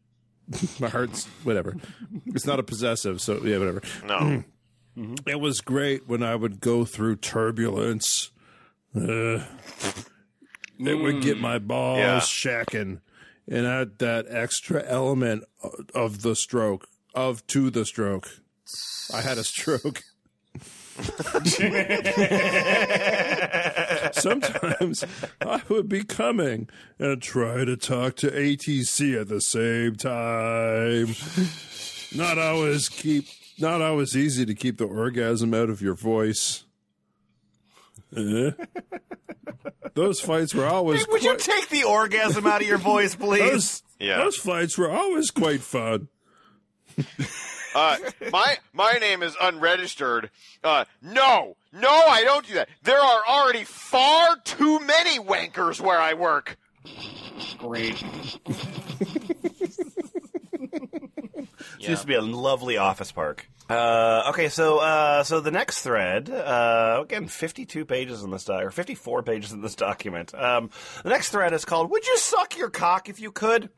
my 0.81 0.89
heart's 0.89 1.27
whatever. 1.43 1.77
It's 2.27 2.47
not 2.47 2.61
a 2.61 2.63
possessive, 2.63 3.21
so 3.21 3.41
yeah, 3.45 3.59
whatever. 3.59 3.83
No. 4.05 4.45
It 5.27 5.39
was 5.41 5.61
great 5.61 6.09
when 6.09 6.23
I 6.23 6.35
would 6.35 6.59
go 6.59 6.87
through 6.87 7.17
turbulence. 7.17 8.31
Uh, 8.95 9.45
it 10.79 10.95
would 10.95 11.23
get 11.23 11.39
my 11.41 11.59
balls 11.59 11.99
Yeah. 11.99 12.21
shacking 12.21 13.01
and 13.49 13.67
add 13.67 13.99
that 13.99 14.27
extra 14.29 14.83
element 14.87 15.45
of 15.95 16.23
the 16.23 16.35
stroke, 16.35 16.89
of 17.15 17.47
to 17.49 17.71
the 17.71 17.85
stroke. 17.85 18.29
I 19.15 19.21
had 19.21 19.39
a 19.39 19.45
stroke. 19.45 20.03
Sometimes 24.13 25.05
I 25.43 25.63
would 25.69 25.89
be 25.89 26.05
coming 26.05 26.69
and 26.99 27.21
try 27.23 27.65
to 27.65 27.77
talk 27.77 28.17
to 28.17 28.31
ATC 28.31 29.21
at 29.21 29.29
the 29.29 29.41
same 29.41 29.97
time. 29.97 31.15
Not 32.15 32.39
always 32.39 32.89
keep 32.89 33.27
not 33.59 33.81
always 33.83 34.17
easy 34.17 34.45
to 34.47 34.55
keep 34.55 34.79
the 34.79 34.85
orgasm 34.87 35.55
out 35.55 35.71
of 35.71 35.81
your 35.83 35.95
voice. 35.95 36.65
Eh? 38.17 38.51
Those 39.95 40.21
fights 40.21 40.55
were 40.55 40.67
always 40.67 41.07
Would 41.09 41.23
you 41.23 41.37
take 41.37 41.69
the 41.69 41.85
orgasm 41.85 42.47
out 42.47 42.61
of 42.63 42.67
your 42.69 42.79
voice, 42.79 43.15
please? 43.19 43.41
those, 43.51 43.83
Yeah. 43.99 44.19
those 44.19 44.37
fights 44.37 44.77
were 44.77 44.91
always 44.91 45.31
quite 45.31 45.61
fun. 45.63 46.09
Uh, 47.75 47.99
my 48.33 48.57
my 48.73 48.93
name 48.95 49.23
is 49.23 49.37
unregistered. 49.41 50.31
Uh, 50.65 50.87
no, 51.03 51.57
no, 51.73 51.91
I 51.91 52.23
don't 52.25 52.47
do 52.47 52.55
that. 52.55 52.69
There 52.83 52.99
are 52.99 53.23
already 53.29 53.65
far 53.65 54.37
too 54.45 54.81
many 54.81 55.19
wankers 55.19 55.79
where 55.81 55.99
I 56.01 56.15
work. 56.15 56.57
Great. 57.59 58.03
It 61.81 61.89
used 61.89 62.03
to 62.03 62.07
be 62.07 62.15
a 62.15 62.23
lovely 62.23 62.77
office 62.77 63.13
park. 63.13 63.49
Uh, 63.69 64.29
okay, 64.29 64.49
so 64.49 64.79
uh, 64.79 65.25
so 65.25 65.41
the 65.41 65.51
next 65.51 65.83
thread, 65.83 66.31
uh, 66.31 67.01
again, 67.03 67.27
fifty-two 67.27 67.85
pages 67.85 68.23
in 68.23 68.31
this 68.31 68.45
doc, 68.45 68.63
or 68.63 68.71
fifty-four 68.71 69.25
pages 69.25 69.53
in 69.53 69.61
this 69.61 69.75
document. 69.75 70.33
Um, 70.35 70.71
the 71.03 71.11
next 71.11 71.31
thread 71.31 71.53
is 71.53 71.65
called 71.65 71.91
"Would 71.91 72.07
you 72.07 72.17
suck 72.17 72.57
your 72.57 72.71
cock 72.71 73.09
if 73.09 73.19
you 73.19 73.33
could?" 73.33 73.71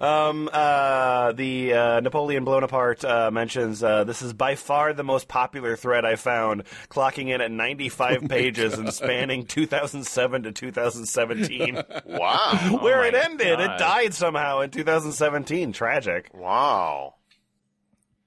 Um, 0.00 0.48
uh, 0.52 1.32
the 1.32 1.72
uh, 1.72 2.00
Napoleon 2.00 2.44
Blownapart 2.44 3.04
uh, 3.04 3.30
mentions 3.32 3.82
uh, 3.82 4.04
this 4.04 4.22
is 4.22 4.32
by 4.32 4.54
far 4.54 4.92
the 4.92 5.02
most 5.02 5.26
popular 5.26 5.76
thread 5.76 6.04
I 6.04 6.14
found, 6.14 6.64
clocking 6.88 7.28
in 7.34 7.40
at 7.40 7.50
95 7.50 8.22
pages 8.28 8.74
and 8.74 8.92
spanning 8.94 9.44
2007 9.46 10.42
to 10.44 10.52
2017. 10.52 11.82
Wow. 12.06 12.78
Where 12.82 13.04
it 13.04 13.14
ended, 13.14 13.58
God. 13.58 13.60
it 13.60 13.78
died 13.78 14.14
somehow 14.14 14.60
in 14.60 14.70
2017. 14.70 15.72
Tragic. 15.72 16.30
wow. 16.32 17.14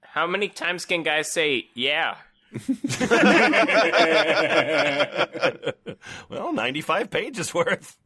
How 0.02 0.26
many 0.26 0.48
times 0.48 0.84
can 0.84 1.02
guys 1.02 1.30
say, 1.30 1.66
yeah? 1.74 2.16
Well, 6.28 6.52
95 6.52 7.10
pages 7.10 7.52
worth. 7.54 7.96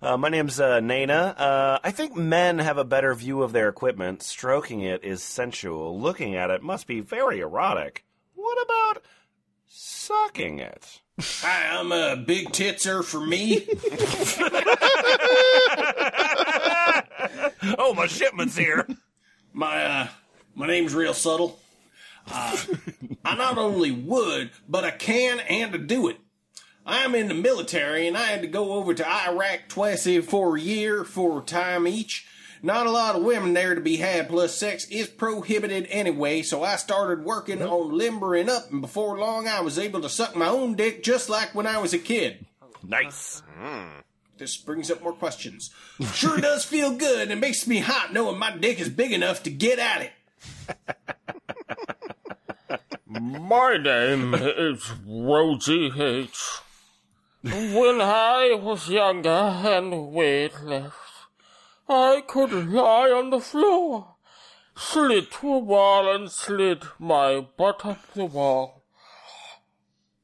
Uh, 0.00 0.16
my 0.16 0.28
name's 0.28 0.60
uh, 0.60 0.78
Nana. 0.80 1.34
Uh, 1.36 1.78
I 1.82 1.90
think 1.90 2.14
men 2.14 2.60
have 2.60 2.78
a 2.78 2.84
better 2.84 3.14
view 3.14 3.42
of 3.42 3.52
their 3.52 3.68
equipment. 3.68 4.22
Stroking 4.22 4.80
it 4.82 5.02
is 5.02 5.22
sensual. 5.22 5.98
Looking 6.00 6.36
at 6.36 6.50
it 6.50 6.62
must 6.62 6.86
be 6.86 7.00
very 7.00 7.40
erotic. 7.40 8.04
What 8.34 8.62
about 8.62 9.02
sucking 9.66 10.60
it? 10.60 11.00
Hi, 11.20 11.76
I'm 11.76 11.90
a 11.90 12.16
big 12.16 12.50
titser 12.50 13.02
for 13.04 13.20
me. 13.20 13.66
Oh, 17.76 17.92
my 17.92 18.06
shipment's 18.06 18.56
here. 18.56 18.86
My 19.52 19.84
uh, 19.84 20.08
my 20.54 20.66
name's 20.66 20.94
real 20.94 21.12
subtle. 21.12 21.58
Uh, 22.30 22.56
I 23.24 23.34
not 23.34 23.58
only 23.58 23.90
would, 23.90 24.50
but 24.68 24.84
I 24.84 24.90
can 24.92 25.40
and 25.40 25.74
I 25.74 25.78
do 25.78 26.08
it. 26.08 26.18
I'm 26.88 27.14
in 27.14 27.28
the 27.28 27.34
military 27.34 28.08
and 28.08 28.16
I 28.16 28.22
had 28.22 28.40
to 28.40 28.48
go 28.48 28.72
over 28.72 28.94
to 28.94 29.06
Iraq 29.06 29.68
twice 29.68 30.08
for 30.24 30.56
a 30.56 30.60
year 30.60 31.04
for 31.04 31.40
a 31.40 31.44
time 31.44 31.86
each. 31.86 32.26
Not 32.62 32.86
a 32.86 32.90
lot 32.90 33.14
of 33.14 33.22
women 33.22 33.52
there 33.52 33.74
to 33.74 33.80
be 33.80 33.98
had, 33.98 34.28
plus 34.28 34.56
sex 34.56 34.86
is 34.86 35.06
prohibited 35.06 35.86
anyway, 35.90 36.42
so 36.42 36.64
I 36.64 36.76
started 36.76 37.24
working 37.24 37.58
mm-hmm. 37.58 37.68
on 37.68 37.96
limbering 37.96 38.48
up, 38.48 38.72
and 38.72 38.80
before 38.80 39.16
long 39.16 39.46
I 39.46 39.60
was 39.60 39.78
able 39.78 40.00
to 40.00 40.08
suck 40.08 40.34
my 40.34 40.48
own 40.48 40.74
dick 40.74 41.04
just 41.04 41.28
like 41.28 41.54
when 41.54 41.68
I 41.68 41.78
was 41.78 41.92
a 41.92 41.98
kid. 41.98 42.46
Nice. 42.82 43.42
Mm. 43.60 44.02
This 44.38 44.56
brings 44.56 44.90
up 44.90 45.02
more 45.02 45.12
questions. 45.12 45.70
Sure 46.14 46.38
does 46.40 46.64
feel 46.64 46.96
good 46.96 47.30
and 47.30 47.40
makes 47.40 47.66
me 47.66 47.78
hot 47.78 48.12
knowing 48.12 48.38
my 48.38 48.56
dick 48.56 48.80
is 48.80 48.88
big 48.88 49.12
enough 49.12 49.42
to 49.42 49.50
get 49.50 49.78
at 49.78 50.02
it. 50.02 50.12
My 53.06 53.76
name 53.76 54.34
is 54.34 54.90
Rosie 55.06 55.92
H. 55.96 56.60
When 57.40 58.00
I 58.00 58.58
was 58.60 58.88
younger 58.88 59.30
and 59.30 60.08
weightless, 60.08 60.92
I 61.88 62.24
could 62.26 62.52
lie 62.52 63.12
on 63.12 63.30
the 63.30 63.38
floor, 63.38 64.16
slid 64.74 65.30
to 65.32 65.54
a 65.54 65.58
wall 65.58 66.12
and 66.12 66.32
slid 66.32 66.82
my 66.98 67.46
butt 67.56 67.86
up 67.86 68.12
the 68.12 68.24
wall. 68.24 68.82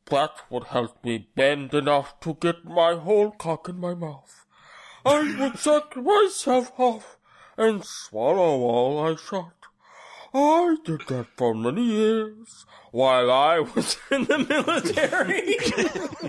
That 0.07 0.33
would 0.51 0.65
help 0.65 1.05
me 1.05 1.29
bend 1.37 1.73
enough 1.73 2.19
to 2.23 2.35
get 2.35 2.65
my 2.65 2.97
whole 2.97 3.31
cock 3.31 3.69
in 3.69 3.79
my 3.79 3.95
mouth. 3.95 4.45
I 5.07 5.37
would 5.39 5.57
suck 5.57 5.97
myself 5.97 6.73
off 6.79 7.17
and 7.57 7.85
swallow 7.85 8.61
all 8.63 9.07
I 9.07 9.15
shot. 9.15 9.55
I 10.35 10.79
did 10.85 11.03
that 11.07 11.29
for 11.37 11.55
many 11.55 11.85
years 11.85 12.67
while 12.95 13.29
I 13.29 13.59
was 13.59 13.97
in 14.13 14.25
the 14.27 14.39
military. 14.39 15.57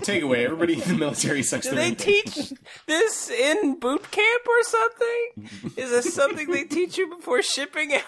Take 0.02 0.24
away, 0.24 0.44
everybody 0.44 0.74
in 0.74 0.80
the 0.80 0.94
military 0.94 1.44
sucks 1.44 1.68
Do 1.68 1.76
they 1.76 1.90
own 1.90 1.94
dick. 1.94 2.24
teach 2.24 2.52
this 2.86 3.30
in 3.30 3.78
boot 3.78 4.10
camp 4.10 4.42
or 4.48 4.62
something? 4.64 5.48
Is 5.76 5.90
this 5.90 6.12
something 6.12 6.50
they 6.50 6.64
teach 6.64 6.98
you 6.98 7.08
before 7.08 7.40
shipping 7.42 7.94
out? 7.94 8.02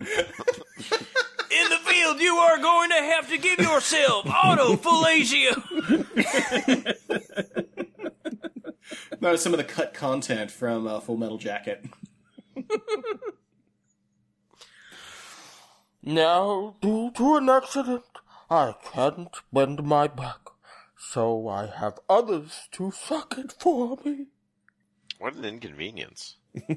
in 0.00 0.06
the 1.70 1.80
field, 1.84 2.20
you 2.20 2.36
are 2.36 2.58
going 2.58 2.90
to 2.90 3.02
have 3.02 3.28
to 3.30 3.36
give 3.36 3.58
yourself 3.58 4.26
autophalangia. 4.26 5.56
That 9.18 9.32
was 9.32 9.42
some 9.42 9.54
of 9.54 9.58
the 9.58 9.64
cut 9.64 9.92
content 9.92 10.52
from 10.52 10.86
uh, 10.86 11.00
Full 11.00 11.16
Metal 11.16 11.38
Jacket. 11.38 11.84
Now, 16.02 16.76
due 16.80 17.10
to 17.14 17.36
an 17.36 17.48
accident, 17.48 18.04
I 18.50 18.74
can't 18.92 19.36
bend 19.52 19.82
my 19.84 20.08
back, 20.08 20.40
so 20.96 21.48
I 21.48 21.66
have 21.66 22.00
others 22.08 22.68
to 22.72 22.90
suck 22.90 23.36
it 23.38 23.54
for 23.58 23.98
me. 24.04 24.26
What 25.18 25.34
an 25.34 25.44
inconvenience. 25.44 26.36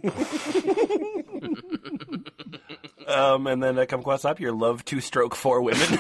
Um, 3.08 3.46
and 3.48 3.62
then 3.62 3.78
I 3.78 3.84
uh, 3.84 3.86
Kumquatxop. 3.86 4.40
Your 4.40 4.52
love 4.52 4.84
to 4.86 5.00
stroke 5.00 5.36
four 5.36 5.62
women. 5.62 5.88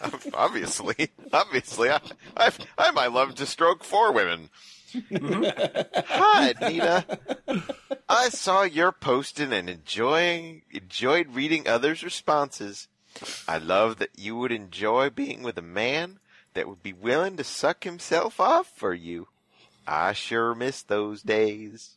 obviously, 0.34 1.10
obviously, 1.32 1.90
I, 1.90 2.00
I've, 2.36 2.58
I 2.78 2.90
might 2.90 3.12
love 3.12 3.34
to 3.36 3.46
stroke 3.46 3.84
four 3.84 4.12
women. 4.12 4.50
Mm-hmm. 4.96 6.02
Hi, 6.06 6.54
Nina. 6.60 7.04
I 8.08 8.28
saw 8.30 8.62
your 8.62 8.92
posting 8.92 9.52
and 9.52 9.68
enjoying 9.68 10.62
enjoyed 10.70 11.34
reading 11.34 11.68
others' 11.68 12.02
responses. 12.02 12.88
I 13.48 13.58
love 13.58 13.98
that 13.98 14.18
you 14.18 14.36
would 14.36 14.52
enjoy 14.52 15.10
being 15.10 15.42
with 15.42 15.58
a 15.58 15.62
man 15.62 16.18
that 16.54 16.68
would 16.68 16.82
be 16.82 16.92
willing 16.92 17.36
to 17.36 17.44
suck 17.44 17.84
himself 17.84 18.40
off 18.40 18.70
for 18.74 18.94
you. 18.94 19.28
I 19.86 20.12
sure 20.12 20.54
miss 20.54 20.82
those 20.82 21.22
days. 21.22 21.96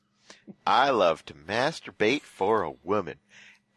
I 0.66 0.90
love 0.92 1.26
to 1.26 1.34
masturbate 1.34 2.22
for 2.22 2.64
a 2.64 2.74
woman 2.84 3.18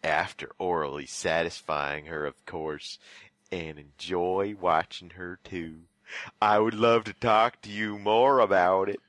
after 0.05 0.51
orally 0.59 1.07
satisfying 1.07 2.07
her, 2.07 2.27
of 2.27 2.45
course, 2.45 2.99
and 3.51 3.79
enjoy 3.79 4.57
watching 4.61 5.11
her 5.11 5.39
too. 5.45 5.83
I 6.41 6.59
would 6.59 6.75
love 6.75 7.05
to 7.05 7.13
talk 7.15 7.63
to 7.63 7.71
you 7.71 7.99
more 7.99 8.41
about 8.41 8.89
it. 8.89 9.01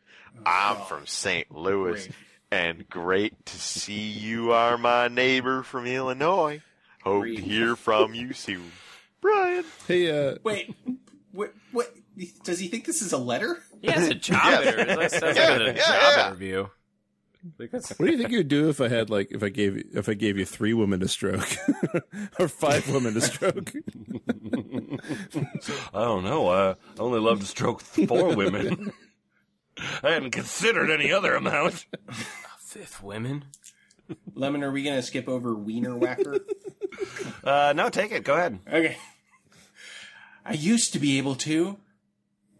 I'm 0.45 0.77
from 0.85 1.05
St. 1.07 1.51
Louis, 1.55 2.09
and 2.51 2.87
great 2.89 3.45
to 3.47 3.57
see 3.59 4.01
you 4.09 4.51
are 4.51 4.77
my 4.77 5.07
neighbor 5.07 5.63
from 5.63 5.85
Illinois. 5.85 6.61
Hope 7.03 7.25
to 7.25 7.35
hear 7.35 7.75
from 7.75 8.13
you 8.13 8.33
soon. 8.33 8.71
Brian. 9.21 9.63
Hey, 9.87 10.09
uh, 10.11 10.35
Wait, 10.43 10.73
what? 11.31 11.53
What? 11.71 11.93
Does 12.43 12.59
he 12.59 12.67
think 12.67 12.85
this 12.85 13.01
is 13.01 13.11
a 13.13 13.17
letter? 13.17 13.61
Yeah, 13.81 13.99
it's 13.99 14.09
a 14.09 14.15
job 14.15 14.63
interview. 14.63 14.95
That's, 14.95 15.19
that's 15.19 15.37
Yeah, 15.37 15.49
like 15.57 15.61
a 15.61 15.65
yeah, 15.65 15.75
job 15.75 16.15
yeah. 16.17 16.27
interview. 16.27 16.67
Because 17.57 17.89
what 17.97 18.05
do 18.05 18.11
you 18.13 18.17
think 18.17 18.31
you'd 18.31 18.47
do 18.47 18.69
if 18.69 18.79
I 18.79 18.87
had 18.87 19.09
like 19.09 19.29
if 19.31 19.43
I 19.43 19.49
gave 19.49 19.83
if 19.93 20.07
I 20.07 20.13
gave 20.13 20.37
you 20.37 20.45
three 20.45 20.73
women 20.73 21.01
to 21.01 21.09
stroke 21.09 21.45
or 22.39 22.47
five 22.47 22.87
women 22.89 23.15
to 23.15 23.21
stroke? 23.21 23.73
I 25.93 25.99
don't 26.01 26.23
know. 26.23 26.47
Uh, 26.47 26.75
I 26.97 27.01
only 27.01 27.19
love 27.19 27.41
to 27.41 27.45
stroke 27.45 27.81
four 27.81 28.35
women. 28.35 28.93
I 30.03 30.11
hadn't 30.11 30.31
considered 30.31 30.89
any 30.89 31.11
other 31.11 31.35
amount. 31.35 31.85
fifth 32.59 33.01
women. 33.03 33.45
Lemon, 34.33 34.63
are 34.63 34.71
we 34.71 34.83
gonna 34.83 35.01
skip 35.01 35.27
over 35.27 35.53
Wiener 35.53 35.95
Whacker? 35.95 36.39
Uh, 37.43 37.73
no, 37.75 37.89
take 37.89 38.11
it. 38.11 38.23
Go 38.23 38.35
ahead. 38.35 38.59
okay. 38.71 38.97
I 40.45 40.53
used 40.53 40.93
to 40.93 40.99
be 40.99 41.17
able 41.17 41.33
to, 41.35 41.77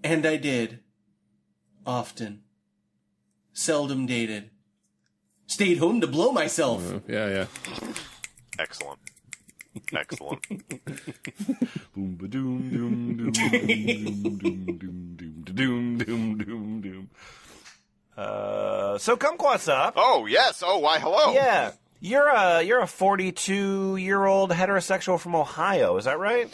and 0.03 0.26
I 0.26 0.38
did. 0.38 0.80
Often. 1.86 2.41
Seldom 3.53 4.07
dated. 4.07 4.49
Stayed 5.45 5.78
home 5.78 6.01
to 6.01 6.07
blow 6.07 6.32
myself. 6.32 6.82
yeah, 7.07 7.30
yeah. 7.30 7.45
Excellent. 8.57 8.99
Excellent. 9.93 10.41
Boom 11.95 12.15
ba 12.19 12.28
doom 12.28 12.69
doom 12.69 13.17
doom 13.17 13.32
doom 13.32 14.38
doom 14.38 14.78
doom 14.78 15.15
doom 15.15 15.43
doom 15.55 15.97
doom 15.97 16.38
doom 16.38 16.82
doom. 16.82 17.09
Uh, 18.15 18.97
so 18.99 19.17
Kumquatxop. 19.17 19.93
Oh, 19.95 20.26
yes. 20.28 20.61
Oh, 20.65 20.78
why, 20.80 20.99
hello. 20.99 21.34
Yeah, 21.34 21.71
you're 21.99 22.28
a 22.28 22.61
you're 22.61 22.82
a 22.82 22.88
42 22.88 23.95
year 23.97 24.24
old 24.26 24.51
heterosexual 24.51 25.19
from 25.19 25.36
Ohio. 25.36 25.97
Is 25.97 26.05
that 26.05 26.19
right? 26.19 26.47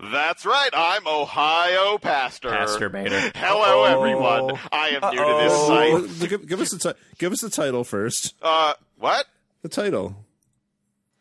That's 0.00 0.44
right. 0.46 0.70
I'm 0.72 1.06
Ohio 1.06 1.98
Pastor. 1.98 2.48
Masturbator. 2.50 3.30
Hello, 3.36 3.84
Uh-oh. 3.84 3.98
everyone. 3.98 4.58
I 4.72 4.88
am 5.00 5.14
new 5.14 5.22
to 5.22 5.38
this 5.44 6.18
site. 6.18 6.28
Give, 6.30 6.48
give 6.48 6.60
us 6.60 6.70
the 6.70 6.78
ti- 6.94 6.98
give 7.18 7.32
us 7.32 7.40
the 7.40 7.50
title 7.50 7.84
first. 7.84 8.34
Uh, 8.42 8.72
what? 8.98 9.26
The 9.60 9.68
title. 9.68 10.16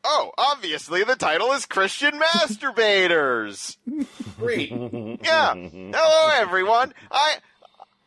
Oh, 0.04 0.32
obviously 0.38 1.04
the 1.04 1.16
title 1.16 1.52
is 1.52 1.66
Christian 1.66 2.20
Masturbators. 2.20 3.78
Great. 4.40 4.72
Yeah. 4.72 5.54
Hello, 5.54 6.30
everyone. 6.34 6.94
I. 7.10 7.38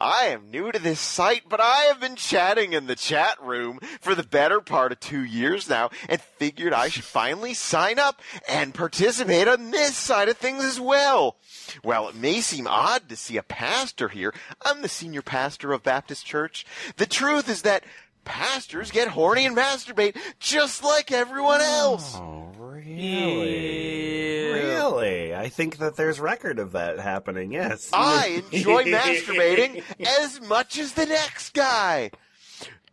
I 0.01 0.25
am 0.25 0.51
new 0.51 0.73
to 0.73 0.79
this 0.79 0.99
site, 0.99 1.49
but 1.49 1.61
I 1.61 1.83
have 1.85 2.01
been 2.01 2.17
chatting 2.17 2.73
in 2.73 2.89
the 2.89 2.97
chat 2.97 3.41
room 3.41 3.79
for 4.01 4.15
the 4.15 4.25
better 4.25 4.61
part 4.61 4.91
of 4.91 4.99
two 4.99 5.23
years 5.23 5.69
now 5.69 5.91
and 6.09 6.21
figured 6.21 6.75
I 6.75 6.89
should 6.89 7.05
finally 7.05 7.55
sign 7.55 8.01
up 8.01 8.21
and 8.49 8.75
participate 8.75 9.47
on 9.47 9.71
this 9.71 9.97
side 9.97 10.29
of 10.29 10.37
things 10.37 10.65
as 10.65 10.81
well. 10.81 11.37
Well, 11.85 12.09
it 12.09 12.17
may 12.17 12.41
seem 12.41 12.67
odd 12.67 13.09
to 13.09 13.17
see 13.17 13.37
a 13.37 13.43
pastor 13.43 14.09
here. 14.09 14.35
I'm 14.63 14.83
the 14.83 14.89
senior 14.89 15.23
pastor 15.23 15.73
of 15.73 15.85
Baptist 15.85 16.27
Church. 16.27 16.67
The 16.97 17.07
truth 17.07 17.49
is 17.49 17.63
that 17.63 17.85
pastors 18.25 18.91
get 18.91 19.09
horny 19.09 19.47
and 19.47 19.57
masturbate 19.57 20.17
just 20.41 20.83
like 20.83 21.13
everyone 21.13 21.61
else. 21.61 22.15
Oh, 22.17 22.53
really? 22.59 24.53
Really? 24.53 25.35
I 25.35 25.49
think 25.49 25.79
that 25.79 25.97
there's 25.97 26.21
record 26.21 26.59
of 26.59 26.73
that 26.73 26.99
happening. 26.99 27.53
Yes. 27.53 27.91
I 27.93 28.43
enjoy 28.53 28.85
masturbating 28.85 29.83
as 30.21 30.41
much 30.43 30.79
as 30.79 30.93
the 30.93 31.07
next 31.07 31.55
guy. 31.55 32.11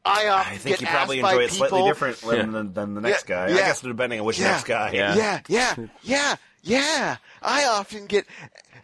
I 0.03 0.27
often 0.27 0.53
I 0.53 0.57
think 0.57 0.79
get 0.79 0.81
you 0.81 0.87
probably 0.87 1.19
asked 1.21 1.23
by 1.23 1.31
enjoy 1.33 1.43
it 1.43 1.51
slightly 1.51 1.83
different 1.83 2.21
than, 2.21 2.51
than, 2.51 2.73
than 2.73 2.93
the 2.95 3.01
next 3.01 3.29
Yeah, 3.29 3.35
guy. 3.35 3.45
I 3.45 3.49
yeah. 3.49 3.55
guess 3.67 3.81
depending 3.81 4.19
on 4.19 4.25
which 4.25 4.39
Yeah. 4.39 4.51
next 4.51 4.63
guy. 4.63 4.91
Yeah. 4.93 5.15
Yeah, 5.15 5.39
yeah, 5.47 5.75
yeah, 6.01 6.35
yeah. 6.63 7.17
I 7.41 7.65
often 7.65 8.07
get 8.07 8.25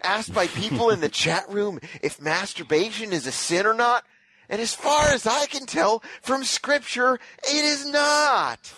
asked 0.04 0.34
by 0.34 0.46
people 0.48 0.92
in 0.92 1.00
the 1.02 1.10
chat 1.10 1.50
room 1.50 1.80
if 2.04 2.22
masturbation 2.22 3.14
is 3.14 3.26
a 3.26 3.32
sin 3.32 3.66
or 3.66 3.74
not. 3.74 4.04
And 4.50 4.62
as 4.62 4.74
far 4.74 5.08
as 5.10 5.26
I 5.28 5.46
can 5.48 5.66
tell 5.66 6.02
from 6.22 6.44
scripture, 6.44 7.20
it 7.44 7.66
is 7.66 7.86
not. 7.86 8.74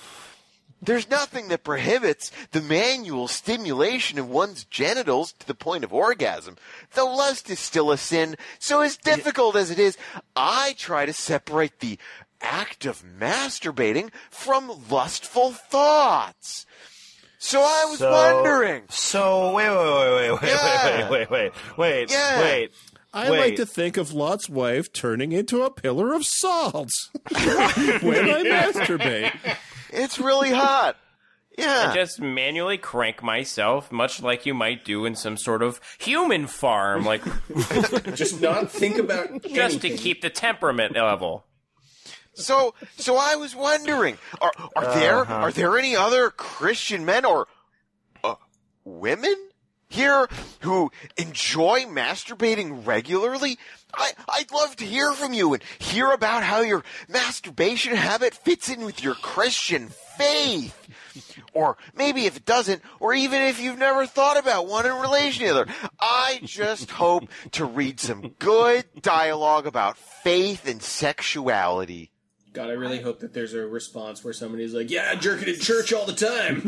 There's 0.82 1.10
nothing 1.10 1.50
that 1.50 1.66
prohibits 1.66 2.32
the 2.52 2.62
manual 2.62 3.28
stimulation 3.28 4.18
of 4.18 4.30
one's 4.30 4.64
genitals 4.64 5.34
to 5.40 5.46
the 5.48 5.54
point 5.54 5.84
of 5.84 5.94
orgasm. 5.94 6.56
Though 6.94 7.14
lust 7.14 7.50
is 7.50 7.60
still 7.60 7.92
a 7.92 7.98
sin, 7.98 8.38
so 8.60 8.80
as 8.80 8.96
difficult 8.96 9.56
as 9.58 9.72
it 9.72 9.80
is, 9.80 9.98
I 10.38 10.76
try 10.78 11.06
to 11.06 11.12
separate 11.14 11.80
the 11.82 12.00
act 12.42 12.86
of 12.86 13.04
masturbating 13.04 14.10
from 14.32 14.72
lustful 14.90 15.52
thoughts. 15.52 16.66
So 17.38 17.62
I 17.62 17.86
was 17.90 18.00
So- 18.00 18.12
wondering. 18.12 18.84
So 18.90 19.52
wait, 19.54 19.70
wait, 19.70 19.78
wait, 19.78 20.32
wait, 20.32 20.42
wait, 20.42 20.50
Yeah. 20.50 21.10
wait, 21.10 21.10
wait, 21.10 21.30
wait, 21.30 21.52
wait, 21.78 22.12
Yeah. 22.12 22.42
wait. 22.42 22.72
I 23.14 23.32
Wait. 23.32 23.40
like 23.40 23.56
to 23.56 23.66
think 23.66 23.98
of 23.98 24.14
Lot's 24.14 24.48
wife 24.50 24.94
turning 24.94 25.32
into 25.32 25.64
a 25.64 25.72
pillar 25.72 26.14
of 26.14 26.26
salt 26.26 26.90
when 27.32 27.40
I 28.30 28.44
masturbate. 28.44 29.34
It's 29.92 30.20
really 30.20 30.52
hot. 30.52 30.96
Yeah. 31.58 31.90
I 31.92 31.96
just 31.96 32.22
manually 32.22 32.78
crank 32.78 33.22
myself, 33.24 33.92
much 33.92 34.22
like 34.22 34.46
you 34.46 34.54
might 34.54 34.86
do 34.86 35.06
in 35.06 35.16
some 35.16 35.36
sort 35.38 35.62
of 35.64 35.82
human 35.98 36.48
farm, 36.48 37.04
like 37.04 37.24
Just 38.16 38.40
not 38.42 38.72
think 38.72 38.98
about 38.98 39.42
just 39.44 39.82
to 39.82 39.90
keep 39.90 40.22
the 40.22 40.30
temperament 40.30 40.94
level. 40.94 41.46
So, 42.36 42.76
so 42.96 43.18
I 43.18 43.36
was 43.36 43.54
wondering, 43.56 44.18
are 44.40 44.54
are 44.76 44.94
there 44.96 45.20
Uh-huh. 45.22 45.34
are 45.34 45.52
there 45.52 45.78
any 45.78 45.96
other 45.98 46.30
Christian 46.30 47.04
men 47.04 47.26
or 47.26 47.48
uh, 48.24 48.36
women 48.86 49.36
here 49.90 50.28
who 50.62 50.92
enjoy 51.18 51.82
masturbating 51.86 52.86
regularly? 52.86 53.58
I 53.94 54.12
I'd 54.28 54.52
love 54.52 54.76
to 54.78 54.86
hear 54.86 55.12
from 55.14 55.34
you 55.34 55.54
and 55.54 55.64
hear 55.80 56.12
about 56.12 56.44
how 56.44 56.62
your 56.62 56.84
masturbation 57.08 57.96
habit 57.96 58.34
fits 58.34 58.70
in 58.70 58.86
with 58.86 59.04
your 59.04 59.16
Christian 59.16 59.90
faith. 60.18 60.76
Or 61.54 61.78
maybe 61.96 62.26
if 62.26 62.38
it 62.38 62.46
doesn't, 62.46 62.84
or 63.00 63.14
even 63.14 63.42
if 63.42 63.60
you've 63.60 63.80
never 63.80 64.06
thought 64.06 64.38
about 64.38 64.68
one 64.68 64.86
in 64.86 64.94
relation 64.94 65.48
to 65.48 65.54
the 65.54 65.62
other. 65.62 65.74
I 66.00 66.40
just 66.44 66.92
hope 66.92 67.30
to 67.52 67.66
read 67.66 68.00
some 68.00 68.30
good 68.40 68.86
dialogue 69.02 69.66
about 69.66 69.98
faith 69.98 70.68
and 70.68 70.82
sexuality. 70.82 72.12
God, 72.52 72.70
I 72.70 72.74
really 72.74 73.00
hope 73.00 73.20
that 73.20 73.34
there's 73.34 73.54
a 73.54 73.66
response 73.66 74.24
where 74.24 74.34
somebody's 74.34 74.74
like, 74.74 74.90
"Yeah, 74.90 75.10
I 75.12 75.16
jerk 75.16 75.42
it 75.42 75.50
in 75.50 75.60
church 75.60 75.94
all 75.94 76.06
the 76.06 76.14
time." 76.14 76.64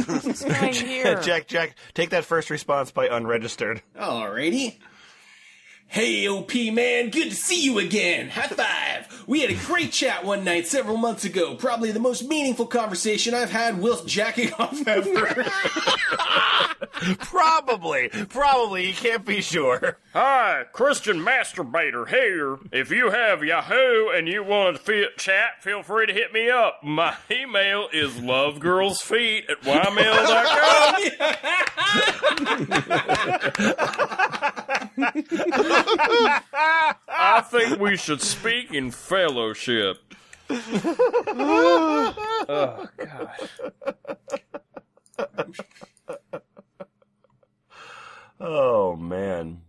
Right 0.62 0.76
here. 0.76 1.20
Jack, 1.22 1.48
Jack, 1.48 1.76
take 1.94 2.12
that 2.12 2.24
first 2.26 2.50
response 2.50 2.92
by 2.92 3.08
unregistered. 3.08 3.82
Alrighty. 3.98 4.78
Hey, 5.92 6.26
OP 6.26 6.56
man, 6.72 7.10
good 7.10 7.32
to 7.32 7.36
see 7.36 7.62
you 7.66 7.78
again. 7.80 8.30
High 8.30 8.48
five. 8.48 9.24
We 9.28 9.42
had 9.42 9.50
a 9.52 9.56
great 9.56 9.92
chat 9.92 10.24
one 10.24 10.46
night 10.46 10.66
several 10.66 10.96
months 10.96 11.26
ago. 11.26 11.56
Probably 11.56 11.92
the 11.92 12.00
most 12.00 12.26
meaningful 12.30 12.66
conversation 12.68 13.34
I've 13.34 13.52
had 13.52 13.78
whilst 13.78 14.08
jacking 14.08 14.54
off 14.60 14.88
ever. 14.88 15.44
Probably, 17.20 18.08
probably. 18.08 18.88
You 18.88 18.94
can't 18.94 19.26
be 19.26 19.42
sure. 19.42 19.98
Hi, 20.14 20.64
Christian 20.72 21.18
Masturbator 21.18 22.08
here. 22.08 22.58
If 22.72 22.90
you 22.90 23.10
have 23.12 23.44
Yahoo 23.44 24.12
and 24.16 24.30
you 24.30 24.46
want 24.46 24.78
to 24.78 24.82
fit 24.82 25.18
chat, 25.18 25.62
feel 25.62 25.84
free 25.84 26.06
to 26.06 26.14
hit 26.14 26.32
me 26.32 26.50
up. 26.50 26.84
My 26.84 27.18
email 27.30 27.90
is 27.92 28.14
lovegirlsfeet 28.14 29.50
at 29.50 29.62
ymail.com. 33.58 34.68
I 34.98 35.22
think 37.50 37.80
we 37.80 37.98
should 37.98 38.22
speak 38.22 38.74
in 38.74 38.92
fellowship. 38.92 39.98
oh, 40.50 42.88
God. 42.98 43.30
Oh 48.44 48.96
man. 48.96 49.62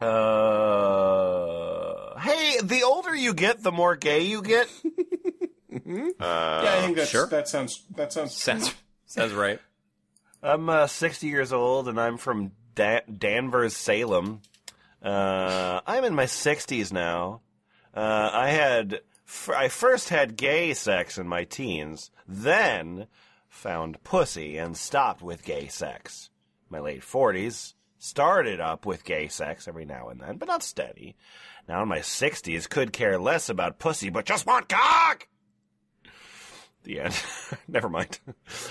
Uh, 0.00 2.16
hey, 2.20 2.58
the 2.62 2.84
older 2.84 3.16
you 3.16 3.34
get, 3.34 3.64
the 3.64 3.72
more 3.72 3.96
gay 3.96 4.20
you 4.22 4.42
get. 4.42 4.68
yeah, 5.84 6.10
I 6.20 6.82
think 6.82 6.96
that's, 6.96 7.10
sure. 7.10 7.26
that 7.26 7.48
sounds 7.48 7.84
that 7.96 8.12
sounds 8.12 8.34
Sounds 8.34 8.72
sounds 9.06 9.32
right. 9.32 9.58
I'm 10.40 10.68
uh, 10.68 10.86
60 10.86 11.26
years 11.26 11.52
old 11.52 11.88
and 11.88 12.00
I'm 12.00 12.16
from 12.16 12.52
da- 12.78 13.00
Danvers, 13.18 13.76
Salem. 13.76 14.40
Uh, 15.02 15.80
I'm 15.86 16.04
in 16.04 16.14
my 16.14 16.24
60s 16.26 16.92
now. 16.92 17.40
Uh, 17.92 18.30
I 18.32 18.50
had 18.50 19.00
f- 19.26 19.50
I 19.50 19.68
first 19.68 20.10
had 20.10 20.36
gay 20.36 20.74
sex 20.74 21.18
in 21.18 21.26
my 21.26 21.42
teens, 21.44 22.10
then 22.26 23.08
found 23.48 24.02
pussy 24.04 24.56
and 24.56 24.76
stopped 24.76 25.22
with 25.22 25.44
gay 25.44 25.66
sex. 25.66 26.30
My 26.70 26.78
late 26.78 27.02
40s 27.02 27.74
started 27.98 28.60
up 28.60 28.86
with 28.86 29.04
gay 29.04 29.26
sex 29.26 29.66
every 29.66 29.84
now 29.84 30.08
and 30.08 30.20
then, 30.20 30.36
but 30.36 30.46
not 30.48 30.62
steady. 30.62 31.16
Now 31.66 31.82
in 31.82 31.88
my 31.88 31.98
60s, 31.98 32.68
could 32.68 32.92
care 32.92 33.18
less 33.18 33.48
about 33.48 33.80
pussy, 33.80 34.08
but 34.10 34.24
just 34.24 34.46
want 34.46 34.68
cock. 34.68 35.26
The 36.84 37.00
end. 37.00 37.20
Never 37.68 37.88
mind. 37.88 38.20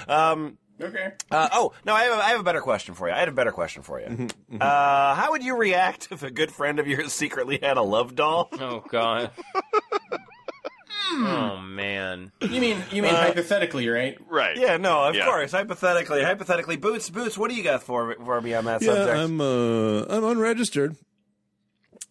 Um, 0.07 0.57
okay. 0.81 1.13
uh, 1.31 1.49
oh 1.53 1.73
no, 1.85 1.93
I 1.93 2.03
have, 2.03 2.19
a, 2.19 2.21
I 2.23 2.29
have 2.29 2.39
a 2.39 2.43
better 2.43 2.61
question 2.61 2.95
for 2.95 3.07
you. 3.07 3.13
I 3.13 3.19
had 3.19 3.27
a 3.29 3.31
better 3.33 3.51
question 3.51 3.81
for 3.83 3.99
you. 3.99 4.27
Uh, 4.59 5.15
how 5.15 5.31
would 5.31 5.43
you 5.43 5.55
react 5.57 6.09
if 6.11 6.23
a 6.23 6.31
good 6.31 6.51
friend 6.51 6.79
of 6.79 6.87
yours 6.87 7.13
secretly 7.23 7.59
had 7.61 7.77
a 7.77 7.81
love 7.81 8.15
doll? 8.15 8.49
Oh 8.59 8.83
God. 8.89 9.31
oh 11.11 11.57
man. 11.61 12.31
You 12.41 12.61
mean 12.61 12.83
you 12.91 13.01
mean 13.01 13.15
hypothetically, 13.15 13.87
right? 13.89 14.17
Right. 14.29 14.57
Yeah, 14.57 14.77
no, 14.77 15.03
of 15.05 15.15
Yeah. 15.15 15.25
course. 15.25 15.51
Hypothetically, 15.51 16.23
hypothetically, 16.23 16.77
boots, 16.77 17.09
boots. 17.09 17.37
What 17.37 17.49
do 17.49 17.55
you 17.55 17.63
got 17.63 17.83
for 17.83 18.15
for 18.23 18.41
me 18.41 18.53
on 18.53 18.65
that 18.65 18.81
Yeah, 18.81 18.95
subject? 18.95 19.17
I'm 19.17 19.41
uh, 19.41 20.03
I'm 20.09 20.23
unregistered. 20.23 20.95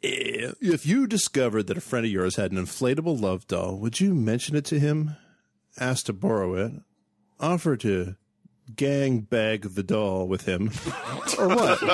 Eh, 0.02 0.52
If 0.60 0.84
you 0.86 1.06
discovered 1.06 1.66
that 1.68 1.78
a 1.78 1.80
friend 1.80 2.04
of 2.06 2.12
yours 2.12 2.36
had 2.36 2.52
an 2.52 2.58
inflatable 2.58 3.20
love 3.20 3.46
doll, 3.46 3.78
would 3.78 4.00
you 4.00 4.14
mention 4.14 4.56
it 4.56 4.64
to 4.66 4.78
him? 4.78 5.16
Ask 5.78 6.06
to 6.06 6.12
borrow 6.12 6.54
it? 6.54 6.72
Offer 7.40 7.76
to 7.78 8.16
gang 8.74 9.20
bag 9.20 9.62
the 9.62 9.82
doll 9.82 10.26
with 10.26 10.46
him? 10.46 10.68
or 11.38 11.48
what? 11.48 11.80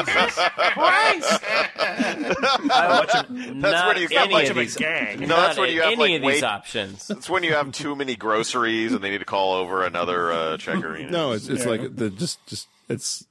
That's 3.63 3.87
when 3.87 3.97
he's 3.97 4.09
got 4.09 4.25
any 4.25 4.33
much 4.33 4.45
of 4.45 4.51
of 4.53 4.57
a 4.57 4.61
these, 4.61 4.77
gang. 4.77 5.21
No, 5.21 5.37
that's 5.37 5.59
when 5.59 5.71
you 5.71 5.83
have, 5.83 5.93
any 5.93 5.97
like, 5.97 6.15
of 6.15 6.23
these 6.23 6.43
wait- 6.43 6.45
options. 6.45 7.11
It's 7.11 7.29
when 7.29 7.43
you 7.43 7.55
have 7.55 7.73
too 7.73 7.95
many 7.95 8.17
groceries 8.17 8.93
and 8.93 9.03
they 9.03 9.11
need 9.11 9.19
to 9.19 9.25
call 9.25 9.55
over 9.55 9.85
another 9.85 10.33
uh, 10.33 10.57
checker. 10.57 10.99
No, 10.99 11.33
it's 11.33 11.49
it's 11.49 11.67
like 11.67 11.97
the 11.97 12.11
just 12.11 12.45
just 12.47 12.69
it's 12.89 13.27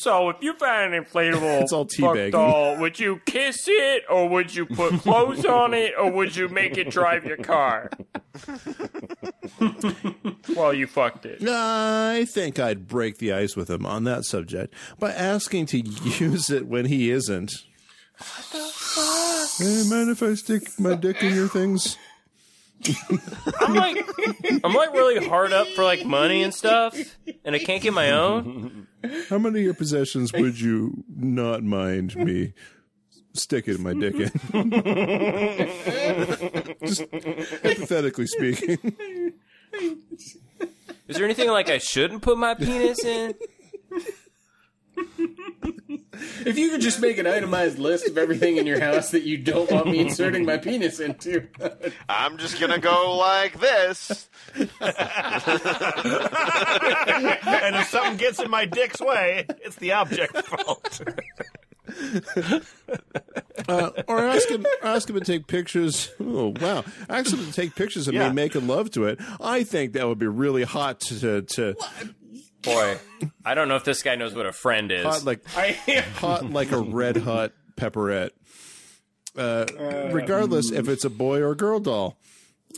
So 0.00 0.30
if 0.30 0.36
you 0.40 0.54
found 0.54 0.94
an 0.94 1.04
inflatable 1.04 1.60
It's 1.60 1.74
all 1.74 1.86
fuck 1.86 2.30
doll, 2.30 2.78
would 2.78 2.98
you 2.98 3.20
kiss 3.26 3.64
it, 3.66 4.04
or 4.08 4.30
would 4.30 4.54
you 4.54 4.64
put 4.64 4.94
clothes 5.02 5.44
on 5.44 5.74
it, 5.74 5.92
or 5.98 6.10
would 6.10 6.34
you 6.34 6.48
make 6.48 6.78
it 6.78 6.88
drive 6.88 7.26
your 7.26 7.36
car? 7.36 7.90
While 10.54 10.72
you 10.72 10.86
fucked 10.86 11.26
it. 11.26 11.46
I 11.46 12.24
think 12.32 12.58
I'd 12.58 12.88
break 12.88 13.18
the 13.18 13.34
ice 13.34 13.56
with 13.56 13.68
him 13.68 13.84
on 13.84 14.04
that 14.04 14.24
subject 14.24 14.72
by 14.98 15.12
asking 15.12 15.66
to 15.66 15.80
use 15.80 16.48
it 16.48 16.66
when 16.66 16.86
he 16.86 17.10
isn't. 17.10 17.52
What 18.16 18.46
the 18.52 18.70
fuck? 18.72 19.50
Hey, 19.58 19.82
mind 19.86 20.08
if 20.08 20.22
I 20.22 20.32
stick 20.32 20.62
my 20.78 20.94
dick 20.94 21.22
in 21.22 21.34
your 21.34 21.48
things? 21.48 21.98
I'm 23.60 23.74
like, 23.74 24.04
I'm 24.64 24.72
like 24.74 24.92
really 24.92 25.26
hard 25.26 25.52
up 25.52 25.68
for 25.68 25.84
like 25.84 26.04
money 26.04 26.42
and 26.42 26.54
stuff, 26.54 26.98
and 27.44 27.54
I 27.54 27.58
can't 27.58 27.82
get 27.82 27.92
my 27.92 28.10
own. 28.10 28.86
How 29.28 29.38
many 29.38 29.60
of 29.60 29.64
your 29.64 29.74
possessions 29.74 30.32
would 30.32 30.60
you 30.60 31.04
not 31.08 31.62
mind 31.62 32.16
me 32.16 32.54
sticking 33.32 33.82
my 33.82 33.92
dick 33.94 34.14
in? 34.14 34.30
Just 36.84 37.02
hypothetically 37.10 38.26
speaking. 38.26 38.78
Is 41.08 41.16
there 41.16 41.24
anything 41.24 41.50
like 41.50 41.70
I 41.70 41.78
shouldn't 41.78 42.22
put 42.22 42.38
my 42.38 42.54
penis 42.54 43.04
in? 43.04 43.34
If 46.46 46.58
you 46.58 46.70
could 46.70 46.80
just 46.80 47.00
make 47.00 47.18
an 47.18 47.26
itemized 47.26 47.78
list 47.78 48.06
of 48.08 48.16
everything 48.18 48.56
in 48.56 48.66
your 48.66 48.80
house 48.80 49.10
that 49.10 49.22
you 49.22 49.36
don't 49.38 49.70
want 49.70 49.86
me 49.86 49.98
inserting 50.00 50.44
my 50.44 50.56
penis 50.58 51.00
into. 51.00 51.46
I'm 52.08 52.36
just 52.38 52.60
gonna 52.60 52.78
go 52.78 53.16
like 53.16 53.58
this. 53.60 54.28
and 54.58 54.68
if 57.76 57.88
something 57.88 58.16
gets 58.16 58.40
in 58.40 58.50
my 58.50 58.64
dick's 58.64 59.00
way, 59.00 59.46
it's 59.64 59.76
the 59.76 59.92
object's 59.92 60.40
fault. 60.42 61.00
Uh, 63.68 63.90
or 64.08 64.18
ask 64.20 64.48
him, 64.48 64.64
ask 64.82 65.08
him 65.10 65.16
to 65.18 65.24
take 65.24 65.46
pictures. 65.46 66.10
Oh 66.20 66.54
wow! 66.60 66.84
Ask 67.08 67.32
him 67.32 67.44
to 67.44 67.52
take 67.52 67.74
pictures 67.74 68.08
of 68.08 68.14
Yeah. 68.14 68.28
me 68.28 68.34
making 68.34 68.66
love 68.66 68.90
to 68.92 69.04
it. 69.06 69.18
I 69.40 69.64
think 69.64 69.92
that 69.94 70.06
would 70.08 70.18
be 70.18 70.26
really 70.28 70.62
hot 70.62 71.00
to 71.00 71.42
to 71.42 71.74
Boy, 72.62 72.98
I 73.44 73.54
don't 73.54 73.68
know 73.68 73.76
if 73.76 73.84
this 73.84 74.02
guy 74.02 74.16
knows 74.16 74.34
what 74.34 74.46
a 74.46 74.52
friend 74.52 74.90
is. 74.92 75.04
hot 75.04 75.24
like 75.24 75.40
I 75.56 75.72
hot 76.16 76.50
like 76.50 76.72
a 76.72 76.78
red 76.78 77.16
hot 77.16 77.52
pepperette. 77.76 78.30
Uh, 79.36 79.64
regardless 80.12 80.70
if 80.70 80.88
it's 80.88 81.04
a 81.04 81.10
boy 81.10 81.40
or 81.40 81.54
girl 81.54 81.80
doll. 81.80 82.18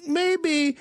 Maybe 0.06 0.76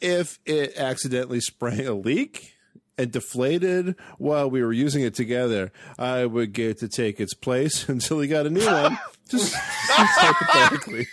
if 0.00 0.38
it 0.46 0.76
accidentally 0.76 1.40
sprang 1.40 1.86
a 1.86 1.92
leak 1.94 2.54
and 2.98 3.12
deflated 3.12 3.94
while 4.18 4.50
we 4.50 4.62
were 4.62 4.72
using 4.72 5.02
it 5.02 5.14
together, 5.14 5.72
I 5.98 6.26
would 6.26 6.52
get 6.52 6.78
to 6.80 6.88
take 6.88 7.20
its 7.20 7.34
place 7.34 7.88
until 7.88 8.20
he 8.20 8.28
got 8.28 8.46
a 8.46 8.50
new 8.50 8.64
one. 8.64 8.98
Just, 9.28 9.52
just 9.52 9.58
hypothetically. 9.88 11.06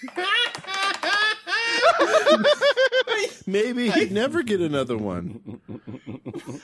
Maybe 3.47 3.89
he'd 3.89 4.11
never 4.11 4.43
get 4.43 4.59
another 4.59 4.97
one. 4.97 5.61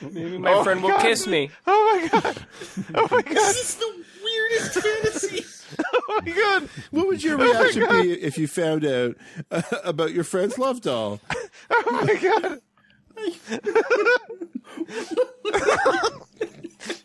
Maybe 0.01 0.37
My 0.37 0.61
friend 0.63 0.83
will 0.83 0.97
kiss 0.99 1.25
me. 1.25 1.49
Oh 1.65 1.99
my 2.01 2.07
god! 2.09 2.45
Oh 2.93 3.07
my 3.09 3.21
god! 3.21 3.33
this 3.35 3.69
is 3.69 3.75
the 3.75 4.03
weirdest 4.23 4.73
fantasy. 4.73 5.45
Oh 5.95 6.21
my 6.23 6.31
god! 6.31 6.69
What 6.91 7.07
would 7.07 7.23
your 7.23 7.35
reaction 7.37 7.87
be 7.89 8.11
if 8.11 8.37
you 8.37 8.47
found 8.47 8.85
out 8.85 9.15
uh, 9.49 9.61
about 9.83 10.11
your 10.11 10.23
friend's 10.23 10.59
love 10.59 10.81
doll? 10.81 11.19
Oh 11.71 12.05
my 12.05 12.15
god! 12.15 12.61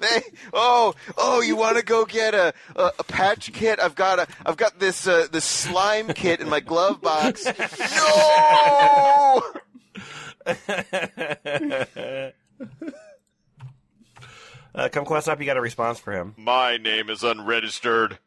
Hey, 0.01 0.22
oh, 0.53 0.95
oh! 1.16 1.41
You 1.41 1.55
want 1.57 1.76
to 1.76 1.85
go 1.85 2.05
get 2.05 2.35
a, 2.35 2.53
a 2.76 2.91
a 2.99 3.05
patch 3.05 3.53
kit? 3.53 3.79
I've 3.81 3.95
got 3.95 4.18
a, 4.18 4.26
I've 4.45 4.57
got 4.57 4.79
this 4.81 5.07
uh, 5.07 5.29
this 5.31 5.45
slime 5.45 6.09
kit 6.09 6.41
in 6.41 6.49
my 6.49 6.59
glove 6.61 7.01
box. 7.01 7.45
No! 7.45 7.53
Uh, 14.74 14.88
Kumquatxop, 14.88 15.40
you 15.40 15.46
got 15.46 15.57
a 15.57 15.61
response 15.61 15.99
for 15.99 16.12
him. 16.12 16.34
My 16.36 16.76
name 16.76 17.11
is 17.11 17.24
unregistered. 17.24 18.18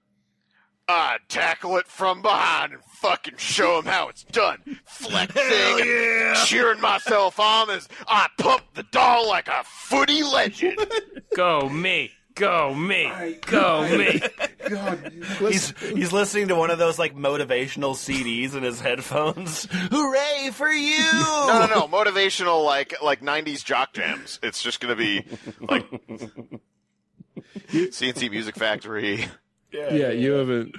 I 0.87 1.17
tackle 1.29 1.77
it 1.77 1.87
from 1.87 2.21
behind 2.21 2.73
and 2.73 2.83
fucking 2.83 3.37
show 3.37 3.79
him 3.79 3.85
how 3.85 4.09
it's 4.09 4.25
done. 4.25 4.79
Flexing 4.83 5.41
and 5.87 6.35
cheering 6.45 6.81
myself 6.81 7.39
on 7.39 7.69
as 7.69 7.87
I 8.07 8.27
pump 8.37 8.63
the 8.73 8.83
doll 8.83 9.27
like 9.29 9.47
a 9.47 9.63
footy 9.63 10.23
legend. 10.23 10.79
Go 11.35 11.69
me. 11.69 12.11
Go 12.35 12.73
me. 12.73 13.11
Go 13.45 13.97
me. 13.97 14.21
God, 14.69 15.11
He's 15.39 15.77
he's 15.79 16.13
listening 16.13 16.47
to 16.47 16.55
one 16.55 16.69
of 16.71 16.79
those 16.79 16.97
like 16.97 17.15
motivational 17.15 17.93
CDs 17.95 18.55
in 18.55 18.63
his 18.63 18.79
headphones. 18.79 19.67
Hooray 19.71 20.51
for 20.53 20.69
you! 20.69 20.97
No, 21.51 21.65
no, 21.67 21.67
no. 21.67 21.87
Motivational, 21.87 22.63
like 22.63 22.93
like 23.01 23.21
'90s 23.21 23.63
jock 23.65 23.93
jams. 23.93 24.39
It's 24.41 24.61
just 24.61 24.79
gonna 24.79 24.95
be 24.95 25.25
like 25.59 25.85
C+C 27.91 28.29
Music 28.29 28.55
Factory. 28.55 29.25
Yeah, 29.71 30.11
you 30.11 30.31
haven't 30.33 30.75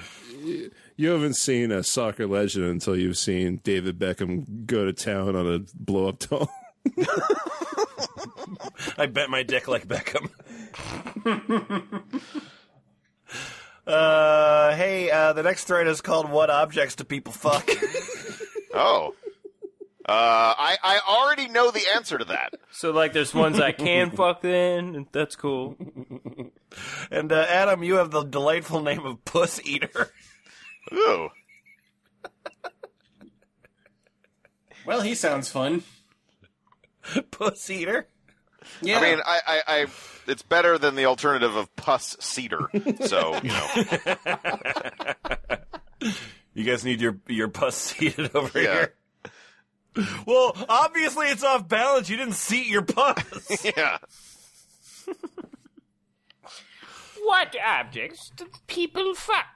you 0.96 1.08
haven't 1.10 1.34
seen 1.34 1.70
a 1.72 1.82
soccer 1.82 2.26
legend 2.26 2.64
until 2.66 2.96
you've 2.96 3.18
seen 3.18 3.60
David 3.62 3.98
Beckham 3.98 4.66
go 4.66 4.84
to 4.84 4.92
town 4.92 5.34
on 5.36 5.46
a 5.52 5.60
blow 5.74 6.08
up 6.08 6.18
doll. 6.20 6.50
I 8.98 9.06
bet 9.06 9.30
my 9.30 9.42
dick 9.42 9.68
like 9.68 9.86
Beckham. 9.86 10.30
Uh, 13.86 14.74
hey, 14.74 15.10
uh, 15.10 15.32
the 15.32 15.42
next 15.42 15.64
thread 15.64 15.86
is 15.86 16.00
called 16.00 16.30
"What 16.30 16.50
objects 16.50 16.94
do 16.96 17.04
people 17.04 17.32
fuck?" 17.32 17.68
Oh. 18.74 19.14
Uh, 20.08 20.54
I, 20.58 20.78
I 20.82 21.00
already 21.06 21.46
know 21.46 21.70
the 21.70 21.82
answer 21.94 22.16
to 22.18 22.24
that. 22.24 22.54
So 22.70 22.90
like, 22.90 23.12
there's 23.12 23.34
ones 23.34 23.60
I 23.60 23.72
can 23.72 24.10
fuck 24.16 24.40
Then 24.40 24.96
and 24.96 25.06
That's 25.12 25.36
cool. 25.36 25.76
and 27.10 27.30
uh, 27.30 27.46
Adam, 27.48 27.82
you 27.82 27.96
have 27.96 28.10
the 28.10 28.24
delightful 28.24 28.80
name 28.80 29.04
of 29.04 29.24
Puss 29.26 29.60
Eater. 29.64 30.10
Ooh. 30.92 31.28
Well, 34.86 35.02
he 35.02 35.14
sounds 35.14 35.50
fun. 35.50 35.82
Puss 37.30 37.68
Eater. 37.70 38.08
Yeah. 38.80 38.98
I 38.98 39.00
mean, 39.02 39.18
I, 39.24 39.40
I, 39.46 39.62
I, 39.66 39.86
it's 40.26 40.42
better 40.42 40.78
than 40.78 40.94
the 40.94 41.06
alternative 41.06 41.56
of 41.56 41.74
pus 41.76 42.16
cedar. 42.20 42.68
So, 43.06 43.38
you 43.42 43.50
know, 43.50 43.68
You 46.54 46.64
guys 46.64 46.84
need 46.84 47.00
your 47.00 47.16
your 47.28 47.48
puss 47.48 47.74
seated 47.76 48.30
over 48.36 48.60
Yeah. 48.60 48.74
here. 49.94 50.06
Well, 50.26 50.56
obviously 50.68 51.28
it's 51.28 51.42
off 51.44 51.66
balance. 51.68 52.08
You 52.10 52.16
didn't 52.18 52.34
seat 52.34 52.66
your 52.66 52.82
puss. 52.82 53.64
yeah. 53.76 53.98
What 57.22 57.54
objects 57.64 58.30
do 58.36 58.46
people 58.66 59.14
fuck? 59.14 59.46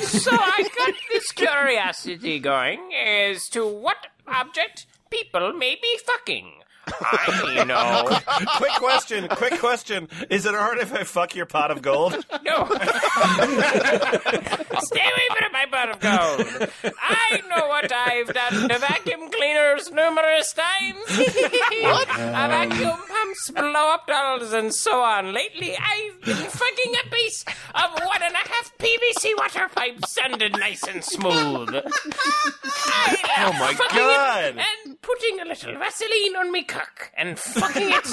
so 0.00 0.30
I 0.32 0.68
got 0.78 0.94
this 1.12 1.30
curiosity 1.32 2.38
going 2.38 2.90
as 2.94 3.48
to 3.50 3.66
what 3.66 3.96
object 4.26 4.86
people 5.10 5.52
may 5.52 5.76
be 5.80 5.98
fucking. 6.06 6.52
I 7.00 7.64
know. 7.66 8.18
quick 8.56 8.72
question. 8.72 9.28
Quick 9.28 9.58
question. 9.60 10.08
Is 10.30 10.46
it 10.46 10.54
alright 10.54 10.78
if 10.78 10.92
I 10.94 11.04
fuck 11.04 11.34
your 11.34 11.46
pot 11.46 11.70
of 11.70 11.82
gold? 11.82 12.12
No. 12.44 12.64
Stay 14.80 15.00
away 15.00 15.28
from 15.38 15.52
my 15.52 15.66
pot 15.70 15.90
of 15.90 16.00
gold. 16.00 16.70
I 17.00 17.42
know 17.48 17.66
what 17.68 17.92
I've 17.92 18.32
done 18.32 18.68
to 18.68 18.78
vacuum 18.78 19.30
cleaners 19.30 19.90
numerous 19.90 20.52
times. 20.52 20.98
what? 21.82 22.08
A 22.08 22.48
vacuum 22.48 22.98
pumps, 23.08 23.50
blow 23.50 23.88
up 23.94 24.06
dolls, 24.06 24.52
and 24.52 24.74
so 24.74 25.00
on. 25.00 25.32
Lately, 25.32 25.76
I've 25.76 26.20
been 26.22 26.36
fucking 26.36 26.94
a 27.04 27.10
piece 27.10 27.44
of 27.74 27.90
one 28.04 28.22
and 28.22 28.34
a 28.34 28.38
half 28.38 28.72
PVC 28.78 29.36
water 29.36 29.68
pipe 29.74 30.04
sanded 30.06 30.52
nice 30.52 30.82
and 30.86 31.02
smooth. 31.04 31.74
I 31.74 33.16
Oh 33.46 33.52
my 33.58 33.74
God. 33.74 34.56
It 34.56 34.64
and 34.86 35.00
putting 35.02 35.40
a 35.40 35.44
little 35.44 35.74
Vaseline 35.78 36.36
on 36.36 36.50
me 36.52 36.62
cock 36.74 37.12
and 37.16 37.38
fucking 37.38 37.90
it. 37.90 38.06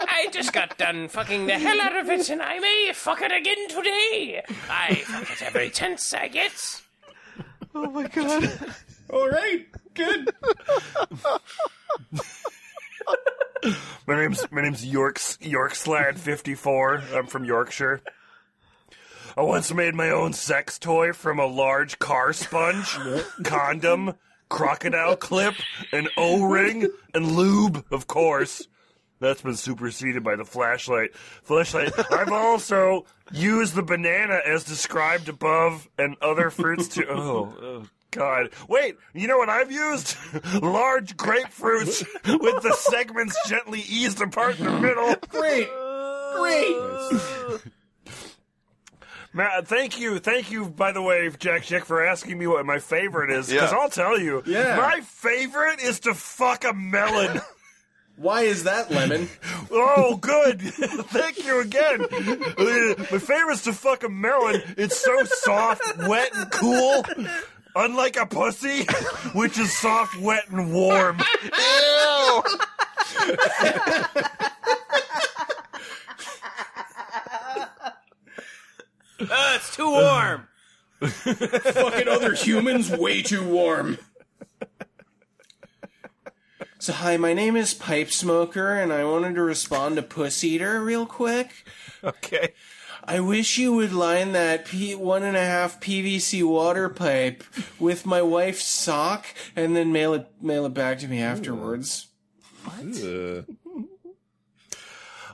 I 0.00 0.28
just 0.32 0.52
got 0.52 0.76
done 0.76 1.08
fucking 1.08 1.46
the 1.46 1.58
hell 1.58 1.80
out 1.80 1.96
of 1.96 2.08
it, 2.10 2.28
and 2.30 2.42
I 2.42 2.58
may 2.58 2.90
fuck 2.94 3.22
it 3.22 3.32
again 3.32 3.68
today. 3.68 4.42
I 4.68 4.94
fuck 4.96 5.30
it 5.30 5.42
every 5.42 5.70
chance 5.70 6.12
I 6.12 6.28
get. 6.28 6.82
Oh 7.74 7.90
my 7.90 8.06
god. 8.08 8.50
all 9.10 9.28
right, 9.28 9.66
good. 9.94 10.30
My 14.06 14.16
name's 14.16 14.50
my 14.50 14.62
name's 14.62 14.84
York's 14.84 15.38
Yorkslad 15.38 16.18
fifty 16.18 16.54
four. 16.54 17.02
I'm 17.14 17.26
from 17.26 17.44
Yorkshire. 17.44 18.02
I 19.36 19.42
once 19.42 19.72
made 19.72 19.94
my 19.94 20.10
own 20.10 20.32
sex 20.32 20.78
toy 20.78 21.12
from 21.12 21.38
a 21.38 21.46
large 21.46 21.98
car 21.98 22.32
sponge, 22.32 22.96
condom, 23.42 24.14
crocodile 24.48 25.16
clip, 25.16 25.54
an 25.92 26.08
O 26.16 26.44
ring, 26.44 26.88
and 27.14 27.32
lube, 27.32 27.84
of 27.90 28.06
course. 28.06 28.66
That's 29.20 29.42
been 29.42 29.56
superseded 29.56 30.22
by 30.22 30.36
the 30.36 30.44
flashlight. 30.44 31.14
Flashlight. 31.14 31.92
I've 32.12 32.32
also 32.32 33.06
used 33.32 33.74
the 33.74 33.82
banana 33.82 34.40
as 34.44 34.64
described 34.64 35.28
above 35.28 35.88
and 35.98 36.16
other 36.20 36.50
fruits 36.50 36.88
to. 36.88 37.06
Oh, 37.08 37.54
oh, 37.62 37.86
God. 38.10 38.50
Wait, 38.68 38.96
you 39.14 39.26
know 39.26 39.38
what 39.38 39.48
I've 39.48 39.72
used? 39.72 40.16
Large 40.60 41.16
grapefruits 41.16 42.04
with 42.40 42.62
the 42.62 42.74
segments 42.74 43.36
gently 43.48 43.80
eased 43.88 44.20
apart 44.20 44.58
in 44.58 44.66
the 44.66 44.78
middle. 44.78 45.14
Great, 45.28 45.68
great. 46.36 47.60
Matt, 49.34 49.66
thank 49.66 49.98
you, 49.98 50.20
thank 50.20 50.50
you. 50.52 50.66
By 50.66 50.92
the 50.92 51.02
way, 51.02 51.28
Jack 51.38 51.64
Chick, 51.64 51.84
for 51.84 52.06
asking 52.06 52.38
me 52.38 52.46
what 52.46 52.64
my 52.64 52.78
favorite 52.78 53.30
is, 53.30 53.48
because 53.50 53.72
Yeah. 53.72 53.78
I'll 53.78 53.88
tell 53.90 54.18
you, 54.18 54.42
Yeah. 54.46 54.76
my 54.76 55.00
favorite 55.00 55.80
is 55.80 55.98
to 56.00 56.14
fuck 56.14 56.64
a 56.64 56.72
melon. 56.72 57.40
Why 58.16 58.42
is 58.42 58.62
that, 58.62 58.92
Lemon? 58.92 59.28
oh, 59.72 60.16
good. 60.18 60.60
thank 61.10 61.44
you 61.44 61.58
again. 61.60 62.02
Uh, 62.02 62.94
my 63.10 63.18
favorite 63.18 63.54
is 63.54 63.62
to 63.62 63.72
fuck 63.72 64.04
a 64.04 64.08
melon. 64.08 64.62
It's 64.76 64.96
so 64.96 65.24
soft, 65.24 65.82
wet, 66.06 66.30
and 66.32 66.48
cool. 66.52 67.04
Unlike 67.74 68.16
a 68.18 68.26
pussy, 68.26 68.84
which 69.32 69.58
is 69.58 69.76
soft, 69.76 70.16
wet, 70.20 70.48
and 70.48 70.72
warm. 70.72 71.18
Ew. 71.42 72.42
Too 79.74 79.90
warm. 79.90 80.48
Fucking 81.00 82.08
other 82.08 82.34
humans, 82.34 82.90
way 82.90 83.22
too 83.22 83.46
warm. 83.46 83.98
So, 86.78 86.92
hi, 86.92 87.16
my 87.16 87.32
name 87.32 87.56
is 87.56 87.72
Pipe 87.72 88.10
Smoker, 88.10 88.74
and 88.74 88.92
I 88.92 89.04
wanted 89.04 89.36
to 89.36 89.42
respond 89.42 89.96
to 89.96 90.02
Puss 90.02 90.44
Eater 90.44 90.82
real 90.82 91.06
quick. 91.06 91.64
Okay. 92.02 92.52
I 93.02 93.20
wish 93.20 93.58
you 93.58 93.72
would 93.74 93.92
line 93.92 94.32
that 94.32 94.66
P- 94.66 94.94
one 94.94 95.22
and 95.22 95.36
a 95.36 95.44
half 95.44 95.80
PVC 95.80 96.42
water 96.42 96.88
pipe 96.88 97.42
with 97.78 98.06
my 98.06 98.22
wife's 98.22 98.66
sock, 98.66 99.26
and 99.56 99.74
then 99.76 99.92
mail 99.92 100.14
it 100.14 100.26
mail 100.40 100.66
it 100.66 100.74
back 100.74 100.98
to 101.00 101.08
me 101.08 101.20
afterwards. 101.20 102.08
Uh, 102.66 103.42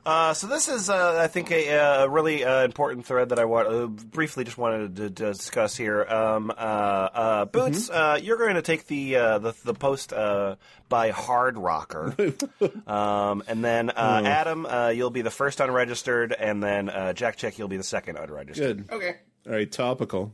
Uh, 0.04 0.32
so 0.32 0.46
this 0.46 0.68
is, 0.68 0.88
uh, 0.88 1.18
I 1.20 1.26
think, 1.26 1.50
a, 1.50 1.70
uh 1.76 2.06
really 2.06 2.42
uh, 2.44 2.64
important 2.64 3.06
thread 3.06 3.30
that 3.30 3.38
I 3.38 3.44
want 3.44 3.68
uh, 3.68 3.86
briefly 3.86 4.44
just 4.44 4.56
wanted 4.56 4.96
to, 4.96 5.10
to 5.10 5.32
discuss 5.32 5.76
here. 5.76 6.04
Um, 6.04 6.50
uh, 6.50 6.54
uh, 6.54 7.44
Boots, 7.44 7.90
uh, 7.90 8.18
you're 8.22 8.38
going 8.38 8.54
to 8.54 8.62
take 8.62 8.86
the 8.86 9.16
uh, 9.16 9.38
the, 9.38 9.54
the 9.64 9.74
post 9.74 10.12
uh, 10.12 10.56
by 10.88 11.10
Hard 11.10 11.58
Rocker, 11.58 12.14
um, 12.86 13.42
and 13.46 13.62
then 13.62 13.90
uh, 13.90 14.22
Adam, 14.24 14.64
uh, 14.66 14.88
you'll 14.88 15.10
be 15.10 15.22
the 15.22 15.30
first 15.30 15.60
unregistered, 15.60 16.32
and 16.32 16.62
then 16.62 16.88
uh, 16.88 17.12
Jack 17.12 17.36
Chick, 17.36 17.58
you'll 17.58 17.68
be 17.68 17.76
the 17.76 17.82
second 17.82 18.16
unregistered. 18.16 18.88
good. 18.88 18.94
Okay. 18.94 19.16
All 19.46 19.52
right, 19.52 19.70
topical. 19.70 20.32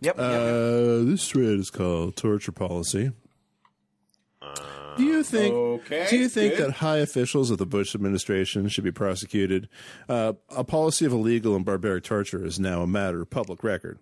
Yep. 0.00 0.16
yep, 0.18 0.30
yep. 0.30 0.40
Uh, 0.40 1.04
this 1.04 1.28
thread 1.28 1.58
is 1.58 1.70
called 1.70 2.16
torture 2.16 2.52
policy. 2.52 3.12
Do 4.96 5.04
you 5.04 5.22
think? 5.22 5.54
Okay, 5.54 6.06
do 6.10 6.16
you 6.16 6.28
think 6.28 6.56
good. 6.56 6.66
that 6.68 6.72
high 6.76 6.98
officials 6.98 7.50
of 7.50 7.58
the 7.58 7.66
Bush 7.66 7.94
administration 7.94 8.68
should 8.68 8.84
be 8.84 8.92
prosecuted? 8.92 9.68
Uh, 10.08 10.34
a 10.54 10.64
policy 10.64 11.04
of 11.04 11.12
illegal 11.12 11.54
and 11.54 11.64
barbaric 11.64 12.04
torture 12.04 12.44
is 12.44 12.58
now 12.58 12.82
a 12.82 12.86
matter 12.86 13.20
of 13.22 13.30
public 13.30 13.62
record. 13.62 13.98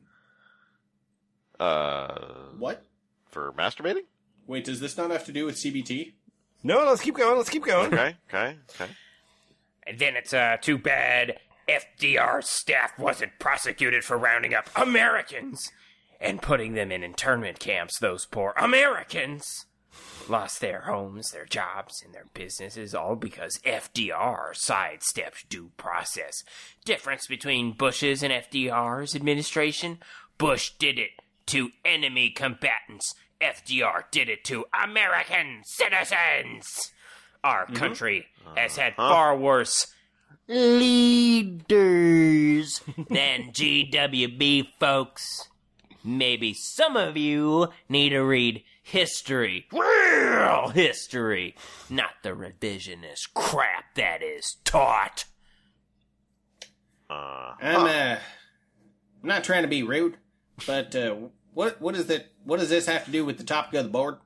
Uh, 1.59 2.15
What? 2.59 2.85
for 3.31 3.53
masturbating? 3.53 4.05
Wait, 4.47 4.65
does 4.65 4.81
this 4.81 4.97
not 4.97 5.11
have 5.11 5.25
to 5.25 5.33
do 5.33 5.45
with 5.47 5.57
CBT? 5.57 6.13
No, 6.63 6.85
let's 6.85 7.01
keep 7.03 7.17
going. 7.17 7.37
Let's 7.37 7.51
keep 7.51 7.65
going. 7.65 7.93
Okay, 7.93 8.17
okay, 8.29 8.57
okay. 8.75 8.91
And 9.87 9.99
then 9.99 10.17
it's 10.17 10.33
uh, 10.33 10.57
too 10.61 10.79
bad 10.79 11.39
FDR's 11.69 12.49
staff 12.49 12.99
wasn't 12.99 13.33
prosecuted 13.39 14.05
for 14.05 14.17
rounding 14.17 14.55
up 14.55 14.69
Americans 14.77 15.71
and 16.21 16.41
putting 16.41 16.75
them 16.75 16.93
in 16.93 17.03
internment 17.03 17.59
camps. 17.59 17.99
Those 17.99 18.25
poor 18.27 18.55
Americans 18.57 19.67
lost 20.29 20.61
their 20.61 20.83
homes, 20.83 21.31
their 21.31 21.45
jobs, 21.45 22.03
and 22.05 22.15
their 22.15 22.27
businesses 22.35 22.95
all 22.95 23.17
because 23.17 23.59
FDR 23.59 24.55
sidestepped 24.55 25.49
due 25.49 25.71
process. 25.77 26.43
Difference 26.85 27.27
between 27.27 27.73
Bush's 27.73 28.23
and 28.23 28.33
FDR's 28.33 29.15
administration? 29.15 29.99
Bush 30.39 30.73
did 30.79 30.99
it 30.99 31.11
to 31.47 31.71
enemy 31.85 32.31
combatants. 32.31 33.15
FDR 33.41 34.05
did 34.11 34.29
it 34.29 34.45
to 34.45 34.65
American 34.83 35.63
citizens. 35.65 36.93
Our 37.43 37.67
mm-hmm. 37.67 37.75
country 37.75 38.27
uh, 38.47 38.55
has 38.57 38.77
had 38.77 38.95
far 38.97 39.37
worse 39.37 39.87
leaders 40.49 41.71
than 43.11 43.53
GWB 43.53 44.69
folks. 44.79 45.49
Maybe 46.03 46.53
some 46.55 46.97
of 46.97 47.17
you 47.17 47.69
need 47.89 48.11
to 48.11 48.21
read 48.21 48.63
history, 48.85 49.67
real 49.73 50.69
history, 50.69 51.57
not 51.91 52.11
the 52.23 52.31
revisionist 52.31 53.33
crap 53.35 53.95
that 53.97 54.23
is 54.23 54.59
taught. 54.63 55.25
Uh, 57.11 57.55
I'm 57.61 57.87
uh, 57.87 58.19
I'm 59.23 59.29
not 59.29 59.43
trying 59.43 59.63
to 59.63 59.69
be 59.69 59.83
rude, 59.83 60.19
but 60.67 60.95
uh, 60.95 61.17
what 61.55 61.81
what 61.81 61.97
is 61.97 62.07
that? 62.07 62.27
What 62.45 62.61
does 62.61 62.69
this 62.69 62.87
have 62.87 63.07
to 63.07 63.11
do 63.11 63.25
with 63.25 63.39
the 63.39 63.45
topic 63.45 63.75
of 63.75 63.85
the 63.85 63.91
board? 63.91 64.19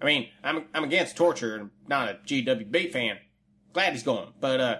I 0.00 0.06
mean, 0.06 0.28
I'm 0.42 0.64
I'm 0.74 0.84
against 0.84 1.16
torture 1.16 1.54
and 1.54 1.70
not 1.86 2.08
a 2.08 2.14
GWB 2.26 2.90
fan. 2.90 3.18
Glad 3.72 3.92
he's 3.92 4.02
gone, 4.02 4.32
but 4.40 4.60
uh, 4.60 4.76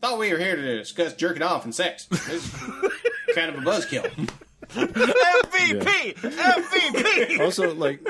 thought 0.00 0.18
we 0.18 0.32
were 0.32 0.38
here 0.38 0.56
to 0.56 0.78
discuss 0.78 1.14
jerking 1.14 1.42
off 1.42 1.64
and 1.64 1.74
sex. 1.74 2.06
This 2.06 2.28
is 2.28 2.50
kind 3.34 3.54
of 3.54 3.56
a 3.56 3.66
buzzkill. 3.66 4.30
MVP! 4.70 6.14
MVP! 6.14 7.40
Also, 7.40 7.74
like, 7.74 8.00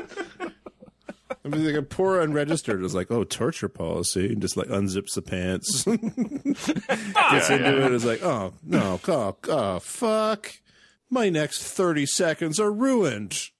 I 1.44 1.48
mean, 1.48 1.64
like 1.64 1.74
a 1.74 1.82
poor 1.82 2.20
unregistered 2.20 2.82
is 2.82 2.94
like, 2.94 3.10
oh, 3.10 3.24
torture 3.24 3.68
policy, 3.68 4.32
and 4.32 4.42
just 4.42 4.56
like 4.56 4.68
unzips 4.68 5.14
the 5.14 5.22
pants, 5.22 5.84
gets 7.30 7.50
into 7.50 7.86
it. 7.86 7.92
Is 7.92 8.04
like, 8.04 8.22
oh 8.22 8.54
no, 8.64 9.00
oh, 9.08 9.36
oh 9.48 9.78
fuck, 9.78 10.52
my 11.10 11.28
next 11.28 11.62
thirty 11.62 12.06
seconds 12.06 12.58
are 12.58 12.72
ruined. 12.72 13.50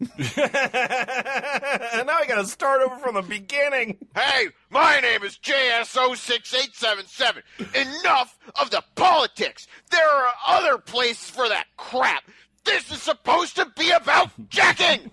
And 0.00 0.10
now 2.06 2.18
I 2.18 2.24
gotta 2.28 2.46
start 2.46 2.82
over 2.82 2.96
from 2.98 3.16
the 3.16 3.22
beginning. 3.22 3.98
Hey, 4.14 4.46
my 4.70 5.00
name 5.00 5.24
is 5.24 5.36
JS06877. 5.38 7.42
Enough 7.74 8.38
of 8.60 8.70
the 8.70 8.84
politics. 8.94 9.66
There 9.90 10.08
are 10.08 10.32
other 10.46 10.78
places 10.78 11.28
for 11.30 11.48
that 11.48 11.64
crap. 11.76 12.22
This 12.64 12.88
is 12.92 13.02
supposed 13.02 13.56
to 13.56 13.66
be 13.76 13.90
about 13.90 14.30
jacking. 14.48 15.10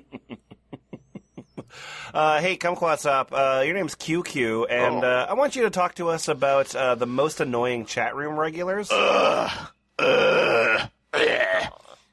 Uh, 2.13 2.41
hey, 2.41 2.57
Kumquatxop. 2.57 3.29
Uh, 3.31 3.63
your 3.63 3.73
name's 3.75 3.95
QQ, 3.95 4.67
and 4.69 5.05
Oh. 5.05 5.09
uh, 5.09 5.27
I 5.31 5.35
want 5.35 5.55
you 5.55 5.63
to 5.63 5.71
talk 5.71 5.95
to 5.95 6.09
us 6.09 6.27
about 6.27 6.75
uh, 6.75 6.97
the 6.97 7.07
most 7.07 7.39
annoying 7.41 7.87
chat 7.87 8.17
room 8.17 8.37
regulars. 8.37 8.91
Uh, 8.91 9.49
bleh, 9.97 10.91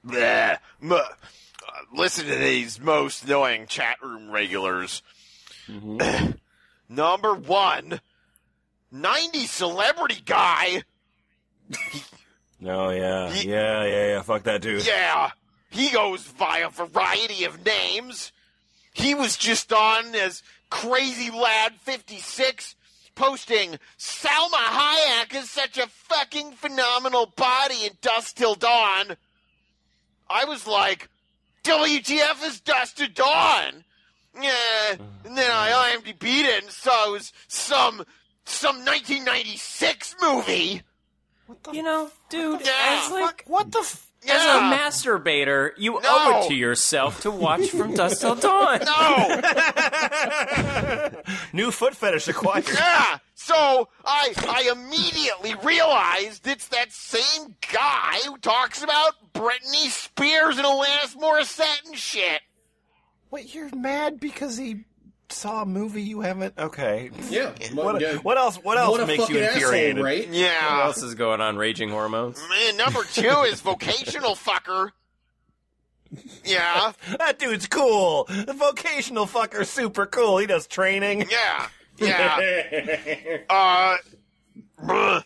bleh. 0.06 0.60
Listen 1.94 2.26
to 2.28 2.36
these 2.36 2.80
most 2.80 3.24
annoying 3.26 3.68
chat 3.68 3.98
room 4.02 4.32
regulars. 4.32 5.02
Mm-hmm. 5.68 6.32
Number 6.96 7.34
one, 7.34 8.00
90 8.92 9.46
celebrity 9.48 10.22
guy. 10.26 10.84
oh 12.66 12.90
yeah, 12.90 13.34
Ye- 13.34 13.50
yeah, 13.50 13.84
yeah, 13.84 14.08
yeah. 14.08 14.22
Fuck 14.22 14.44
that 14.44 14.62
dude. 14.62 14.86
Yeah, 14.86 15.32
he 15.70 15.90
goes 15.92 16.26
by 16.34 16.60
a 16.60 16.70
variety 16.70 17.44
of 17.44 17.66
names. 17.66 18.32
He 18.94 19.14
was 19.14 19.36
just 19.38 19.72
on 19.74 20.16
as 20.16 20.42
Crazy 20.70 21.30
Lad 21.30 21.74
56 21.82 22.76
posting 23.16 23.78
Salma 23.98 24.54
Hayek 24.54 25.36
is 25.36 25.50
such 25.50 25.78
a 25.78 25.88
fucking 25.88 26.52
phenomenal 26.54 27.26
body 27.36 27.86
in 27.86 27.92
Dust 28.02 28.38
Till 28.38 28.56
Dawn. 28.56 29.18
I 30.30 30.46
was 30.46 30.68
like, 30.68 31.10
WTF 31.68 32.44
is 32.46 32.62
Dust 32.62 32.98
Till 32.98 33.08
Dawn? 33.14 33.84
Yeah, 34.40 34.96
and 35.26 35.38
then 35.38 35.52
I 35.52 35.96
IMDb'd 35.98 36.24
it 36.24 36.64
and 36.64 36.72
saw 36.72 37.10
it 37.10 37.12
was 37.12 37.34
some 37.50 38.06
some 38.46 38.78
1996 38.86 40.16
movie. 40.22 40.82
What 41.48 41.64
the 41.64 41.72
You 41.74 41.84
know, 41.84 42.10
dude, 42.30 42.62
Yeah. 42.66 43.02
as 43.06 43.12
like 43.12 43.44
What 43.48 43.72
the? 43.72 44.00
F- 44.26 44.32
as 44.32 44.44
a 44.44 44.60
masturbator, 44.76 45.72
you 45.78 45.94
No. 45.94 46.00
owe 46.04 46.42
it 46.44 46.48
to 46.50 46.54
yourself 46.56 47.22
to 47.22 47.32
watch 47.32 47.70
From 47.70 47.94
Dusk 47.96 48.20
Till 48.22 48.36
Dawn. 48.36 48.80
No! 48.84 49.42
New 51.54 51.72
foot 51.72 51.96
fetish 51.96 52.28
acquired. 52.28 52.66
Yeah. 52.74 53.18
So 53.36 53.88
I 54.04 54.34
I 54.48 54.72
immediately 54.72 55.56
realized 55.64 56.46
it's 56.48 56.68
that 56.70 56.92
same 56.92 57.56
guy 57.72 58.18
who 58.26 58.38
talks 58.38 58.84
about 58.84 59.14
Britney 59.34 59.88
Spears 59.90 60.58
and 60.58 60.66
Alanis 60.66 61.16
Morissette 61.16 61.86
and 61.86 61.96
shit. 61.98 62.42
Wait, 63.30 63.54
you're 63.54 63.74
mad 63.76 64.20
because 64.20 64.58
he 64.58 64.86
saw 65.30 65.62
a 65.62 65.66
movie 65.66 66.02
you 66.02 66.22
haven't? 66.22 66.54
Okay. 66.58 67.12
Yeah. 67.30 67.54
What, 67.74 68.02
yeah. 68.02 68.16
what 68.18 68.38
else? 68.38 68.58
What 68.58 68.78
else 68.78 68.98
What 68.98 69.08
makes 69.08 69.30
you 69.30 69.38
infuriated? 69.44 69.98
asshole, 69.98 70.04
right? 70.04 70.30
What 70.30 70.86
else 70.86 71.04
is 71.04 71.16
going 71.16 71.42
on? 71.42 71.58
Raging 71.58 71.90
hormones. 71.90 72.42
Man, 72.50 72.78
number 72.78 73.04
two 73.04 73.44
is 73.48 73.62
vocational 73.62 74.36
fucker. 74.36 74.90
Yeah. 76.46 76.94
That 77.20 77.40
dude's 77.40 77.68
cool. 77.68 78.26
The 78.30 78.54
vocational 78.54 79.26
fucker, 79.26 79.66
super 79.66 80.06
cool. 80.06 80.38
He 80.38 80.48
does 80.48 80.68
training. 80.68 81.26
Yeah. 81.30 81.68
Yeah. 82.00 83.38
Uh. 83.50 83.98
bruh. 84.80 85.24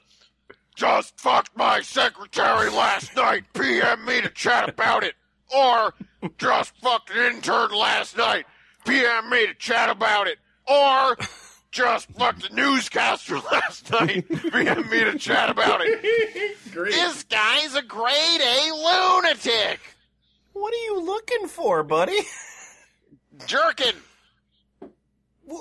Just 0.73 1.19
fucked 1.19 1.55
my 1.57 1.81
secretary 1.81 2.69
last 2.71 3.13
night. 3.15 3.43
PM 3.53 4.05
me 4.05 4.21
to 4.21 4.29
chat 4.29 4.69
about 4.69 5.03
it. 5.03 5.15
Or 5.53 5.93
just 6.37 6.73
fucked 6.77 7.09
an 7.11 7.35
intern 7.35 7.71
last 7.71 8.15
night. 8.15 8.45
PM 8.85 9.29
me 9.29 9.47
to 9.47 9.53
chat 9.53 9.89
about 9.89 10.27
it. 10.27 10.39
Or 10.67 11.17
just 11.71 12.11
fucked 12.11 12.41
the 12.43 12.55
newscaster 12.55 13.39
last 13.51 13.89
night. 13.91 14.27
PM 14.27 14.89
me 14.89 15.03
to 15.03 15.17
chat 15.17 15.49
about 15.49 15.81
it. 15.83 16.57
Great. 16.71 16.91
This 16.93 17.23
guy's 17.23 17.75
a 17.75 17.81
grade 17.81 18.41
A 18.41 18.71
lunatic. 18.73 19.79
What 20.53 20.73
are 20.73 20.83
you 20.83 21.01
looking 21.01 21.47
for, 21.47 21.83
buddy? 21.83 22.19
Jerkin. 23.47 23.95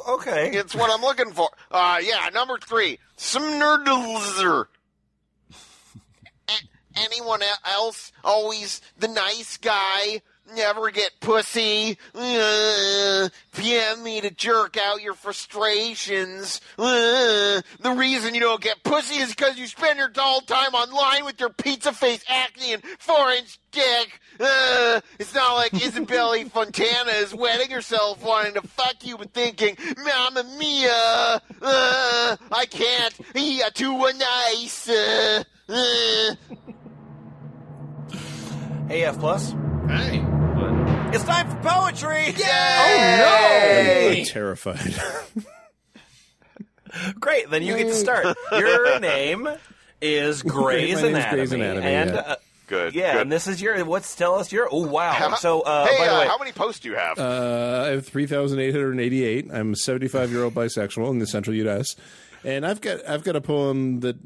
Okay. 0.08 0.50
It's 0.52 0.74
what 0.74 0.90
I'm 0.90 1.00
looking 1.00 1.32
for. 1.32 1.48
Uh, 1.70 1.98
yeah, 2.02 2.28
number 2.32 2.58
three, 2.58 2.98
some 3.16 3.42
nerdlizer. 3.42 4.66
anyone 6.96 7.40
else 7.64 8.12
always 8.24 8.80
the 8.98 9.08
nice 9.08 9.56
guy? 9.56 10.22
Never 10.54 10.90
get 10.90 11.12
pussy. 11.20 11.96
Uh, 12.14 13.28
PM 13.56 14.02
me 14.02 14.20
to 14.20 14.30
jerk 14.30 14.76
out 14.76 15.02
your 15.02 15.14
frustrations. 15.14 16.60
Uh, 16.78 17.60
the 17.80 17.94
reason 17.96 18.34
you 18.34 18.40
don't 18.40 18.60
get 18.60 18.82
pussy 18.82 19.20
is 19.20 19.30
because 19.30 19.58
you 19.58 19.66
spend 19.66 19.98
your 19.98 20.08
dull 20.08 20.40
time 20.40 20.74
online 20.74 21.24
with 21.24 21.38
your 21.38 21.50
pizza 21.50 21.92
face 21.92 22.24
acne 22.28 22.72
and 22.74 22.82
four 22.98 23.30
inch 23.30 23.58
dick. 23.70 24.20
Uh, 24.40 25.00
it's 25.18 25.34
not 25.34 25.54
like 25.54 25.74
Isabella 25.82 26.44
Fontana 26.46 27.12
is 27.12 27.34
wetting 27.34 27.70
herself 27.70 28.22
wanting 28.24 28.54
to 28.54 28.62
fuck 28.62 28.96
you 29.02 29.18
but 29.18 29.32
thinking, 29.32 29.76
Mamma 30.02 30.44
Mia, 30.58 31.42
I 31.62 32.66
can't. 32.70 33.14
Yeah, 33.34 33.68
too 33.68 33.96
nice. 34.18 34.88
Uh, 34.88 35.44
uh. 35.68 36.34
Hey, 38.88 39.04
F 39.04 39.18
plus. 39.20 39.54
Hey. 39.86 40.19
It's 41.12 41.24
time 41.24 41.48
for 41.50 41.56
poetry. 41.68 42.26
Yay! 42.36 44.18
I'm 44.20 44.24
terrified. 44.26 44.94
Great. 47.20 47.50
Then 47.50 47.62
you 47.62 47.76
get 47.76 47.88
to 47.88 47.94
start. 47.94 48.36
Your 48.52 49.00
name 49.00 49.48
is 50.00 50.42
Grey's 50.44 50.96
My 50.96 51.02
name's 51.02 51.16
Anatomy, 51.16 51.36
Grey's 51.36 51.52
Anatomy, 51.52 51.86
and 51.86 52.10
yeah. 52.10 52.16
uh, 52.16 52.36
Good. 52.68 52.94
yeah, 52.94 53.12
good. 53.14 53.22
and 53.22 53.32
this 53.32 53.48
is 53.48 53.60
your. 53.60 53.84
What's 53.84 54.14
tell 54.14 54.36
us 54.36 54.52
your? 54.52 54.68
Oh 54.70 54.86
wow. 54.86 55.12
How- 55.12 55.34
So 55.34 55.62
uh, 55.62 55.86
hey, 55.88 55.98
by 55.98 56.06
the 56.06 56.14
uh, 56.14 56.20
way, 56.20 56.26
how 56.28 56.38
many 56.38 56.52
posts 56.52 56.80
do 56.80 56.88
you 56.90 56.94
have? 56.96 57.18
Uh, 57.18 57.84
I 57.86 57.90
have 57.90 58.06
3,888. 58.06 59.50
I'm 59.52 59.72
a 59.72 59.76
75 59.76 60.30
year 60.30 60.44
old 60.44 60.54
bisexual 60.54 61.10
in 61.10 61.18
the 61.18 61.26
central 61.26 61.56
U.S. 61.56 61.96
And 62.44 62.64
I've 62.64 62.80
got 62.80 63.06
I've 63.08 63.24
got 63.24 63.34
a 63.36 63.40
poem 63.40 64.00
that 64.00 64.16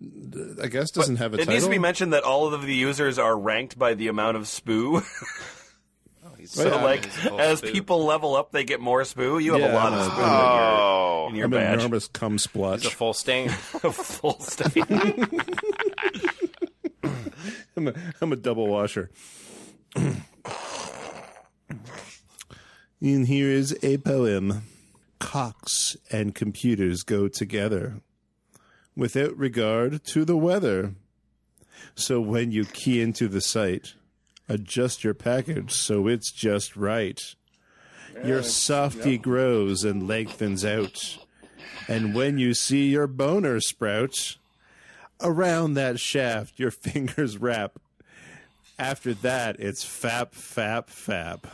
I 0.63 0.67
guess 0.69 0.91
doesn't 0.91 1.17
have 1.17 1.33
a 1.33 1.37
it 1.37 1.39
title. 1.41 1.55
needs 1.55 1.65
to 1.65 1.71
be 1.71 1.79
mentioned 1.79 2.13
that 2.13 2.25
all 2.25 2.53
of 2.53 2.61
the 2.63 2.75
users 2.75 3.19
are 3.19 3.37
ranked 3.37 3.79
by 3.79 3.95
the 3.95 4.09
amount 4.09 4.37
of 4.37 4.43
spoo. 4.45 5.03
so 6.47 6.69
yeah. 6.69 6.83
like 6.83 7.07
as 7.39 7.61
spoo. 7.61 7.73
people 7.73 8.05
level 8.05 8.35
up, 8.37 8.53
they 8.53 8.65
get 8.65 8.81
more 8.81 9.03
spoo. 9.03 9.43
You 9.43 9.53
have 9.53 9.61
Yeah, 9.63 9.73
a 9.73 9.75
lot 9.75 9.93
of 9.93 10.11
spoo 10.13 10.19
oh, 10.19 11.27
in 11.31 11.37
your, 11.37 11.47
in 11.47 11.53
I'm 11.55 11.59
an 11.59 11.65
badge. 11.67 11.79
enormous 11.81 12.09
cum 12.09 12.35
It's 12.35 12.47
a 12.87 12.91
full 12.91 13.13
stain. 13.15 13.49
A 13.83 13.93
full 13.93 14.41
state. 14.41 14.85
I'm 17.77 17.89
a, 17.89 17.95
I'm 18.21 18.33
a 18.33 18.37
double 18.37 18.69
washer. 18.69 19.11
and 19.97 20.23
here 23.01 23.51
is 23.51 23.77
a 23.83 23.99
poem. 23.99 24.63
Cocks 25.19 25.97
and 26.11 26.35
computers 26.35 27.03
go 27.03 27.29
together 27.29 28.01
without 28.97 29.37
regard 29.37 30.05
to 30.05 30.25
the 30.25 30.37
weather. 30.37 30.95
So 31.95 32.21
when 32.21 32.51
you 32.53 32.65
key 32.65 33.01
into 33.01 33.29
the 33.29 33.41
site, 33.41 33.95
adjust 34.49 35.05
your 35.05 35.15
package 35.15 35.73
so 35.73 36.07
it's 36.07 36.31
just 36.31 36.77
right. 36.77 37.21
Your 38.25 38.43
softy 38.43 39.19
grows 39.19 39.83
and 39.85 40.07
lengthens 40.07 40.65
out. 40.65 41.19
And 41.89 42.15
when 42.15 42.39
you 42.39 42.55
see 42.55 42.89
your 42.89 43.07
boner 43.07 43.61
sprout, 43.61 44.37
around 45.21 45.75
that 45.75 45.99
shaft 45.99 46.59
your 46.59 46.71
fingers 46.71 47.39
wrap. 47.39 47.79
After 48.79 49.15
that, 49.15 49.61
it's 49.61 49.85
fap, 49.85 50.33
fap, 50.33 50.87
fap. 50.87 51.51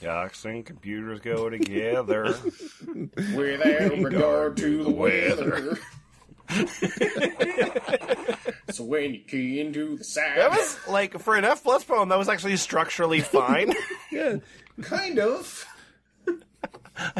Cocks 0.00 0.44
and 0.44 0.64
computers 0.64 1.20
go 1.20 1.50
together. 1.50 2.34
Without 3.34 3.98
regard 3.98 4.56
to 4.58 4.84
the 4.84 4.90
weather. 4.90 5.78
so 8.70 8.84
when 8.84 9.14
you 9.14 9.20
key 9.20 9.60
into 9.60 9.96
the 9.98 10.04
side, 10.04 10.38
that 10.38 10.50
was 10.50 10.78
like 10.88 11.18
for 11.20 11.36
an 11.36 11.44
F 11.44 11.62
plus 11.62 11.84
poem. 11.84 12.08
That 12.08 12.18
was 12.18 12.28
actually 12.28 12.56
structurally 12.56 13.20
fine. 13.20 13.72
Yeah, 14.10 14.36
kind 14.80 15.18
of. 15.18 15.66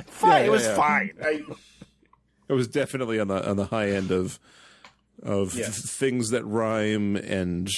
fine. 0.07 0.41
Yeah, 0.43 0.47
it 0.47 0.51
was 0.51 0.62
yeah, 0.64 0.70
yeah. 0.70 0.76
fine. 0.76 1.11
I, 1.22 1.43
it 2.49 2.53
was 2.55 2.66
definitely 2.66 3.20
on 3.20 3.29
the 3.29 3.47
on 3.49 3.57
the 3.57 3.66
high 3.66 3.91
end 3.91 4.11
of 4.11 4.39
of 5.22 5.55
Yeah. 5.55 5.64
th- 5.64 5.74
things 5.76 6.31
that 6.31 6.45
rhyme 6.47 7.14
and 7.16 7.68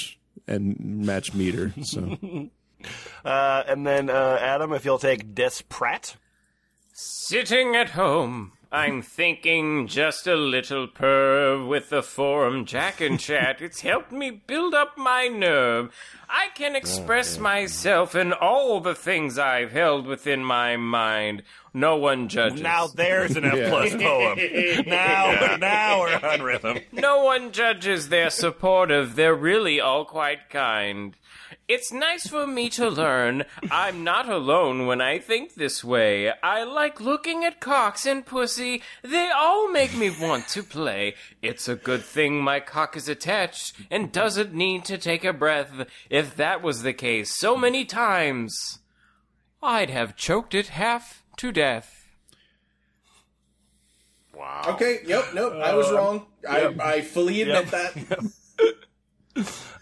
and 0.46 0.78
match 0.78 1.34
meter. 1.34 1.74
So 1.82 2.16
Uh, 3.24 3.62
and 3.66 3.86
then 3.86 4.08
uh, 4.08 4.38
Adam, 4.40 4.72
if 4.72 4.84
you'll 4.86 4.98
take 4.98 5.34
Des 5.34 5.50
Pratt. 5.68 6.16
Sitting 6.94 7.76
at 7.76 7.90
home, 7.90 8.52
I'm 8.72 9.02
thinking 9.02 9.88
just 9.88 10.28
a 10.28 10.36
little 10.36 10.86
perv 10.86 11.66
with 11.66 11.90
the 11.90 12.04
forum 12.04 12.64
JackinChat. 12.64 13.60
It's 13.60 13.80
helped 13.80 14.12
me 14.12 14.30
build 14.30 14.74
up 14.74 14.96
my 14.96 15.26
nerve. 15.26 15.92
I 16.28 16.50
can 16.54 16.76
express 16.76 17.36
myself 17.36 18.14
in 18.14 18.32
all 18.32 18.78
the 18.80 18.94
things 18.94 19.38
I've 19.38 19.72
held 19.72 20.06
within 20.06 20.44
my 20.44 20.76
mind. 20.76 21.42
No 21.74 21.96
one 21.96 22.28
judges. 22.28 22.60
Now 22.60 22.86
there's 22.86 23.36
an 23.36 23.44
F 23.44 23.56
Yeah. 23.56 23.68
plus 23.70 23.94
poem. 23.94 24.38
Now, 24.86 25.56
now 25.56 26.00
we're 26.00 26.20
on 26.30 26.42
rhythm. 26.42 26.78
No 26.92 27.24
one 27.24 27.50
judges. 27.50 28.08
They're 28.08 28.30
supportive. 28.30 29.16
They're 29.16 29.34
really 29.34 29.80
all 29.80 30.04
quite 30.04 30.48
kind. 30.48 31.16
It's 31.70 31.92
nice 31.92 32.26
for 32.26 32.48
me 32.48 32.68
to 32.70 32.90
learn 32.90 33.44
I'm 33.70 34.02
not 34.02 34.28
alone 34.28 34.88
when 34.88 35.00
I 35.00 35.20
think 35.20 35.54
this 35.54 35.84
way. 35.84 36.32
I 36.42 36.64
like 36.64 37.00
looking 37.00 37.44
at 37.44 37.60
cocks 37.60 38.06
and 38.06 38.26
pussy. 38.26 38.82
They 39.02 39.30
all 39.30 39.70
make 39.70 39.96
me 39.96 40.10
want 40.10 40.48
to 40.48 40.64
play. 40.64 41.14
It's 41.40 41.68
a 41.68 41.76
good 41.76 42.02
thing 42.02 42.42
my 42.42 42.58
cock 42.58 42.96
is 42.96 43.08
attached 43.08 43.76
and 43.88 44.10
doesn't 44.10 44.52
need 44.52 44.84
to 44.86 44.98
take 44.98 45.24
a 45.24 45.32
breath. 45.32 45.86
If 46.10 46.34
that 46.34 46.60
was 46.60 46.82
the 46.82 46.92
case 46.92 47.38
so 47.38 47.56
many 47.56 47.84
times, 47.84 48.80
I'd 49.62 49.90
have 49.90 50.16
choked 50.16 50.56
it 50.56 50.70
half 50.70 51.22
to 51.36 51.52
death. 51.52 52.08
wow. 54.34 54.64
okay, 54.70 55.02
yep, 55.06 55.26
nope, 55.34 55.52
I 55.52 55.72
was 55.76 55.86
um, 55.86 55.94
wrong. 55.94 56.26
I, 56.48 56.74
I 56.80 57.00
fully 57.02 57.42
admit 57.42 57.70
that. 57.70 58.32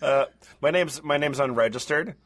Uh, 0.00 0.26
My 0.60 0.70
name's 0.70 1.02
my 1.02 1.16
name's 1.18 1.38
unregistered. 1.38 2.16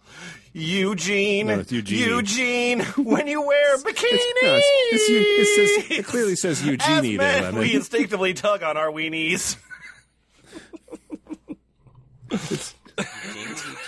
Eugene. 0.55 1.49
No, 1.49 1.59
it's 1.61 1.72
Eugenie. 1.72 2.03
Eugene. 2.03 2.80
When 2.97 3.26
you 3.26 3.43
wear 3.47 3.76
bikini. 3.78 4.18
No, 4.43 4.57
it's, 4.57 4.66
it's, 4.93 5.09
it, 5.11 5.87
says, 5.87 5.99
it 5.99 6.05
clearly 6.07 6.37
says 6.37 6.61
As 6.61 6.66
Eugenie 6.66 7.16
there, 7.16 7.33
men, 7.33 7.43
Lemon. 7.43 7.61
we 7.61 7.74
instinctively 7.74 8.33
tug 8.35 8.62
on 8.62 8.76
our 8.76 8.89
weenies. 8.91 9.57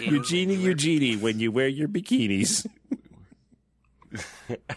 Eugenie, 0.01 0.55
Eugenie, 0.57 1.17
when 1.17 1.39
you 1.41 1.51
wear 1.51 1.69
your 1.69 1.89
bikinis. 1.89 2.67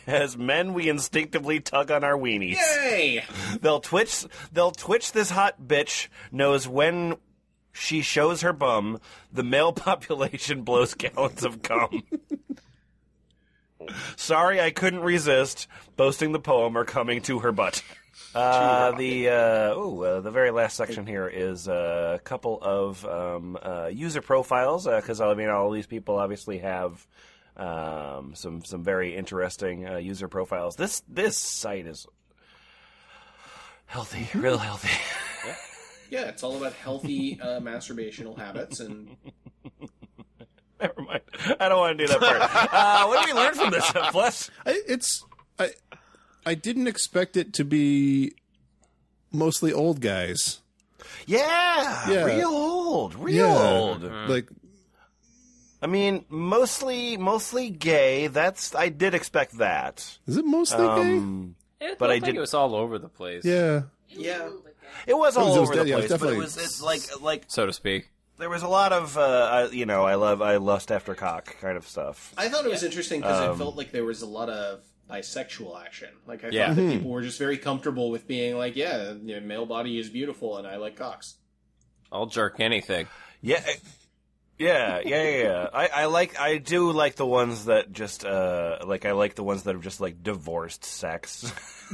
As 0.05 0.37
men, 0.37 0.73
we 0.73 0.87
instinctively 0.87 1.59
tug 1.59 1.91
on 1.91 2.03
our 2.03 2.17
weenies. 2.17 2.55
Yay! 2.55 3.25
They'll 3.61 3.81
twitch. 3.81 4.25
They'll 4.51 4.71
twitch. 4.71 5.11
This 5.11 5.29
hot 5.29 5.61
bitch 5.61 6.07
knows 6.31 6.67
when 6.67 7.15
she 7.77 8.01
shows 8.01 8.41
her 8.41 8.53
bum. 8.53 8.99
The 9.31 9.43
male 9.43 9.73
population 9.73 10.63
blows 10.63 10.93
gallons 10.93 11.43
of 11.43 11.61
cum. 11.61 12.03
Sorry, 14.15 14.59
I 14.59 14.71
couldn't 14.71 15.01
resist 15.01 15.67
boasting 15.95 16.31
the 16.31 16.39
poem 16.39 16.77
or 16.77 16.83
coming 16.83 17.21
to 17.23 17.39
her 17.39 17.51
butt. 17.51 17.81
Uh, 18.35 18.91
the 18.91 19.29
uh, 19.29 19.75
ooh, 19.75 20.03
uh, 20.03 20.19
the 20.21 20.31
very 20.31 20.51
last 20.51 20.75
section 20.75 21.07
here 21.07 21.27
is 21.27 21.67
uh, 21.67 22.13
a 22.15 22.19
couple 22.19 22.59
of 22.61 23.05
um, 23.05 23.57
uh, 23.61 23.87
user 23.87 24.21
profiles 24.21 24.85
because 24.85 25.21
I 25.21 25.33
mean 25.35 25.49
all 25.49 25.71
these 25.71 25.87
people 25.87 26.17
obviously 26.17 26.57
have 26.59 27.07
um, 27.55 28.33
some 28.35 28.63
some 28.65 28.83
very 28.83 29.15
interesting 29.15 29.87
uh, 29.87 29.97
user 29.97 30.27
profiles. 30.27 30.75
This 30.75 31.01
this 31.07 31.37
site 31.37 31.87
is 31.87 32.05
healthy, 33.85 34.27
real 34.37 34.57
healthy. 34.57 34.89
Yeah, 36.09 36.25
it's 36.29 36.43
all 36.43 36.57
about 36.57 36.73
healthy 36.73 37.39
uh, 37.41 37.59
masturbational 37.59 38.37
habits, 38.37 38.79
and 38.79 39.15
Never 40.81 41.01
mind. 41.01 41.21
I 41.59 41.69
don't 41.69 41.79
want 41.79 41.97
to 41.97 42.05
do 42.05 42.13
that 42.13 42.19
part. 42.19 42.73
Uh, 42.73 43.05
what 43.07 43.25
did 43.25 43.33
we 43.33 43.39
learn 43.39 43.53
from 43.55 43.71
this? 43.71 43.89
Plus, 44.11 44.51
I, 44.65 44.79
it's 44.87 45.25
I 45.57 45.71
I 46.45 46.53
didn't 46.53 46.87
expect 46.87 47.35
it 47.35 47.51
to 47.53 47.63
be 47.65 48.33
mostly 49.31 49.73
old 49.73 50.01
guys. 50.01 50.61
yeah, 51.25 52.09
Yeah. 52.09 52.23
real 52.25 52.49
old, 52.49 53.15
real 53.15 53.47
Yeah, 53.47 53.69
old. 53.69 54.03
like 54.29 54.47
I 55.81 55.87
mean, 55.87 56.25
mostly 56.29 57.17
mostly 57.17 57.69
gay. 57.71 58.27
That's 58.27 58.75
I 58.75 58.89
did 58.89 59.13
expect 59.15 59.57
that. 59.57 60.19
is 60.27 60.37
it 60.37 60.45
mostly 60.45 60.85
Um, 60.85 61.55
It 61.81 61.97
But 61.99 62.11
I 62.11 62.13
looked 62.15 62.23
like 62.23 62.31
did- 62.33 62.37
it 62.37 62.41
was 62.41 62.53
all 62.53 62.75
over 62.75 62.97
the 62.99 63.09
place. 63.09 63.43
Yeah, 63.45 63.83
yeah, 64.09 64.49
it 65.05 65.17
was 65.17 65.37
all 65.37 65.47
was- 65.47 65.55
it 65.57 65.59
was 65.61 65.69
over 65.69 65.77
the 65.79 65.83
de- 65.85 65.89
yeah, 65.89 65.95
it 65.97 66.01
was 66.03 66.07
place, 66.07 66.19
but 66.21 66.33
it 66.33 66.37
was 66.37 66.57
it's 66.57 66.81
like 66.81 67.21
like 67.21 67.43
so 67.47 67.65
to 67.65 67.73
speak. 67.73 68.09
there 68.37 68.49
was 68.49 68.63
a 68.63 68.67
lot 68.67 68.93
of 68.93 69.17
uh, 69.17 69.21
I, 69.51 69.65
you 69.69 69.85
know 69.85 70.03
I 70.05 70.15
love 70.15 70.41
I 70.41 70.57
lust 70.57 70.91
after 70.91 71.15
cock 71.15 71.55
kind 71.61 71.77
of 71.77 71.87
stuff. 71.87 72.33
I 72.37 72.49
thought 72.49 72.65
it 72.65 72.71
was 72.71 72.83
interesting 72.83 73.21
because 73.21 73.39
Um, 73.41 73.51
it 73.51 73.57
felt 73.57 73.75
like 73.75 73.91
there 73.91 74.05
was 74.05 74.21
a 74.21 74.27
lot 74.27 74.49
of 74.49 74.81
bisexual 75.09 75.81
action. 75.83 76.09
Like 76.27 76.43
I 76.43 76.49
Yeah. 76.49 76.67
thought 76.67 76.75
that 76.75 76.91
people 76.91 77.11
were 77.11 77.21
just 77.21 77.39
very 77.39 77.57
comfortable 77.57 78.11
with 78.11 78.27
being 78.27 78.57
like, 78.57 78.75
yeah, 78.75 79.13
you 79.13 79.35
know, 79.35 79.39
male 79.39 79.65
body 79.65 79.97
is 79.97 80.09
beautiful, 80.09 80.57
and 80.57 80.67
I 80.67 80.75
like 80.77 80.95
cocks. 80.97 81.35
I'll 82.11 82.25
jerk 82.27 82.59
anything. 82.59 83.07
Yeah. 83.41 83.63
Yeah, 84.59 85.01
yeah, 85.05 85.23
yeah. 85.23 85.37
yeah. 85.43 85.67
I, 85.73 85.87
I 85.87 86.05
like, 86.05 86.39
I 86.39 86.57
do 86.57 86.91
like 86.91 87.15
the 87.15 87.25
ones 87.25 87.65
that 87.65 87.91
just, 87.91 88.25
uh, 88.25 88.79
like, 88.85 89.05
I 89.05 89.11
like 89.11 89.35
the 89.35 89.43
ones 89.43 89.63
that 89.63 89.75
are 89.75 89.79
just 89.79 90.01
like 90.01 90.23
divorced 90.23 90.83
sex. 90.83 91.51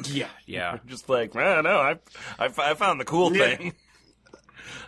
Yeah. 0.09 0.29
Yeah. 0.45 0.77
just 0.85 1.09
like, 1.09 1.35
man, 1.35 1.65
no, 1.65 1.77
I, 1.77 1.99
I, 2.39 2.45
I 2.57 2.73
found 2.73 2.99
the 2.99 3.05
cool 3.05 3.35
Yeah. 3.35 3.55
thing. 3.55 3.73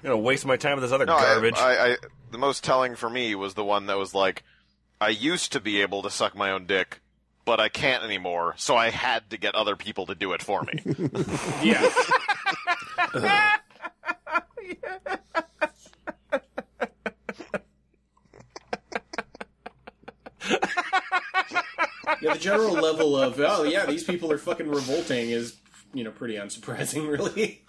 I'm 0.04 0.12
gonna 0.12 0.18
waste 0.18 0.46
my 0.46 0.58
time 0.58 0.76
with 0.76 0.84
this 0.84 0.92
other 0.92 1.06
No, 1.06 1.18
garbage. 1.18 1.58
I, 1.58 1.92
I, 1.94 1.98
the 2.32 2.38
most 2.38 2.64
telling 2.64 2.96
for 2.96 3.10
me 3.10 3.36
was 3.36 3.54
the 3.56 3.64
one 3.64 3.88
that 3.88 3.98
was 3.98 4.14
like, 4.14 4.44
I 5.02 5.10
used 5.10 5.52
to 5.54 5.60
be 5.60 5.82
able 5.82 6.02
to 6.04 6.10
suck 6.10 6.36
my 6.36 6.52
own 6.52 6.66
dick, 6.68 7.02
but 7.44 7.60
I 7.60 7.70
can't 7.70 8.04
anymore, 8.04 8.54
so 8.58 8.76
I 8.76 8.90
had 8.90 9.30
to 9.32 9.38
get 9.38 9.54
other 9.56 9.76
people 9.76 10.06
to 10.08 10.16
do 10.16 10.34
it 10.34 10.42
for 10.42 10.64
me. 10.64 10.82
Yeah. 11.64 11.92
yeah, 14.64 14.98
the 22.22 22.38
general 22.40 22.74
level 22.74 23.18
of 23.18 23.40
oh 23.40 23.64
yeah, 23.64 23.86
these 23.86 24.04
people 24.04 24.32
are 24.32 24.38
fucking 24.38 24.70
revolting 24.70 25.30
is 25.30 25.58
you 25.94 26.04
know 26.04 26.12
pretty 26.12 26.36
unsurprising, 26.36 27.10
really. 27.18 27.64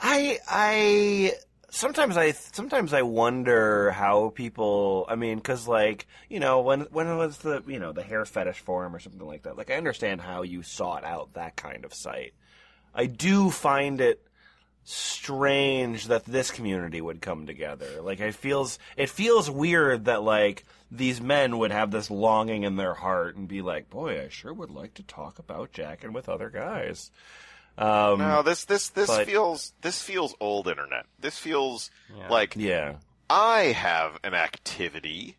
I 0.00 0.38
I 0.48 1.32
sometimes 1.70 2.16
I 2.16 2.32
sometimes 2.32 2.92
I 2.92 3.02
wonder 3.02 3.90
how 3.92 4.30
people. 4.30 5.06
I 5.08 5.16
mean, 5.16 5.36
because 5.38 5.66
like 5.66 6.06
you 6.28 6.40
know 6.40 6.60
when 6.60 6.82
when 6.90 7.16
was 7.16 7.38
the 7.38 7.62
you 7.66 7.78
know 7.78 7.92
the 7.92 8.02
hair 8.02 8.24
fetish 8.24 8.60
forum 8.60 8.94
or 8.94 9.00
something 9.00 9.26
like 9.26 9.42
that. 9.42 9.56
Like 9.56 9.70
I 9.70 9.76
understand 9.76 10.20
how 10.20 10.42
you 10.42 10.62
sought 10.62 11.04
out 11.04 11.34
that 11.34 11.56
kind 11.56 11.84
of 11.84 11.94
site. 11.94 12.34
I 12.94 13.06
do 13.06 13.50
find 13.50 14.00
it 14.00 14.26
strange 14.84 16.06
that 16.06 16.24
this 16.24 16.50
community 16.50 17.00
would 17.00 17.20
come 17.20 17.46
together. 17.46 18.02
Like 18.02 18.20
it 18.20 18.34
feels 18.34 18.78
it 18.96 19.08
feels 19.10 19.50
weird 19.50 20.06
that 20.06 20.22
like 20.22 20.64
these 20.90 21.20
men 21.20 21.58
would 21.58 21.70
have 21.70 21.90
this 21.90 22.10
longing 22.10 22.64
in 22.64 22.76
their 22.76 22.94
heart 22.94 23.36
and 23.36 23.48
be 23.48 23.62
like, 23.62 23.88
"Boy, 23.90 24.22
I 24.22 24.28
sure 24.28 24.52
would 24.52 24.70
like 24.70 24.94
to 24.94 25.02
talk 25.02 25.38
about 25.38 25.72
jacking 25.72 26.12
with 26.12 26.28
other 26.28 26.50
guys." 26.50 27.10
Um, 27.78 28.18
no, 28.18 28.42
this 28.42 28.64
this 28.66 28.88
this 28.90 29.08
But- 29.08 29.26
feels 29.26 29.72
this 29.80 30.02
feels 30.02 30.34
old 30.40 30.68
internet. 30.68 31.06
This 31.18 31.38
feels 31.38 31.90
like 32.28 32.54
yeah. 32.56 32.96
I 33.30 33.72
have 33.72 34.18
an 34.24 34.34
activity. 34.34 35.38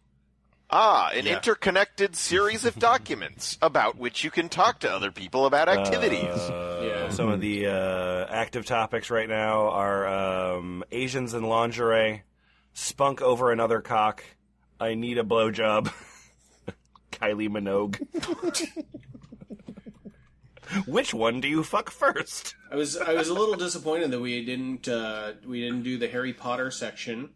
Ah, 0.75 1.11
an 1.13 1.27
Yeah. 1.27 1.35
interconnected 1.35 2.15
series 2.15 2.65
of 2.65 2.79
documents 2.79 3.59
about 3.61 3.95
which 3.95 4.23
you 4.23 4.31
can 4.31 4.49
talk 4.49 4.79
to 4.79 4.91
other 4.91 5.11
people 5.11 5.45
about 5.45 5.69
activities. 5.69 6.23
yeah. 6.49 7.09
Some 7.11 7.29
of 7.29 7.41
the 7.41 7.67
uh, 7.67 8.25
active 8.27 8.65
topics 8.65 9.11
right 9.11 9.29
now 9.29 9.69
are 9.69 10.07
um, 10.07 10.83
Asians 10.91 11.35
in 11.35 11.43
lingerie, 11.43 12.23
spunk 12.73 13.21
over 13.21 13.51
another 13.51 13.81
cock, 13.81 14.23
I 14.79 14.95
need 14.95 15.19
a 15.19 15.23
blowjob, 15.23 15.93
Kylie 17.11 17.49
Minogue. 17.49 17.99
Which 20.87 21.13
one 21.13 21.39
do 21.39 21.47
you 21.47 21.63
fuck 21.63 21.91
first? 21.91 22.55
I 22.71 22.75
was 22.77 22.97
I 22.97 23.13
was 23.13 23.29
a 23.29 23.33
little 23.35 23.53
disappointed 23.53 24.09
that 24.09 24.19
we 24.19 24.43
didn't 24.43 24.87
uh, 24.87 25.33
we 25.45 25.61
didn't 25.61 25.83
do 25.83 25.99
the 25.99 26.07
Harry 26.07 26.33
Potter 26.33 26.71
section. 26.71 27.29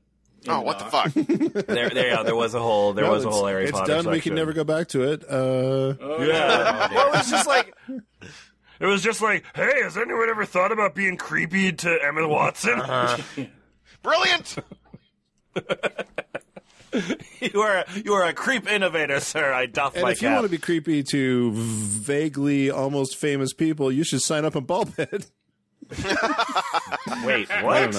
In 0.46 0.52
oh, 0.52 0.62
what 0.62 0.80
the 0.80 0.86
doc. 0.86 1.10
fuck? 1.12 1.14
There, 1.68 1.90
there, 1.90 2.08
yeah, 2.08 2.24
there 2.24 2.36
was 2.36 2.54
a 2.54 2.60
whole, 2.60 2.94
there 2.94 3.06
No, 3.06 3.12
was 3.12 3.26
a 3.26 3.30
whole 3.30 3.46
Harry 3.48 3.64
It's 3.66 3.72
Potter 3.72 3.88
done. 3.94 4.06
We 4.08 4.16
section. 4.18 4.32
can 4.32 4.36
never 4.36 4.54
go 4.54 4.64
back 4.64 4.88
to 4.90 5.04
it. 5.04 5.24
Uh, 5.30 5.96
Yeah, 6.24 6.90
well, 6.94 7.08
it 7.14 7.18
was 7.18 7.30
just 7.30 7.48
like. 7.48 7.74
It 8.80 8.86
was 8.86 9.02
just 9.02 9.22
like, 9.24 9.44
hey, 9.56 9.82
has 9.82 9.98
anyone 9.98 10.30
ever 10.30 10.46
thought 10.46 10.72
about 10.72 10.94
being 10.94 11.18
creepy 11.18 11.72
to 11.74 11.98
Emma 12.04 12.28
Watson? 12.28 12.80
Brilliant! 14.04 14.58
you 17.42 17.62
are 17.62 17.84
you 18.06 18.14
are 18.14 18.24
a 18.26 18.34
creep 18.34 18.70
innovator, 18.70 19.20
sir. 19.20 19.52
I 19.52 19.66
doff 19.66 19.96
and 19.96 20.04
my 20.04 20.12
if 20.12 20.22
you 20.22 20.28
cap. 20.28 20.36
want 20.38 20.46
to 20.46 20.50
be 20.52 20.60
creepy 20.60 21.02
to 21.12 21.52
vaguely 21.54 22.70
almost 22.70 23.18
famous 23.18 23.52
people, 23.54 23.92
you 23.92 24.04
should 24.04 24.22
sign 24.22 24.46
up 24.46 24.56
on 24.56 24.66
Ballbed. 24.68 25.26
Wait, 27.26 27.50
I 27.52 27.64
what? 27.64 27.96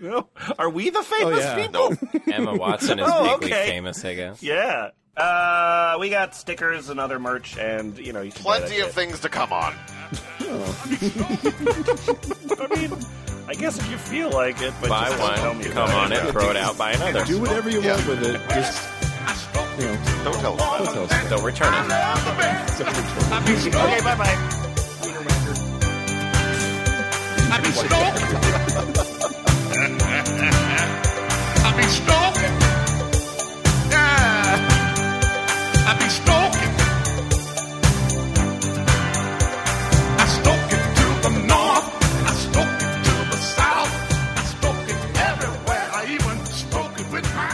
Don't 0.00 0.10
know. 0.10 0.28
No. 0.48 0.54
Are 0.58 0.70
we 0.70 0.90
the 0.90 1.02
famous 1.02 1.44
yeah. 1.44 1.66
people? 1.66 1.94
Emma 2.32 2.54
Watson 2.54 2.98
is 2.98 3.08
Oh, 3.10 3.24
vaguely 3.24 3.52
okay. 3.52 3.66
famous, 3.68 4.04
I 4.04 4.14
guess. 4.14 4.42
Yeah. 4.42 4.90
Uh, 5.16 5.96
we 5.98 6.10
got 6.10 6.34
stickers 6.34 6.90
and 6.90 7.00
other 7.00 7.18
merch, 7.18 7.56
and 7.56 7.96
you 7.98 8.12
know, 8.12 8.20
you 8.20 8.30
can 8.30 8.42
Plenty 8.42 8.78
that 8.80 8.88
of 8.88 8.92
things 8.92 9.20
to 9.20 9.30
come 9.30 9.50
on. 9.52 9.72
shit. 10.38 10.50
I 12.60 12.66
mean, 12.74 12.92
I 13.48 13.54
guess 13.54 13.78
if 13.78 13.90
you 13.90 13.96
feel 13.96 14.28
like 14.30 14.60
it, 14.60 14.74
but 14.80 14.90
Buy 14.90 15.06
just 15.08 15.18
don't 15.18 15.34
tell 15.36 15.48
one, 15.48 15.58
me 15.58 15.64
come 15.70 15.88
on 15.90 16.12
it, 16.12 16.20
throw 16.32 16.50
it 16.50 16.56
out, 16.56 16.76
buy 16.76 16.92
another. 16.92 17.24
Do 17.24 17.40
whatever 17.40 17.70
you 17.70 17.80
Yeah. 17.80 17.94
want 17.96 18.06
with 18.08 18.22
it. 18.24 18.38
Just 18.50 18.86
you 19.78 19.86
know, 19.86 19.96
Don't 20.24 20.38
tell 20.40 20.54
us 20.54 20.60
about 20.60 20.84
don't 20.84 20.92
tell 20.92 21.04
us. 21.04 21.30
Don't 21.30 21.44
return 21.44 21.72
it. 21.72 21.80
Okay, 23.74 24.00
bye 24.02 24.16
bye. 24.16 24.36
I 31.76 31.82
be 31.82 31.88
stalking. 31.88 32.62
I 32.62 33.10
be 33.10 33.18
stalking. 33.18 33.90
Yeah. 33.90 34.68
I 35.86 35.88
be 35.98 36.08
stalking. 36.08 36.74
I 40.18 40.26
stalk 40.26 40.72
it 40.72 40.96
to 40.96 41.06
the 41.22 41.30
north. 41.46 41.88
I 42.24 42.32
stalk 42.34 42.80
it 42.80 43.04
to 43.04 43.14
the 43.30 43.36
south. 43.36 43.92
I 44.38 44.42
stalk 44.44 44.88
it 44.88 44.96
everywhere. 45.20 45.90
I 45.92 46.06
even 46.12 46.46
stalk 46.46 46.98
it 46.98 47.12
with 47.12 47.34
my. 47.34 47.48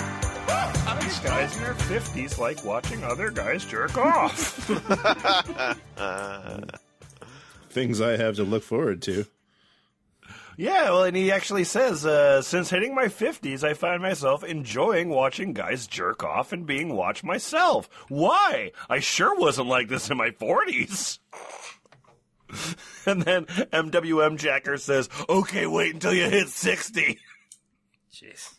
I 0.86 0.98
be 1.00 1.08
stalking. 1.08 1.30
Guys 1.30 1.56
in 1.56 1.62
their 1.64 1.74
fifties 1.74 2.38
like 2.38 2.64
watching 2.64 3.02
other 3.02 3.30
guys 3.30 3.64
jerk 3.64 3.98
off. 3.98 4.68
Things 7.70 8.00
I 8.00 8.16
have 8.16 8.36
to 8.36 8.44
look 8.44 8.62
forward 8.62 9.02
to. 9.02 9.26
Yeah, 10.62 10.84
well, 10.90 11.02
and 11.02 11.16
he 11.16 11.32
actually 11.32 11.64
says, 11.64 12.06
uh, 12.06 12.40
since 12.40 12.70
hitting 12.70 12.94
my 12.94 13.08
fifties, 13.08 13.64
I 13.64 13.74
find 13.74 14.00
myself 14.00 14.44
enjoying 14.44 15.08
watching 15.08 15.54
guys 15.54 15.88
jerk 15.88 16.22
off 16.22 16.52
and 16.52 16.64
being 16.64 16.94
watched 16.94 17.24
myself. 17.24 17.88
Why? 18.08 18.70
I 18.88 19.00
sure 19.00 19.34
wasn't 19.36 19.66
like 19.66 19.88
this 19.88 20.08
in 20.08 20.16
my 20.16 20.30
forties. 20.30 21.18
and 23.06 23.22
then 23.22 23.46
MWM 23.46 24.38
Jacker 24.38 24.76
says, 24.76 25.08
"Okay, 25.28 25.66
wait 25.66 25.94
until 25.94 26.14
you 26.14 26.30
hit 26.30 26.48
60. 26.48 27.18
Jeez. 28.14 28.54